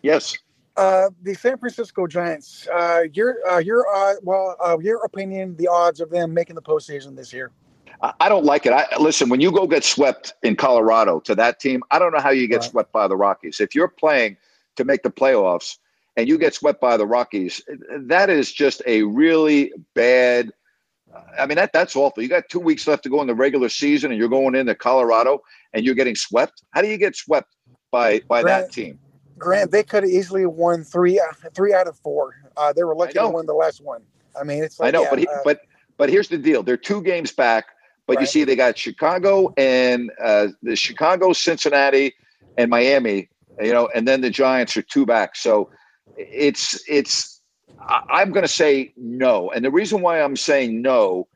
Yes. 0.01 0.37
Uh, 0.77 1.09
the 1.21 1.33
San 1.33 1.57
Francisco 1.57 2.07
Giants. 2.07 2.67
Uh, 2.67 3.03
your 3.13 3.37
uh, 3.49 3.57
your 3.57 3.85
uh, 3.93 4.15
well, 4.23 4.55
uh, 4.63 4.77
your 4.79 5.03
opinion, 5.03 5.55
the 5.57 5.67
odds 5.67 5.99
of 5.99 6.09
them 6.09 6.33
making 6.33 6.55
the 6.55 6.61
postseason 6.61 7.15
this 7.15 7.33
year. 7.33 7.51
I 8.19 8.29
don't 8.29 8.45
like 8.45 8.65
it. 8.65 8.73
I 8.73 8.87
listen 8.99 9.29
when 9.29 9.41
you 9.41 9.51
go 9.51 9.67
get 9.67 9.83
swept 9.83 10.33
in 10.41 10.55
Colorado 10.55 11.19
to 11.19 11.35
that 11.35 11.59
team. 11.59 11.83
I 11.91 11.99
don't 11.99 12.11
know 12.11 12.19
how 12.19 12.31
you 12.31 12.47
get 12.47 12.61
right. 12.61 12.71
swept 12.71 12.91
by 12.91 13.07
the 13.07 13.15
Rockies. 13.15 13.59
If 13.59 13.75
you're 13.75 13.89
playing 13.89 14.37
to 14.77 14.83
make 14.83 15.03
the 15.03 15.11
playoffs 15.11 15.77
and 16.17 16.27
you 16.27 16.39
get 16.39 16.55
swept 16.55 16.81
by 16.81 16.97
the 16.97 17.05
Rockies, 17.05 17.61
that 17.95 18.31
is 18.31 18.51
just 18.51 18.81
a 18.87 19.03
really 19.03 19.71
bad. 19.93 20.51
I 21.37 21.45
mean 21.45 21.57
that 21.57 21.73
that's 21.73 21.95
awful. 21.95 22.23
You 22.23 22.29
got 22.29 22.49
two 22.49 22.59
weeks 22.59 22.87
left 22.87 23.03
to 23.03 23.09
go 23.09 23.21
in 23.21 23.27
the 23.27 23.35
regular 23.35 23.69
season, 23.69 24.09
and 24.09 24.19
you're 24.19 24.29
going 24.29 24.55
into 24.55 24.73
Colorado 24.73 25.43
and 25.73 25.85
you're 25.85 25.95
getting 25.95 26.15
swept. 26.15 26.63
How 26.71 26.81
do 26.81 26.87
you 26.87 26.97
get 26.97 27.15
swept 27.15 27.55
by 27.91 28.21
by 28.21 28.41
that 28.43 28.71
team? 28.71 28.97
Grant, 29.41 29.71
they 29.71 29.83
could 29.83 30.03
have 30.03 30.11
easily 30.11 30.45
won 30.45 30.83
three 30.83 31.19
three 31.53 31.73
out 31.73 31.87
of 31.87 31.97
four. 31.97 32.35
Uh, 32.55 32.71
they 32.71 32.83
were 32.83 32.95
lucky 32.95 33.13
to 33.13 33.29
win 33.29 33.45
the 33.47 33.53
last 33.53 33.81
one. 33.81 34.03
I 34.39 34.43
mean, 34.43 34.63
it's 34.63 34.79
like, 34.79 34.89
I 34.89 34.91
know, 34.91 35.03
yeah, 35.03 35.09
but 35.09 35.19
he, 35.19 35.27
uh, 35.27 35.39
but 35.43 35.61
but 35.97 36.09
here's 36.09 36.29
the 36.29 36.37
deal: 36.37 36.63
they're 36.63 36.77
two 36.77 37.01
games 37.01 37.31
back. 37.31 37.65
But 38.07 38.17
right. 38.17 38.21
you 38.21 38.27
see, 38.27 38.43
they 38.43 38.55
got 38.55 38.77
Chicago 38.77 39.53
and 39.57 40.11
uh, 40.23 40.47
the 40.61 40.75
Chicago, 40.75 41.33
Cincinnati, 41.33 42.13
and 42.57 42.69
Miami. 42.69 43.29
You 43.59 43.73
know, 43.73 43.89
and 43.93 44.07
then 44.07 44.21
the 44.21 44.29
Giants 44.29 44.77
are 44.77 44.81
two 44.81 45.05
back. 45.05 45.35
So 45.35 45.69
it's 46.15 46.81
it's. 46.87 47.41
I'm 48.09 48.31
going 48.31 48.43
to 48.43 48.47
say 48.47 48.93
no, 48.95 49.49
and 49.51 49.65
the 49.65 49.71
reason 49.71 50.01
why 50.01 50.21
I'm 50.21 50.35
saying 50.35 50.81
no 50.81 51.27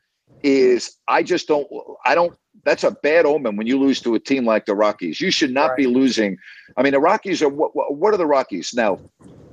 is 0.42 0.96
I 1.08 1.22
just 1.22 1.48
don't. 1.48 1.66
I 2.04 2.14
don't. 2.14 2.36
That's 2.66 2.82
a 2.82 2.90
bad 2.90 3.26
omen 3.26 3.54
when 3.54 3.68
you 3.68 3.78
lose 3.78 4.00
to 4.02 4.16
a 4.16 4.18
team 4.18 4.44
like 4.44 4.66
the 4.66 4.74
Rockies. 4.74 5.20
You 5.20 5.30
should 5.30 5.52
not 5.52 5.68
right. 5.68 5.76
be 5.76 5.86
losing. 5.86 6.36
I 6.76 6.82
mean, 6.82 6.92
the 6.92 7.00
Rockies 7.00 7.40
are 7.40 7.48
what? 7.48 7.70
What 7.74 8.12
are 8.12 8.16
the 8.16 8.26
Rockies 8.26 8.74
now? 8.74 8.98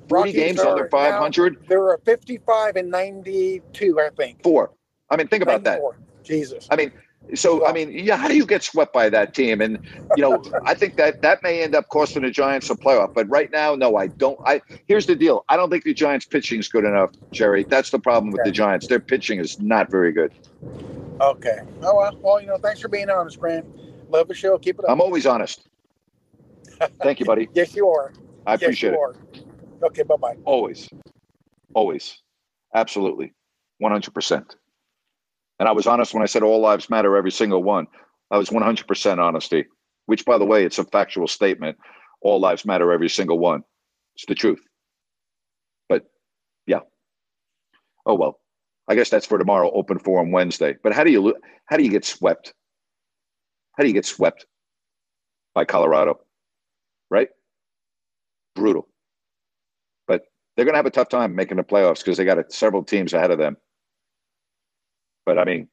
Forty 0.10 0.32
Rockies 0.32 0.34
games 0.34 0.60
under 0.60 0.90
500. 0.90 1.58
There 1.70 1.90
are 1.90 2.00
55 2.06 2.76
and 2.76 2.90
92, 2.90 4.00
I 4.00 4.10
think. 4.18 4.42
Four. 4.42 4.72
I 5.12 5.16
mean, 5.16 5.28
think 5.28 5.44
about 5.44 5.62
94. 5.62 5.92
that. 5.94 6.26
Jesus. 6.26 6.68
I 6.72 6.76
mean, 6.76 6.92
so 7.36 7.66
I 7.68 7.72
mean, 7.72 7.92
yeah, 7.92 8.18
how 8.18 8.28
do 8.28 8.36
you 8.36 8.48
get 8.48 8.64
swept 8.64 8.94
by 8.94 9.10
that 9.10 9.36
team? 9.36 9.62
And 9.62 9.78
you 10.18 10.24
know, 10.24 10.42
I 10.66 10.74
think 10.74 10.96
that 10.96 11.22
that 11.22 11.44
may 11.44 11.62
end 11.62 11.76
up 11.76 11.90
costing 11.90 12.24
the 12.24 12.32
Giants 12.32 12.72
a 12.72 12.76
playoff. 12.76 13.14
But 13.14 13.30
right 13.30 13.52
now, 13.52 13.76
no, 13.76 13.96
I 13.96 14.08
don't. 14.08 14.40
I 14.44 14.60
here's 14.88 15.06
the 15.06 15.16
deal: 15.16 15.46
I 15.50 15.56
don't 15.56 15.70
think 15.70 15.84
the 15.84 15.94
Giants' 15.94 16.26
pitching 16.26 16.60
is 16.60 16.68
good 16.68 16.84
enough, 16.84 17.12
Jerry. 17.32 17.68
That's 17.70 17.92
the 17.92 18.00
problem 18.00 18.32
with 18.32 18.42
Okay. 18.42 18.50
the 18.50 18.54
Giants. 18.54 18.88
Their 18.88 19.00
pitching 19.00 19.40
is 19.40 19.60
not 19.60 19.92
very 19.92 20.12
good. 20.12 20.34
Okay. 21.22 21.60
Oh 21.82 21.96
well. 21.96 22.18
Well, 22.22 22.42
you 22.42 22.48
know, 22.48 22.58
thanks 22.58 22.80
for 22.80 22.88
being 22.88 23.10
honest, 23.10 23.40
Grant. 23.40 23.66
Love 24.10 24.28
the 24.28 24.34
show. 24.34 24.58
Keep 24.58 24.80
it 24.80 24.86
up. 24.86 24.92
I'm 24.92 25.02
always 25.02 25.26
honest. 25.26 25.68
Thank 27.02 27.20
you, 27.20 27.26
buddy. 27.26 27.50
yes, 27.54 27.76
you 27.76 27.88
are. 27.88 28.14
I 28.46 28.54
yes, 28.54 28.62
appreciate 28.64 28.94
it. 28.94 29.00
Are. 29.00 29.16
Okay. 29.84 30.04
Bye 30.04 30.16
bye. 30.16 30.38
Always, 30.46 30.90
always, 31.74 32.22
absolutely, 32.76 33.34
one 33.78 33.92
hundred 33.92 34.14
percent. 34.14 34.56
And 35.60 35.70
I 35.70 35.72
was 35.72 35.88
honest 35.88 36.14
when 36.14 36.24
I 36.24 36.28
said 36.28 36.44
all 36.44 36.60
lives 36.60 36.90
matter, 36.90 37.16
every 37.16 37.32
single 37.32 37.64
one. 37.64 37.88
I 38.32 38.38
was 38.38 38.52
one 38.52 38.64
hundred 38.64 38.88
percent 38.88 39.20
honesty. 39.20 39.66
Which, 40.06 40.26
by 40.26 40.38
the 40.38 40.46
way, 40.46 40.66
it's 40.66 40.80
a 40.80 40.84
factual 40.84 41.28
statement. 41.28 41.78
All 42.22 42.40
lives 42.40 42.66
matter, 42.66 42.92
every 42.92 43.10
single 43.10 43.40
one. 43.40 43.64
It's 44.16 44.26
the 44.26 44.36
truth. 44.36 44.62
But 45.88 46.06
yeah. 46.68 46.80
Oh 48.06 48.16
well. 48.16 48.40
I 48.88 48.96
guess 48.96 49.10
that's 49.10 49.26
for 49.26 49.38
tomorrow. 49.38 49.72
Open 49.74 49.98
forum 50.00 50.32
Wednesday. 50.32 50.76
But 50.84 50.94
how 50.94 51.04
do 51.04 51.12
you 51.12 51.36
how 51.66 51.78
do 51.78 51.84
you 51.84 51.90
get 51.90 52.06
swept? 52.06 52.54
How 53.78 53.84
do 53.84 53.88
you 53.88 53.94
get 53.94 54.06
swept 54.06 54.46
by 55.56 55.66
Colorado? 55.66 56.20
Right? 57.10 57.30
Brutal. 58.56 58.88
But 60.08 60.24
they're 60.56 60.66
going 60.66 60.74
to 60.74 60.78
have 60.78 60.86
a 60.86 60.92
tough 60.92 61.10
time 61.10 61.36
making 61.36 61.58
the 61.58 61.64
playoffs 61.64 62.00
because 62.00 62.18
they 62.18 62.26
got 62.26 62.38
a, 62.38 62.46
several 62.50 62.84
teams 62.84 63.14
ahead 63.14 63.32
of 63.32 63.40
them. 63.40 63.58
But 65.26 65.40
I 65.40 65.46
mean, 65.46 65.70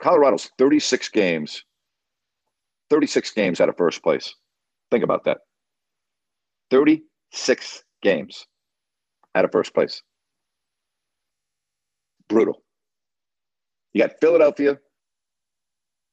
Colorado's 0.00 0.50
36 0.58 1.08
games, 1.08 1.64
36 2.90 3.30
games 3.32 3.60
out 3.60 3.68
of 3.68 3.76
first 3.76 4.02
place. 4.02 4.34
Think 4.90 5.04
about 5.04 5.24
that. 5.24 5.38
36 6.70 7.84
games 8.02 8.46
out 9.34 9.44
of 9.44 9.52
first 9.52 9.74
place. 9.74 10.02
Brutal. 12.28 12.62
You 13.92 14.02
got 14.02 14.20
Philadelphia. 14.20 14.78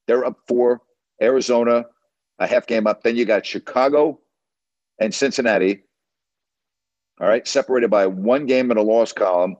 They're 0.08 0.26
up 0.26 0.38
four. 0.48 0.82
Arizona, 1.22 1.86
a 2.40 2.48
half 2.48 2.66
game 2.68 2.88
up. 2.88 3.04
Then 3.04 3.16
you 3.16 3.26
got 3.26 3.46
Chicago 3.46 4.20
and 5.00 5.14
Cincinnati. 5.14 5.84
All 7.20 7.28
right, 7.28 7.46
separated 7.48 7.90
by 7.90 8.08
one 8.08 8.46
game 8.46 8.72
in 8.72 8.78
a 8.78 8.82
loss 8.82 9.12
column. 9.12 9.58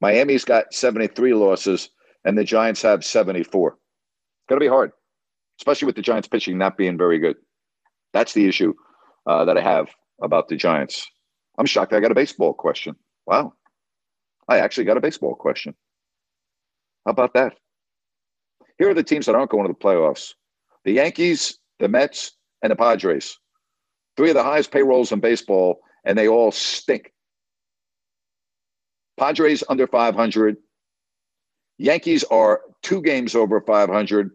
Miami's 0.00 0.44
got 0.44 0.72
73 0.72 1.34
losses, 1.34 1.90
and 2.24 2.38
the 2.38 2.44
Giants 2.44 2.80
have 2.82 3.04
74. 3.04 3.70
It's 3.70 3.78
going 4.48 4.58
to 4.58 4.64
be 4.64 4.68
hard, 4.68 4.92
especially 5.60 5.86
with 5.86 5.96
the 5.96 6.02
Giants 6.02 6.28
pitching 6.28 6.56
not 6.56 6.78
being 6.78 6.96
very 6.96 7.18
good. 7.18 7.36
That's 8.14 8.32
the 8.32 8.46
issue 8.46 8.72
uh, 9.26 9.44
that 9.44 9.58
I 9.58 9.60
have 9.60 9.88
about 10.22 10.48
the 10.48 10.56
Giants. 10.56 11.06
I'm 11.58 11.66
shocked 11.66 11.92
I 11.92 12.00
got 12.00 12.12
a 12.12 12.14
baseball 12.14 12.54
question. 12.54 12.96
Wow. 13.26 13.52
I 14.48 14.58
actually 14.58 14.84
got 14.84 14.96
a 14.96 15.00
baseball 15.00 15.34
question. 15.34 15.74
How 17.04 17.12
about 17.12 17.34
that? 17.34 17.56
Here 18.78 18.88
are 18.88 18.94
the 18.94 19.02
teams 19.02 19.26
that 19.26 19.34
aren't 19.34 19.50
going 19.50 19.66
to 19.66 19.72
the 19.72 19.78
playoffs 19.78 20.34
the 20.84 20.92
Yankees, 20.92 21.58
the 21.80 21.88
Mets, 21.88 22.32
and 22.62 22.70
the 22.70 22.76
Padres. 22.76 23.38
Three 24.16 24.30
of 24.30 24.34
the 24.34 24.42
highest 24.42 24.70
payrolls 24.70 25.12
in 25.12 25.20
baseball, 25.20 25.80
and 26.04 26.16
they 26.16 26.28
all 26.28 26.50
stink. 26.50 27.12
Padres 29.18 29.62
under 29.68 29.86
500. 29.86 30.56
Yankees 31.78 32.24
are 32.24 32.62
two 32.82 33.02
games 33.02 33.34
over 33.34 33.60
500. 33.60 34.30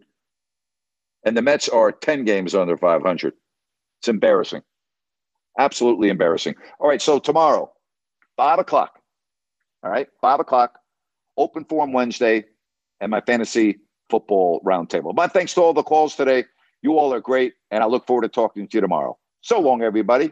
And 1.26 1.36
the 1.38 1.42
Mets 1.42 1.70
are 1.70 1.92
10 1.92 2.26
games 2.26 2.54
under 2.54 2.78
500. 2.78 3.34
It's 4.00 4.08
embarrassing. 4.08 4.62
Absolutely 5.58 6.10
embarrassing. 6.10 6.56
All 6.80 6.90
right, 6.90 7.02
so 7.02 7.20
tomorrow, 7.20 7.72
five 8.36 8.60
o'clock. 8.60 9.00
All 9.84 9.92
right, 9.92 10.08
five 10.22 10.40
o'clock, 10.40 10.80
open 11.38 11.66
forum 11.66 11.92
Wednesday, 11.92 12.46
and 13.02 13.12
my 13.12 13.22
fantasy 13.22 13.80
football 14.10 14.62
roundtable. 14.66 15.14
My 15.14 15.28
thanks 15.28 15.54
to 15.56 15.62
all 15.62 15.74
the 15.74 15.84
calls 15.84 16.16
today. 16.16 16.46
You 16.82 16.98
all 16.98 17.14
are 17.14 17.20
great, 17.20 17.54
and 17.72 17.84
I 17.84 17.88
look 17.88 18.06
forward 18.08 18.24
to 18.24 18.30
talking 18.30 18.68
to 18.68 18.78
you 18.78 18.82
tomorrow. 18.82 19.18
So 19.42 19.60
long, 19.60 19.82
everybody. 19.82 20.32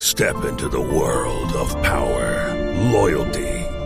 Step 0.00 0.44
into 0.44 0.68
the 0.68 0.80
world 0.80 1.52
of 1.56 1.70
power, 1.82 2.54
loyalty, 2.92 3.53